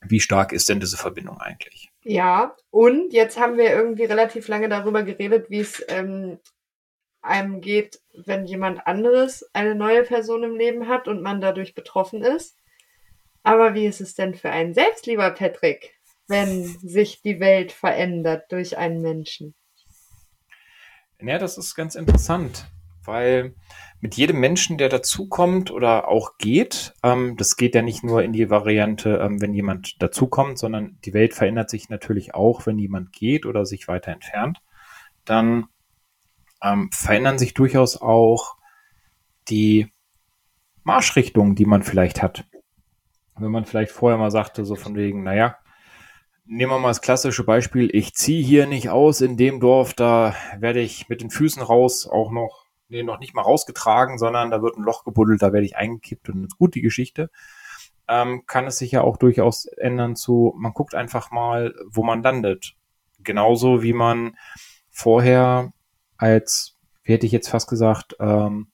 Wie 0.00 0.20
stark 0.20 0.52
ist 0.52 0.68
denn 0.68 0.80
diese 0.80 0.96
Verbindung 0.96 1.40
eigentlich? 1.40 1.87
Ja, 2.10 2.56
und 2.70 3.12
jetzt 3.12 3.38
haben 3.38 3.58
wir 3.58 3.70
irgendwie 3.70 4.04
relativ 4.04 4.48
lange 4.48 4.68
darüber 4.68 5.02
geredet, 5.02 5.50
wie 5.50 5.60
es 5.60 5.84
ähm, 5.88 6.38
einem 7.20 7.60
geht, 7.60 8.00
wenn 8.24 8.46
jemand 8.46 8.86
anderes 8.86 9.48
eine 9.52 9.74
neue 9.74 10.04
Person 10.04 10.42
im 10.42 10.56
Leben 10.56 10.88
hat 10.88 11.06
und 11.06 11.22
man 11.22 11.40
dadurch 11.40 11.74
betroffen 11.74 12.22
ist. 12.22 12.56
Aber 13.42 13.74
wie 13.74 13.86
ist 13.86 14.00
es 14.00 14.14
denn 14.14 14.34
für 14.34 14.50
einen 14.50 14.74
selbst, 14.74 15.06
lieber 15.06 15.30
Patrick? 15.30 15.98
wenn 16.28 16.64
sich 16.80 17.22
die 17.22 17.40
Welt 17.40 17.72
verändert 17.72 18.52
durch 18.52 18.78
einen 18.78 19.00
Menschen? 19.00 19.54
Ja, 21.20 21.38
das 21.38 21.58
ist 21.58 21.74
ganz 21.74 21.94
interessant, 21.96 22.66
weil 23.08 23.54
mit 24.00 24.14
jedem 24.14 24.38
Menschen, 24.38 24.78
der 24.78 24.88
dazukommt 24.88 25.72
oder 25.72 26.06
auch 26.06 26.38
geht, 26.38 26.94
ähm, 27.02 27.36
das 27.36 27.56
geht 27.56 27.74
ja 27.74 27.82
nicht 27.82 28.04
nur 28.04 28.22
in 28.22 28.32
die 28.32 28.48
Variante, 28.48 29.18
ähm, 29.20 29.40
wenn 29.40 29.52
jemand 29.52 30.00
dazukommt, 30.00 30.58
sondern 30.58 30.98
die 31.04 31.14
Welt 31.14 31.34
verändert 31.34 31.68
sich 31.70 31.88
natürlich 31.88 32.34
auch, 32.34 32.66
wenn 32.66 32.78
jemand 32.78 33.12
geht 33.12 33.44
oder 33.44 33.66
sich 33.66 33.88
weiter 33.88 34.12
entfernt, 34.12 34.62
dann 35.24 35.66
ähm, 36.62 36.90
verändern 36.92 37.38
sich 37.38 37.54
durchaus 37.54 38.00
auch 38.00 38.56
die 39.48 39.92
Marschrichtungen, 40.84 41.56
die 41.56 41.66
man 41.66 41.82
vielleicht 41.82 42.22
hat. 42.22 42.44
Wenn 43.36 43.50
man 43.50 43.64
vielleicht 43.64 43.90
vorher 43.90 44.18
mal 44.18 44.30
sagte, 44.30 44.64
so 44.64 44.76
von 44.76 44.94
wegen, 44.94 45.24
naja, 45.24 45.58
Nehmen 46.50 46.72
wir 46.72 46.78
mal 46.78 46.88
das 46.88 47.02
klassische 47.02 47.44
Beispiel. 47.44 47.94
Ich 47.94 48.14
ziehe 48.14 48.42
hier 48.42 48.66
nicht 48.66 48.88
aus 48.88 49.20
in 49.20 49.36
dem 49.36 49.60
Dorf, 49.60 49.92
da 49.92 50.34
werde 50.58 50.80
ich 50.80 51.10
mit 51.10 51.20
den 51.20 51.28
Füßen 51.28 51.60
raus 51.60 52.08
auch 52.10 52.30
noch, 52.30 52.64
nee, 52.88 53.02
noch 53.02 53.18
nicht 53.18 53.34
mal 53.34 53.42
rausgetragen, 53.42 54.18
sondern 54.18 54.50
da 54.50 54.62
wird 54.62 54.76
ein 54.76 54.82
Loch 54.82 55.04
gebuddelt, 55.04 55.42
da 55.42 55.52
werde 55.52 55.66
ich 55.66 55.76
eingekippt 55.76 56.28
und 56.28 56.44
ist 56.44 56.58
gut 56.58 56.74
die 56.74 56.82
Geschichte. 56.82 57.30
Ähm, 58.08 58.44
kann 58.46 58.66
es 58.66 58.78
sich 58.78 58.92
ja 58.92 59.02
auch 59.02 59.16
durchaus 59.16 59.66
ändern 59.66 60.16
zu, 60.16 60.54
man 60.56 60.72
guckt 60.72 60.94
einfach 60.94 61.30
mal, 61.30 61.74
wo 61.86 62.02
man 62.02 62.22
landet. 62.22 62.74
Genauso 63.22 63.82
wie 63.82 63.92
man 63.92 64.36
vorher 64.90 65.72
als, 66.16 66.78
wie 67.02 67.12
hätte 67.12 67.26
ich 67.26 67.32
jetzt 67.32 67.48
fast 67.48 67.68
gesagt, 67.68 68.16
ähm, 68.20 68.68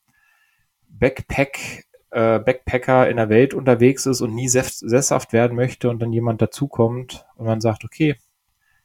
Backpack 0.89 1.85
äh, 2.15 2.39
Backpacker 2.39 3.11
in 3.11 3.17
der 3.17 3.29
Welt 3.29 3.55
unterwegs 3.55 4.07
ist 4.07 4.21
und 4.21 4.35
nie 4.35 4.49
sesshaft 4.49 5.33
werden 5.33 5.57
möchte 5.57 5.91
und 5.91 6.01
dann 6.01 6.13
jemand 6.13 6.41
dazukommt 6.41 7.27
und 7.35 7.47
man 7.47 7.61
sagt, 7.61 7.85
okay, 7.85 8.17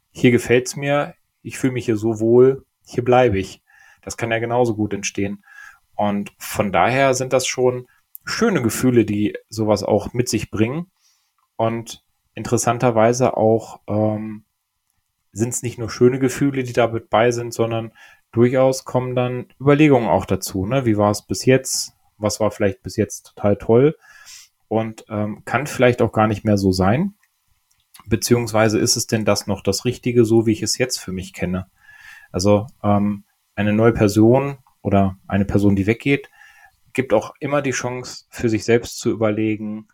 hier 0.10 0.32
gefällt's 0.32 0.76
mir, 0.76 1.14
ich 1.44 1.60
fühle 1.60 1.74
mich 1.74 1.86
hier 1.86 1.96
so 1.96 2.20
wohl, 2.20 2.66
hier 2.84 3.06
bleibe 3.06 3.38
ich. 3.38 3.62
Das 4.10 4.18
kann 4.18 4.32
ja 4.32 4.40
genauso 4.40 4.76
gut 4.76 4.94
entstehen. 4.94 5.44
Und 5.96 6.32
von 6.38 6.72
daher 6.72 7.14
sind 7.14 7.34
das 7.34 7.48
schon 7.48 7.88
schöne 8.26 8.62
Gefühle, 8.62 9.06
die 9.06 9.36
sowas 9.50 9.84
auch 9.84 10.14
mit 10.14 10.30
sich 10.30 10.52
bringen. 10.52 10.92
Und 11.56 12.04
interessanterweise 12.36 13.38
auch 13.38 13.82
ähm, 13.88 14.46
sind 15.32 15.50
es 15.50 15.64
nicht 15.64 15.78
nur 15.78 15.90
schöne 15.90 16.20
Gefühle, 16.20 16.64
die 16.64 16.74
damit 16.74 17.10
bei 17.10 17.32
sind, 17.32 17.54
sondern 17.54 17.92
durchaus 18.32 18.86
kommen 18.86 19.16
dann 19.16 19.48
Überlegungen 19.60 20.08
auch 20.08 20.26
dazu. 20.26 20.66
Ne? 20.66 20.86
Wie 20.86 20.98
war 20.98 21.12
es 21.12 21.26
bis 21.26 21.46
jetzt? 21.46 21.96
was 22.20 22.40
war 22.40 22.52
vielleicht 22.52 22.84
bis 22.84 22.96
jetzt 22.96 23.28
total 23.28 23.56
toll 23.58 23.98
und 24.68 25.06
ähm, 25.10 25.44
kann 25.46 25.66
vielleicht 25.68 26.02
auch 26.02 26.12
gar 26.12 26.28
nicht 26.28 26.46
mehr 26.46 26.58
so 26.58 26.72
sein. 26.72 27.16
Beziehungsweise 28.06 28.80
ist 28.80 28.96
es 28.96 29.08
denn 29.08 29.26
das 29.26 29.48
noch 29.48 29.62
das 29.62 29.86
Richtige, 29.86 30.26
so 30.26 30.46
wie 30.46 30.52
ich 30.52 30.62
es 30.62 30.78
jetzt 30.78 31.00
für 31.00 31.12
mich 31.12 31.34
kenne? 31.34 31.70
Also 32.32 32.68
ähm, 32.84 33.24
eine 33.60 33.74
neue 33.74 33.94
Person 33.94 34.58
oder 34.82 35.18
eine 35.28 35.46
Person, 35.46 35.76
die 35.76 35.88
weggeht, 35.88 36.30
gibt 36.94 37.14
auch 37.14 37.34
immer 37.40 37.62
die 37.62 37.72
Chance 37.72 38.26
für 38.30 38.50
sich 38.50 38.64
selbst 38.64 39.00
zu 39.00 39.10
überlegen, 39.10 39.88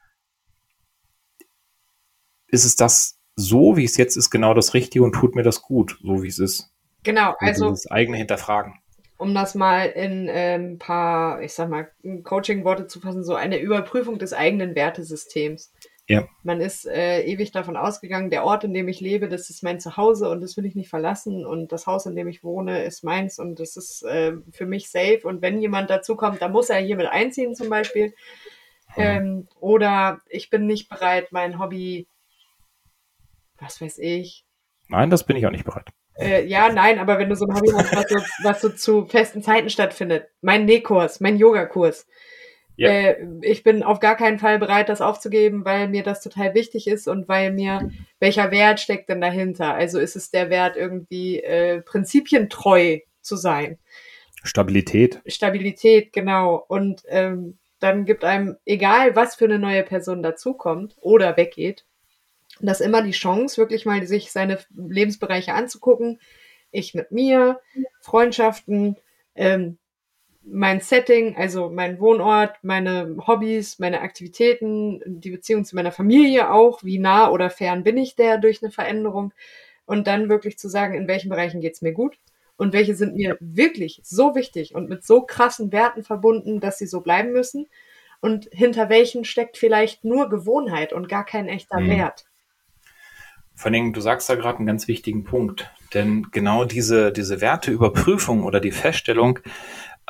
ist 2.48 2.66
es 2.66 2.76
das 2.76 3.20
so, 3.36 3.76
wie 3.76 3.84
es 3.84 3.98
jetzt 3.98 4.16
ist, 4.16 4.30
genau 4.30 4.54
das 4.54 4.74
Richtige 4.74 5.04
und 5.04 5.14
tut 5.14 5.36
mir 5.36 5.44
das 5.44 5.62
gut, 5.62 5.98
so 6.02 6.24
wie 6.24 6.28
es 6.28 6.40
ist? 6.40 6.72
Genau, 7.04 7.36
also 7.40 7.70
das 7.70 7.90
eigene 7.92 8.18
Hinterfragen 8.18 8.76
um 9.18 9.34
das 9.34 9.56
mal 9.56 9.86
in 9.86 10.28
äh, 10.28 10.56
ein 10.56 10.78
paar, 10.78 11.42
ich 11.42 11.54
sag 11.54 11.70
mal, 11.70 11.90
Coaching-Worte 12.24 12.88
zu 12.88 13.00
fassen, 13.00 13.24
so 13.24 13.36
eine 13.36 13.60
Überprüfung 13.60 14.20
des 14.20 14.34
eigenen 14.34 14.76
Wertesystems. 14.76 15.72
Ja. 16.08 16.28
Man 16.44 16.62
ist 16.62 16.86
äh, 16.86 17.24
ewig 17.24 17.52
davon 17.52 17.76
ausgegangen, 17.76 18.30
der 18.30 18.44
Ort, 18.44 18.64
in 18.64 18.76
dem 18.76 18.88
ich 18.88 19.02
lebe, 19.02 19.28
das 19.28 19.50
ist 19.50 19.64
mein 19.64 19.80
Zuhause 19.80 20.30
und 20.30 20.42
das 20.42 20.56
will 20.56 20.66
ich 20.66 20.76
nicht 20.76 20.90
verlassen 20.90 21.46
und 21.46 21.72
das 21.72 21.88
Haus, 21.88 22.06
in 22.06 22.16
dem 22.16 22.28
ich 22.28 22.44
wohne, 22.44 22.84
ist 22.84 23.04
meins 23.04 23.40
und 23.40 23.60
das 23.60 23.76
ist 23.76 24.04
äh, 24.04 24.34
für 24.52 24.68
mich 24.68 24.90
safe 24.90 25.22
und 25.24 25.42
wenn 25.42 25.62
jemand 25.62 25.90
dazukommt, 25.90 26.42
dann 26.44 26.52
muss 26.52 26.70
er 26.70 26.78
hier 26.78 26.96
mit 26.96 27.08
einziehen 27.08 27.56
zum 27.56 27.70
Beispiel. 27.70 28.14
Ähm, 28.98 29.48
oder 29.60 30.22
ich 30.30 30.50
bin 30.50 30.68
nicht 30.68 30.90
bereit, 30.90 31.32
mein 31.32 31.60
Hobby, 31.60 32.08
was 33.60 33.82
weiß 33.82 33.98
ich. 33.98 34.46
Nein, 34.88 35.10
das 35.10 35.26
bin 35.26 35.36
ich 35.36 35.46
auch 35.48 35.52
nicht 35.52 35.66
bereit. 35.66 35.90
Äh, 36.18 36.46
ja, 36.46 36.72
nein, 36.72 37.00
aber 37.00 37.18
wenn 37.18 37.30
du 37.30 37.36
so 37.36 37.46
ein 37.46 37.56
Hobby 37.56 37.72
hast, 37.74 37.94
was 37.94 38.10
so, 38.10 38.16
was 38.44 38.62
so 38.62 38.70
zu 38.70 39.06
festen 39.06 39.42
Zeiten 39.42 39.70
stattfindet, 39.70 40.30
mein 40.42 40.66
Nähkurs, 40.66 41.20
mein 41.20 41.38
Yogakurs, 41.38 42.08
Ja. 42.78 42.90
Äh, 42.90 43.28
ich 43.42 43.64
bin 43.64 43.84
auf 43.84 44.00
gar 44.00 44.16
keinen 44.16 44.40
Fall 44.40 44.60
bereit, 44.60 44.90
das 44.90 45.02
aufzugeben, 45.02 45.66
weil 45.66 45.88
mir 45.88 46.04
das 46.04 46.22
total 46.22 46.54
wichtig 46.54 46.88
ist 46.88 47.08
und 47.08 47.28
weil 47.28 47.52
mir, 47.52 47.90
welcher 48.20 48.52
Wert 48.52 48.80
steckt 48.80 49.10
denn 49.10 49.22
dahinter? 49.22 49.74
Also 49.74 50.00
ist 50.00 50.16
es 50.16 50.32
der 50.32 50.50
Wert, 50.50 50.76
irgendwie 50.76 51.42
äh, 51.42 51.82
prinzipientreu 51.82 53.00
zu 53.22 53.36
sein? 53.36 53.78
Stabilität. 54.44 55.22
Stabilität, 55.26 56.14
genau. 56.14 56.64
Und 56.68 57.04
ähm, 57.08 57.58
dann 57.80 58.06
gibt 58.06 58.24
einem, 58.24 58.58
egal 58.66 59.16
was 59.16 59.36
für 59.36 59.46
eine 59.46 59.60
neue 59.60 59.84
Person 59.84 60.22
dazukommt 60.22 60.96
oder 61.02 61.38
weggeht, 61.38 61.86
das 62.62 62.82
immer 62.82 63.02
die 63.02 63.12
Chance, 63.12 63.58
wirklich 63.58 63.86
mal 63.86 64.06
sich 64.06 64.32
seine 64.32 64.60
Lebensbereiche 64.76 65.54
anzugucken. 65.54 66.20
Ich 66.72 66.94
mit 66.94 67.12
mir, 67.12 67.60
Freundschaften, 68.02 68.98
ähm, 69.36 69.78
mein 70.48 70.80
Setting, 70.80 71.36
also 71.36 71.70
mein 71.70 72.00
Wohnort, 72.00 72.58
meine 72.62 73.18
Hobbys, 73.26 73.80
meine 73.80 74.02
Aktivitäten, 74.02 75.02
die 75.06 75.32
Beziehung 75.32 75.66
zu 75.66 75.76
meiner 75.76 75.92
Familie 75.92 76.52
auch, 76.52 76.84
wie 76.84 77.00
nah 77.00 77.30
oder 77.32 77.50
fern 77.50 77.84
bin 77.84 77.98
ich 77.98 78.16
der 78.16 78.38
durch 78.38 78.62
eine 78.62 78.72
Veränderung 78.72 79.34
und 79.86 80.08
dann 80.08 80.30
wirklich 80.30 80.58
zu 80.58 80.70
sagen, 80.70 80.94
in 80.94 81.08
welchen 81.08 81.30
Bereichen 81.30 81.62
geht's 81.62 81.82
mir 81.82 81.94
gut 81.94 82.18
und 82.58 82.74
welche 82.74 82.96
sind 82.96 83.16
mir 83.16 83.38
wirklich 83.40 84.02
so 84.04 84.36
wichtig 84.36 84.76
und 84.76 84.88
mit 84.90 85.04
so 85.04 85.22
krassen 85.22 85.72
Werten 85.72 86.04
verbunden, 86.04 86.60
dass 86.60 86.78
sie 86.78 86.88
so 86.88 87.02
bleiben 87.02 87.32
müssen 87.32 87.68
und 88.22 88.48
hinter 88.52 88.90
welchen 88.90 89.26
steckt 89.26 89.58
vielleicht 89.58 90.06
nur 90.06 90.30
Gewohnheit 90.30 90.94
und 90.94 91.10
gar 91.10 91.26
kein 91.26 91.48
echter 91.48 91.80
mhm. 91.80 91.90
Wert. 91.90 92.26
Vor 93.56 93.72
allem, 93.72 93.94
du 93.94 94.02
sagst 94.02 94.30
da 94.30 94.36
gerade 94.36 94.58
einen 94.58 94.68
ganz 94.68 94.88
wichtigen 94.88 95.24
Punkt, 95.24 95.72
denn 95.94 96.28
genau 96.32 96.66
diese, 96.66 97.14
diese 97.14 97.40
Werteüberprüfung 97.40 98.44
oder 98.44 98.60
die 98.60 98.72
Feststellung, 98.72 99.40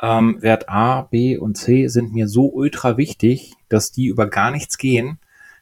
ähm, 0.02 0.42
Wert 0.42 0.68
A, 0.68 1.02
B 1.02 1.36
und 1.36 1.56
C 1.56 1.88
sind 1.88 2.12
mir 2.12 2.28
so 2.28 2.46
ultra 2.46 2.96
wichtig, 2.96 3.54
dass 3.68 3.92
die 3.92 4.06
über 4.06 4.28
gar 4.28 4.50
nichts 4.50 4.78
gehen. 4.78 5.18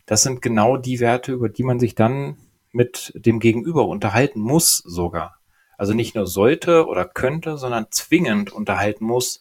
Das 0.06 0.22
sind 0.22 0.42
genau 0.42 0.76
die 0.76 1.00
Werte, 1.00 1.32
über 1.32 1.48
die 1.48 1.62
man 1.62 1.78
sich 1.78 1.94
dann 1.94 2.36
mit 2.72 3.12
dem 3.14 3.38
Gegenüber 3.38 3.86
unterhalten 3.86 4.40
muss 4.40 4.78
sogar. 4.78 5.38
Also 5.78 5.94
nicht 5.94 6.14
nur 6.14 6.26
sollte 6.26 6.86
oder 6.86 7.04
könnte, 7.04 7.56
sondern 7.56 7.86
zwingend 7.90 8.52
unterhalten 8.52 9.04
muss. 9.04 9.40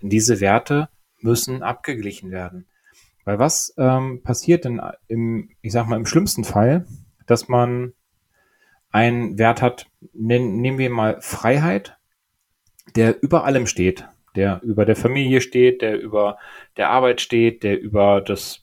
Denn 0.00 0.10
diese 0.10 0.40
Werte 0.40 0.88
müssen 1.20 1.62
abgeglichen 1.62 2.30
werden. 2.30 2.66
Weil 3.24 3.38
was 3.38 3.74
ähm, 3.78 4.22
passiert 4.22 4.66
denn 4.66 4.80
im, 5.08 5.50
ich 5.62 5.72
sag 5.72 5.86
mal, 5.88 5.96
im 5.96 6.06
schlimmsten 6.06 6.44
Fall, 6.44 6.86
dass 7.26 7.48
man 7.48 7.94
einen 8.90 9.38
Wert 9.38 9.62
hat, 9.62 9.86
nehmen 10.12 10.78
wir 10.78 10.90
mal 10.90 11.20
Freiheit, 11.20 11.96
der 12.94 13.22
über 13.22 13.44
allem 13.44 13.66
steht 13.66 14.06
der 14.34 14.60
über 14.62 14.84
der 14.84 14.96
Familie 14.96 15.40
steht, 15.40 15.82
der 15.82 16.00
über 16.00 16.38
der 16.76 16.90
Arbeit 16.90 17.20
steht, 17.20 17.62
der 17.62 17.80
über 17.80 18.20
das 18.20 18.60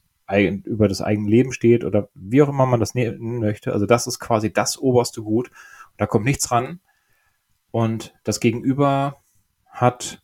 über 0.64 0.88
das 0.88 1.02
eigene 1.02 1.30
Leben 1.30 1.52
steht 1.52 1.84
oder 1.84 2.10
wie 2.14 2.42
auch 2.42 2.48
immer 2.48 2.66
man 2.66 2.80
das 2.80 2.96
nennen 2.96 3.40
möchte. 3.40 3.74
Also 3.74 3.86
das 3.86 4.08
ist 4.08 4.20
quasi 4.20 4.54
das 4.54 4.78
oberste 4.78 5.22
Gut. 5.22 5.52
Da 5.98 6.06
kommt 6.06 6.24
nichts 6.24 6.52
ran. 6.52 6.80
Und 7.72 8.14
das 8.24 8.40
Gegenüber 8.40 9.18
hat 9.70 10.24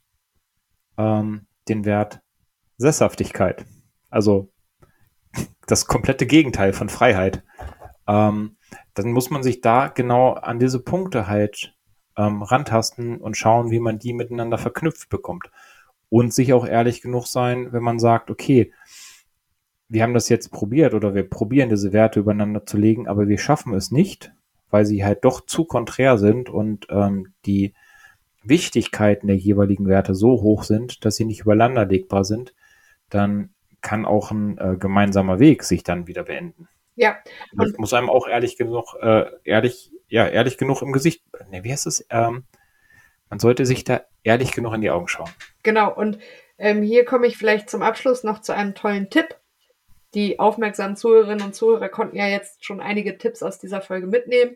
ähm, 0.98 1.46
den 1.68 1.84
Wert 1.84 2.22
Sesshaftigkeit. 2.78 3.66
Also 4.10 4.50
das 5.66 5.88
komplette 5.88 6.26
Gegenteil 6.26 6.74
von 6.74 6.90
Freiheit. 6.90 7.44
Ähm, 8.08 8.58
dann 8.94 9.12
muss 9.12 9.30
man 9.30 9.44
sich 9.44 9.62
da 9.62 9.88
genau 9.90 10.34
an 10.34 10.60
diese 10.60 10.82
Punkte 10.82 11.28
halt 11.28 11.77
ähm, 12.18 12.42
rantasten 12.42 13.18
und 13.18 13.38
schauen, 13.38 13.72
wie 13.72 13.80
man 13.80 14.00
die 14.00 14.14
miteinander 14.14 14.58
verknüpft 14.58 15.10
bekommt. 15.10 15.52
Und 16.10 16.34
sich 16.34 16.54
auch 16.54 16.66
ehrlich 16.66 17.02
genug 17.02 17.28
sein, 17.28 17.74
wenn 17.74 17.84
man 17.84 18.00
sagt, 18.00 18.32
okay, 18.32 18.72
wir 19.90 20.04
haben 20.04 20.14
das 20.14 20.30
jetzt 20.30 20.52
probiert 20.52 20.94
oder 20.94 21.14
wir 21.14 21.30
probieren 21.30 21.70
diese 21.70 21.94
Werte 21.94 22.20
übereinander 22.20 22.66
zu 22.66 22.78
legen, 22.78 23.08
aber 23.08 23.28
wir 23.28 23.38
schaffen 23.38 23.74
es 23.74 23.92
nicht, 23.92 24.34
weil 24.70 24.86
sie 24.86 25.06
halt 25.06 25.24
doch 25.24 25.46
zu 25.46 25.66
konträr 25.66 26.18
sind 26.18 26.50
und 26.50 26.88
ähm, 26.90 27.34
die 27.46 27.74
Wichtigkeiten 28.44 29.28
der 29.28 29.38
jeweiligen 29.38 29.88
Werte 29.88 30.16
so 30.16 30.42
hoch 30.42 30.64
sind, 30.64 31.06
dass 31.06 31.16
sie 31.16 31.26
nicht 31.26 31.42
übereinander 31.42 31.86
legbar 31.86 32.24
sind, 32.24 32.54
dann 33.10 33.50
kann 33.82 34.06
auch 34.06 34.32
ein 34.32 34.58
äh, 34.58 34.76
gemeinsamer 34.78 35.40
Weg 35.40 35.64
sich 35.64 35.84
dann 35.84 36.08
wieder 36.08 36.24
beenden. 36.24 36.68
Ja. 36.96 37.18
Und 37.52 37.64
das 37.64 37.78
muss 37.78 37.94
einem 37.94 38.10
auch 38.10 38.28
ehrlich 38.28 38.58
genug, 38.58 38.96
äh, 39.02 39.26
ehrlich 39.44 39.92
ja, 40.08 40.28
ehrlich 40.28 40.58
genug 40.58 40.82
im 40.82 40.94
Gesicht, 40.94 41.24
ne, 41.50 41.64
wie 41.64 41.72
heißt 41.72 41.88
es? 41.88 42.06
Ähm, 42.10 42.46
man 43.30 43.40
sollte 43.40 43.66
sich 43.66 43.84
da 43.84 44.02
ehrlich 44.24 44.54
genug 44.54 44.74
in 44.74 44.82
die 44.82 44.90
Augen 44.90 45.08
schauen. 45.08 45.30
Genau, 45.64 45.94
und 45.94 46.20
ähm, 46.58 46.82
hier 46.82 47.06
komme 47.06 47.28
ich 47.28 47.38
vielleicht 47.38 47.70
zum 47.70 47.82
Abschluss 47.82 48.24
noch 48.24 48.40
zu 48.42 48.54
einem 48.54 48.74
tollen 48.74 49.10
Tipp. 49.10 49.36
Die 50.14 50.40
aufmerksamen 50.40 50.96
Zuhörerinnen 50.96 51.46
und 51.46 51.56
Zuhörer 51.56 51.90
konnten 51.90 52.16
ja 52.16 52.28
jetzt 52.28 52.66
schon 52.66 52.80
einige 52.80 53.18
Tipps 53.18 53.44
aus 53.44 53.60
dieser 53.60 53.82
Folge 53.82 54.08
mitnehmen. 54.08 54.56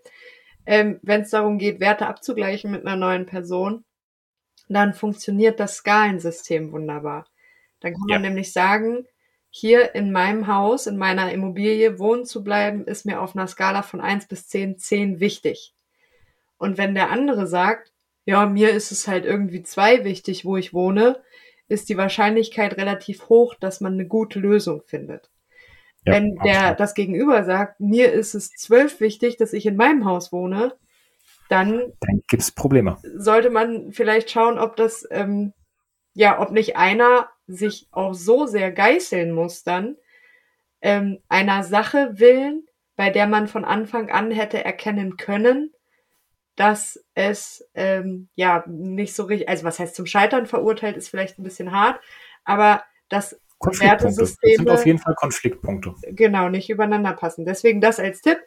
Ähm, 0.65 0.99
Wenn 1.01 1.21
es 1.21 1.31
darum 1.31 1.57
geht, 1.57 1.79
Werte 1.79 2.07
abzugleichen 2.07 2.71
mit 2.71 2.85
einer 2.85 2.95
neuen 2.95 3.25
Person, 3.25 3.83
dann 4.69 4.93
funktioniert 4.93 5.59
das 5.59 5.77
Skalensystem 5.77 6.71
wunderbar. 6.71 7.27
Dann 7.81 7.93
kann 7.93 8.07
man 8.07 8.21
nämlich 8.21 8.53
sagen, 8.53 9.05
hier 9.53 9.93
in 9.95 10.11
meinem 10.11 10.47
Haus, 10.47 10.87
in 10.87 10.97
meiner 10.97 11.31
Immobilie 11.31 11.99
wohnen 11.99 12.25
zu 12.25 12.43
bleiben, 12.43 12.85
ist 12.85 13.05
mir 13.05 13.21
auf 13.21 13.35
einer 13.35 13.47
Skala 13.47 13.83
von 13.83 13.99
eins 13.99 14.25
bis 14.25 14.47
zehn 14.47 14.77
zehn 14.77 15.19
wichtig. 15.19 15.73
Und 16.57 16.77
wenn 16.77 16.95
der 16.95 17.09
andere 17.11 17.45
sagt, 17.47 17.91
ja, 18.23 18.45
mir 18.45 18.71
ist 18.71 18.91
es 18.91 19.07
halt 19.07 19.25
irgendwie 19.25 19.61
zwei 19.61 20.05
wichtig, 20.05 20.45
wo 20.45 20.55
ich 20.55 20.73
wohne, 20.73 21.21
ist 21.67 21.89
die 21.89 21.97
Wahrscheinlichkeit 21.97 22.77
relativ 22.77 23.27
hoch, 23.27 23.53
dass 23.55 23.81
man 23.81 23.93
eine 23.93 24.07
gute 24.07 24.39
Lösung 24.39 24.83
findet. 24.85 25.29
Ja, 26.05 26.13
wenn 26.13 26.35
der 26.37 26.59
absolut. 26.59 26.79
das 26.79 26.93
Gegenüber 26.93 27.43
sagt, 27.43 27.79
mir 27.79 28.11
ist 28.13 28.33
es 28.35 28.51
zwölf 28.51 29.01
wichtig, 29.01 29.37
dass 29.37 29.53
ich 29.53 29.65
in 29.65 29.75
meinem 29.75 30.05
Haus 30.05 30.31
wohne, 30.31 30.73
dann, 31.49 31.91
dann 31.99 32.21
gibt 32.29 32.41
es 32.41 32.51
Probleme. 32.51 32.97
Sollte 33.15 33.49
man 33.49 33.91
vielleicht 33.91 34.31
schauen, 34.31 34.57
ob 34.57 34.77
das 34.77 35.05
ähm, 35.11 35.53
ja, 36.13 36.39
ob 36.39 36.51
nicht 36.51 36.75
einer 36.75 37.29
sich 37.53 37.87
auch 37.91 38.13
so 38.13 38.45
sehr 38.45 38.71
geißeln 38.71 39.31
muss 39.31 39.63
dann, 39.63 39.97
ähm, 40.81 41.19
einer 41.29 41.63
Sache 41.63 42.19
willen, 42.19 42.65
bei 42.95 43.09
der 43.09 43.27
man 43.27 43.47
von 43.47 43.65
Anfang 43.65 44.09
an 44.09 44.31
hätte 44.31 44.63
erkennen 44.63 45.17
können, 45.17 45.71
dass 46.55 47.03
es 47.13 47.67
ähm, 47.73 48.29
ja 48.35 48.63
nicht 48.67 49.15
so 49.15 49.23
richtig, 49.23 49.49
also 49.49 49.63
was 49.63 49.79
heißt 49.79 49.95
zum 49.95 50.05
Scheitern 50.05 50.45
verurteilt, 50.45 50.97
ist 50.97 51.09
vielleicht 51.09 51.39
ein 51.39 51.43
bisschen 51.43 51.71
hart, 51.71 51.99
aber 52.43 52.83
das 53.09 53.39
Wertesysteme 53.59 54.25
das 54.25 54.57
sind 54.57 54.69
auf 54.69 54.85
jeden 54.85 54.99
Fall 54.99 55.15
Konfliktpunkte. 55.15 55.93
Genau, 56.07 56.49
nicht 56.49 56.69
übereinander 56.69 57.13
passen. 57.13 57.45
Deswegen 57.45 57.79
das 57.79 57.99
als 57.99 58.21
Tipp. 58.21 58.39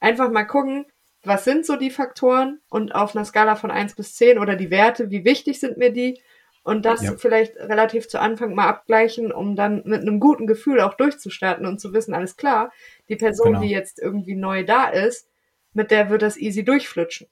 Einfach 0.00 0.30
mal 0.30 0.44
gucken, 0.44 0.86
was 1.24 1.44
sind 1.44 1.66
so 1.66 1.76
die 1.76 1.90
Faktoren 1.90 2.60
und 2.68 2.94
auf 2.94 3.16
einer 3.16 3.24
Skala 3.24 3.56
von 3.56 3.70
eins 3.70 3.94
bis 3.94 4.14
zehn 4.14 4.38
oder 4.38 4.56
die 4.56 4.70
Werte, 4.70 5.10
wie 5.10 5.24
wichtig 5.24 5.58
sind 5.58 5.78
mir 5.78 5.90
die 5.90 6.20
und 6.68 6.84
das 6.84 7.02
ja. 7.02 7.14
vielleicht 7.16 7.56
relativ 7.56 8.08
zu 8.08 8.20
Anfang 8.20 8.54
mal 8.54 8.68
abgleichen, 8.68 9.32
um 9.32 9.56
dann 9.56 9.82
mit 9.86 10.02
einem 10.02 10.20
guten 10.20 10.46
Gefühl 10.46 10.82
auch 10.82 10.92
durchzustarten 10.92 11.64
und 11.64 11.80
zu 11.80 11.94
wissen, 11.94 12.12
alles 12.12 12.36
klar, 12.36 12.72
die 13.08 13.16
Person, 13.16 13.52
genau. 13.52 13.60
die 13.62 13.70
jetzt 13.70 13.98
irgendwie 13.98 14.34
neu 14.34 14.64
da 14.64 14.84
ist, 14.84 15.30
mit 15.72 15.90
der 15.90 16.10
wird 16.10 16.20
das 16.20 16.36
easy 16.36 16.66
durchflutschen. 16.66 17.26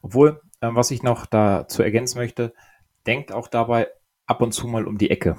Obwohl, 0.00 0.40
äh, 0.60 0.68
was 0.70 0.92
ich 0.92 1.02
noch 1.02 1.26
dazu 1.26 1.82
ergänzen 1.82 2.18
möchte, 2.18 2.54
denkt 3.04 3.32
auch 3.32 3.48
dabei 3.48 3.88
ab 4.26 4.42
und 4.42 4.52
zu 4.52 4.68
mal 4.68 4.86
um 4.86 4.96
die 4.96 5.10
Ecke. 5.10 5.36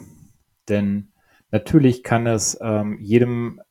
Denn 0.68 1.14
natürlich 1.52 2.04
kann 2.04 2.28
es 2.28 2.58
ähm, 2.62 2.98
jedem 3.00 3.62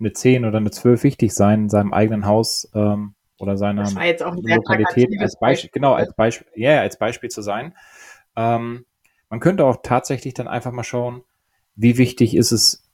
eine 0.00 0.12
10 0.12 0.44
oder 0.44 0.58
eine 0.58 0.72
12 0.72 1.04
wichtig 1.04 1.32
sein, 1.32 1.62
in 1.62 1.68
seinem 1.68 1.92
eigenen 1.92 2.26
Haus 2.26 2.68
ähm, 2.74 3.14
oder 3.38 3.56
seiner 3.56 3.88
Lokalität 3.88 5.10
als 5.20 5.38
Beispiel, 5.38 5.70
genau, 5.72 5.92
als 5.94 6.12
Beispiel, 6.14 6.48
ja, 6.56 6.72
yeah, 6.72 6.80
als 6.80 6.98
Beispiel 6.98 7.30
zu 7.30 7.40
sein. 7.40 7.72
Ähm, 8.38 8.86
man 9.28 9.40
könnte 9.40 9.66
auch 9.66 9.78
tatsächlich 9.82 10.32
dann 10.32 10.46
einfach 10.46 10.70
mal 10.70 10.84
schauen, 10.84 11.22
wie 11.74 11.98
wichtig 11.98 12.36
ist 12.36 12.52
es 12.52 12.88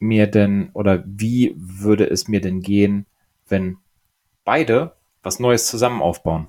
mir 0.00 0.26
denn 0.26 0.70
oder 0.74 1.04
wie 1.06 1.54
würde 1.56 2.04
es 2.10 2.26
mir 2.26 2.40
denn 2.40 2.60
gehen, 2.60 3.06
wenn 3.46 3.78
beide 4.44 4.96
was 5.22 5.38
Neues 5.38 5.66
zusammen 5.66 6.02
aufbauen. 6.02 6.48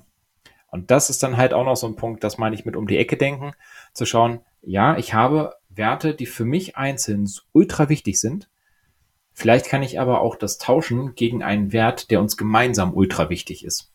Und 0.66 0.90
das 0.90 1.10
ist 1.10 1.22
dann 1.22 1.36
halt 1.36 1.52
auch 1.52 1.64
noch 1.64 1.76
so 1.76 1.86
ein 1.86 1.96
Punkt, 1.96 2.24
das 2.24 2.38
meine 2.38 2.54
ich 2.54 2.64
mit 2.64 2.76
um 2.76 2.88
die 2.88 2.98
Ecke 2.98 3.16
denken, 3.16 3.52
zu 3.92 4.04
schauen, 4.04 4.40
ja, 4.62 4.96
ich 4.96 5.14
habe 5.14 5.54
Werte, 5.68 6.14
die 6.14 6.26
für 6.26 6.44
mich 6.44 6.76
einzeln 6.76 7.28
ultra 7.52 7.88
wichtig 7.88 8.20
sind. 8.20 8.48
Vielleicht 9.32 9.66
kann 9.66 9.84
ich 9.84 10.00
aber 10.00 10.20
auch 10.20 10.34
das 10.34 10.58
tauschen 10.58 11.14
gegen 11.14 11.42
einen 11.42 11.72
Wert, 11.72 12.10
der 12.10 12.20
uns 12.20 12.36
gemeinsam 12.36 12.94
ultra 12.94 13.30
wichtig 13.30 13.64
ist. 13.64 13.92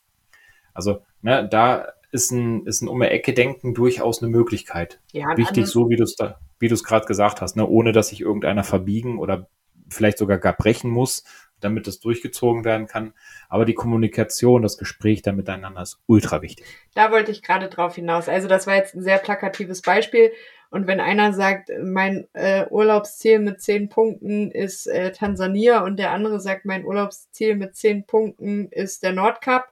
Also, 0.74 1.02
ne, 1.22 1.48
da 1.48 1.88
ist 2.16 2.32
ein, 2.32 2.66
ist 2.66 2.82
ein 2.82 2.88
um 2.88 3.02
Ecke 3.02 3.34
denken 3.34 3.74
durchaus 3.74 4.22
eine 4.22 4.32
Möglichkeit. 4.32 5.02
Ja, 5.12 5.38
Wichtig, 5.38 5.68
so 5.68 5.90
wie 5.90 5.98
du 5.98 6.04
es 6.04 6.16
da, 6.16 6.40
wie 6.60 6.70
du 6.70 6.74
es 6.74 6.84
gerade 6.84 7.06
gesagt 7.06 7.42
hast, 7.42 7.58
ne? 7.58 7.68
ohne 7.68 7.92
dass 7.92 8.08
sich 8.08 8.22
irgendeiner 8.22 8.64
verbiegen 8.64 9.20
oder 9.20 9.48
vielleicht 9.90 10.18
sogar 10.18 10.38
gar 10.38 10.54
brechen 10.54 10.90
muss, 10.90 11.26
damit 11.60 11.88
es 11.88 12.00
durchgezogen 12.00 12.64
werden 12.64 12.88
kann. 12.88 13.14
Aber 13.50 13.66
die 13.66 13.74
Kommunikation, 13.74 14.62
das 14.62 14.78
Gespräch 14.78 15.24
dann 15.24 15.36
miteinander 15.36 15.82
ist 15.82 16.02
ultra 16.08 16.42
wichtig. 16.42 16.66
Da 16.94 17.12
wollte 17.12 17.32
ich 17.32 17.44
gerade 17.44 17.68
drauf 17.68 17.96
hinaus. 17.96 18.30
Also 18.30 18.48
das 18.48 18.66
war 18.66 18.76
jetzt 18.76 18.96
ein 18.96 19.04
sehr 19.04 19.18
plakatives 19.18 19.82
Beispiel. 19.82 20.32
Und 20.70 20.88
wenn 20.88 21.02
einer 21.02 21.34
sagt, 21.34 21.70
mein 21.84 22.28
äh, 22.34 22.66
Urlaubsziel 22.70 23.40
mit 23.40 23.62
zehn 23.62 23.90
Punkten 23.90 24.52
ist 24.52 24.88
äh, 24.88 25.12
Tansania 25.12 25.84
und 25.84 25.98
der 25.98 26.12
andere 26.12 26.40
sagt, 26.40 26.66
mein 26.66 26.86
Urlaubsziel 26.86 27.56
mit 27.56 27.76
zehn 27.76 28.06
Punkten 28.06 28.70
ist 28.70 29.04
der 29.04 29.12
Nordkap 29.12 29.68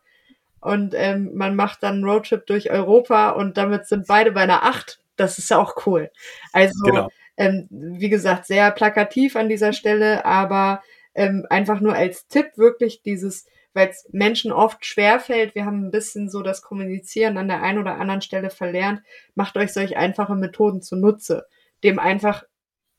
und 0.64 0.94
ähm, 0.96 1.32
man 1.34 1.56
macht 1.56 1.84
dann 1.84 1.96
einen 1.96 2.06
Roadtrip 2.06 2.46
durch 2.46 2.72
Europa 2.72 3.32
und 3.32 3.58
damit 3.58 3.88
sind 3.88 4.08
beide 4.08 4.32
bei 4.32 4.42
einer 4.42 4.64
acht, 4.64 5.00
das 5.16 5.38
ist 5.38 5.52
auch 5.52 5.86
cool. 5.86 6.10
Also, 6.52 6.74
genau. 6.86 7.10
ähm, 7.38 7.68
wie 7.70 8.10
gesagt, 8.10 8.46
sehr 8.46 8.72
plakativ 8.72 9.36
an 9.36 9.50
dieser 9.50 9.74
Stelle, 9.74 10.26
aber 10.26 10.82
ähm, 11.16 11.46
einfach 11.50 11.80
nur 11.80 11.94
als 11.94 12.28
Tipp 12.28 12.58
wirklich 12.58 13.02
dieses, 13.04 13.46
weil 13.74 13.90
es 13.90 14.08
Menschen 14.12 14.52
oft 14.52 14.86
schwerfällt, 14.86 15.56
wir 15.56 15.66
haben 15.66 15.86
ein 15.86 15.92
bisschen 15.92 16.30
so 16.30 16.42
das 16.42 16.62
Kommunizieren 16.62 17.38
an 17.38 17.48
der 17.48 17.62
einen 17.62 17.80
oder 17.80 18.00
anderen 18.00 18.22
Stelle 18.22 18.50
verlernt, 18.50 19.02
macht 19.36 19.58
euch 19.58 19.74
solch 19.74 19.98
einfache 19.98 20.36
Methoden 20.36 20.82
zunutze, 20.82 21.46
dem 21.84 22.00
einfach 22.00 22.44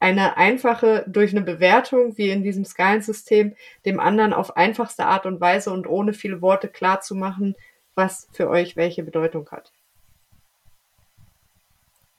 eine 0.05 0.37
einfache 0.37 1.03
durch 1.07 1.31
eine 1.31 1.41
Bewertung, 1.41 2.19
wie 2.19 2.29
in 2.29 2.43
diesem 2.43 2.67
Skalensystem, 2.67 3.55
dem 3.87 3.99
anderen 3.99 4.35
auf 4.35 4.55
einfachste 4.55 5.07
Art 5.07 5.25
und 5.25 5.41
Weise 5.41 5.73
und 5.73 5.87
ohne 5.87 6.13
viele 6.13 6.43
Worte 6.43 6.69
klar 6.69 7.01
zu 7.01 7.15
machen, 7.15 7.55
was 7.95 8.29
für 8.33 8.51
euch 8.51 8.77
welche 8.77 9.03
Bedeutung 9.03 9.49
hat. 9.51 9.73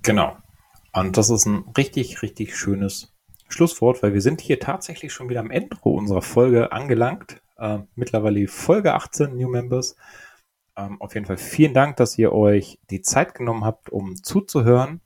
Genau. 0.02 0.36
Und 0.94 1.16
das 1.16 1.30
ist 1.30 1.46
ein 1.46 1.66
richtig, 1.78 2.24
richtig 2.24 2.58
schönes 2.58 3.14
Schlusswort, 3.50 4.02
weil 4.02 4.16
wir 4.16 4.22
sind 4.22 4.42
hier 4.42 4.60
tatsächlich 4.60 5.14
schon 5.14 5.30
wieder 5.30 5.42
am 5.42 5.52
Ende 5.52 5.78
unserer 5.84 6.24
Folge 6.24 6.72
angelangt. 6.72 7.40
Äh, 7.60 7.80
mittlerweile 7.94 8.48
Folge 8.48 8.96
18 8.96 9.36
New 9.36 9.48
Members. 9.48 9.96
Ähm, 10.76 11.00
auf 11.00 11.14
jeden 11.14 11.28
Fall 11.28 11.38
vielen 11.38 11.76
Dank, 11.76 11.98
dass 11.98 12.18
ihr 12.18 12.34
euch 12.34 12.80
die 12.90 13.04
Zeit 13.04 13.36
genommen 13.36 13.64
habt, 13.64 13.92
um 13.92 14.16
zuzuhören. 14.16 15.02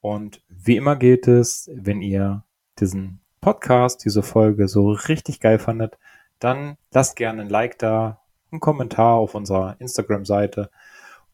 Und 0.00 0.42
wie 0.48 0.76
immer 0.76 0.96
gilt 0.96 1.28
es, 1.28 1.70
wenn 1.74 2.02
ihr 2.02 2.44
diesen 2.78 3.20
Podcast, 3.40 4.04
diese 4.04 4.22
Folge 4.22 4.68
so 4.68 4.90
richtig 4.90 5.40
geil 5.40 5.58
fandet, 5.58 5.98
dann 6.38 6.76
lasst 6.92 7.16
gerne 7.16 7.42
ein 7.42 7.48
Like 7.48 7.78
da, 7.78 8.20
einen 8.50 8.60
Kommentar 8.60 9.14
auf 9.14 9.34
unserer 9.34 9.76
Instagram-Seite 9.80 10.70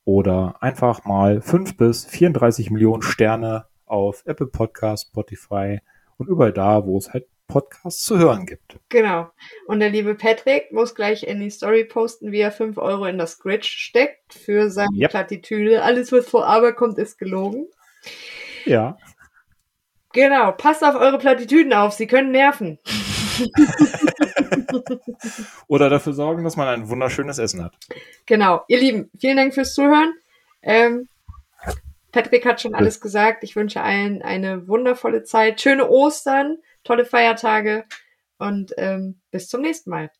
oder 0.04 0.56
einfach 0.60 1.04
mal 1.04 1.40
5 1.40 1.76
bis 1.76 2.04
34 2.04 2.70
Millionen 2.70 3.02
Sterne 3.02 3.66
auf 3.86 4.22
Apple 4.26 4.46
Podcast, 4.46 5.08
Spotify, 5.08 5.80
und 6.16 6.28
überall 6.28 6.52
da, 6.52 6.86
wo 6.86 6.96
es 6.96 7.12
halt 7.12 7.26
Podcasts 7.46 8.04
zu 8.04 8.18
hören 8.18 8.46
gibt. 8.46 8.78
Genau. 8.88 9.30
Und 9.66 9.80
der 9.80 9.90
liebe 9.90 10.14
Patrick 10.14 10.72
muss 10.72 10.94
gleich 10.94 11.24
in 11.24 11.40
die 11.40 11.50
Story 11.50 11.84
posten, 11.84 12.32
wie 12.32 12.40
er 12.40 12.52
5 12.52 12.78
Euro 12.78 13.04
in 13.04 13.18
das 13.18 13.38
Grid 13.38 13.66
steckt 13.66 14.32
für 14.32 14.70
seine 14.70 14.96
yep. 14.96 15.10
Plattitüde. 15.10 15.82
Alles, 15.82 16.10
was 16.12 16.26
vor 16.26 16.46
Aber 16.46 16.72
kommt, 16.72 16.98
ist 16.98 17.18
gelogen. 17.18 17.66
Ja. 18.64 18.96
Genau. 20.12 20.52
Passt 20.52 20.84
auf 20.84 20.94
eure 20.94 21.18
Plattitüden 21.18 21.72
auf. 21.72 21.92
Sie 21.92 22.06
können 22.06 22.30
nerven. 22.30 22.78
Oder 25.66 25.90
dafür 25.90 26.12
sorgen, 26.12 26.44
dass 26.44 26.56
man 26.56 26.68
ein 26.68 26.88
wunderschönes 26.88 27.38
Essen 27.38 27.64
hat. 27.64 27.76
Genau. 28.26 28.62
Ihr 28.68 28.78
Lieben, 28.78 29.10
vielen 29.18 29.36
Dank 29.36 29.54
fürs 29.54 29.74
Zuhören. 29.74 30.14
Ähm, 30.62 31.08
Patrick 32.12 32.46
hat 32.46 32.60
schon 32.60 32.76
alles 32.76 33.00
gesagt. 33.00 33.42
Ich 33.42 33.56
wünsche 33.56 33.82
allen 33.82 34.22
eine 34.22 34.68
wundervolle 34.68 35.24
Zeit, 35.24 35.60
schöne 35.60 35.88
Ostern, 35.88 36.58
tolle 36.84 37.04
Feiertage 37.04 37.84
und 38.38 38.72
ähm, 38.76 39.20
bis 39.32 39.48
zum 39.48 39.62
nächsten 39.62 39.90
Mal. 39.90 40.12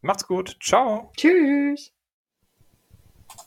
Macht's 0.00 0.26
gut. 0.26 0.56
Ciao. 0.60 1.12
Tschüss. 1.16 1.91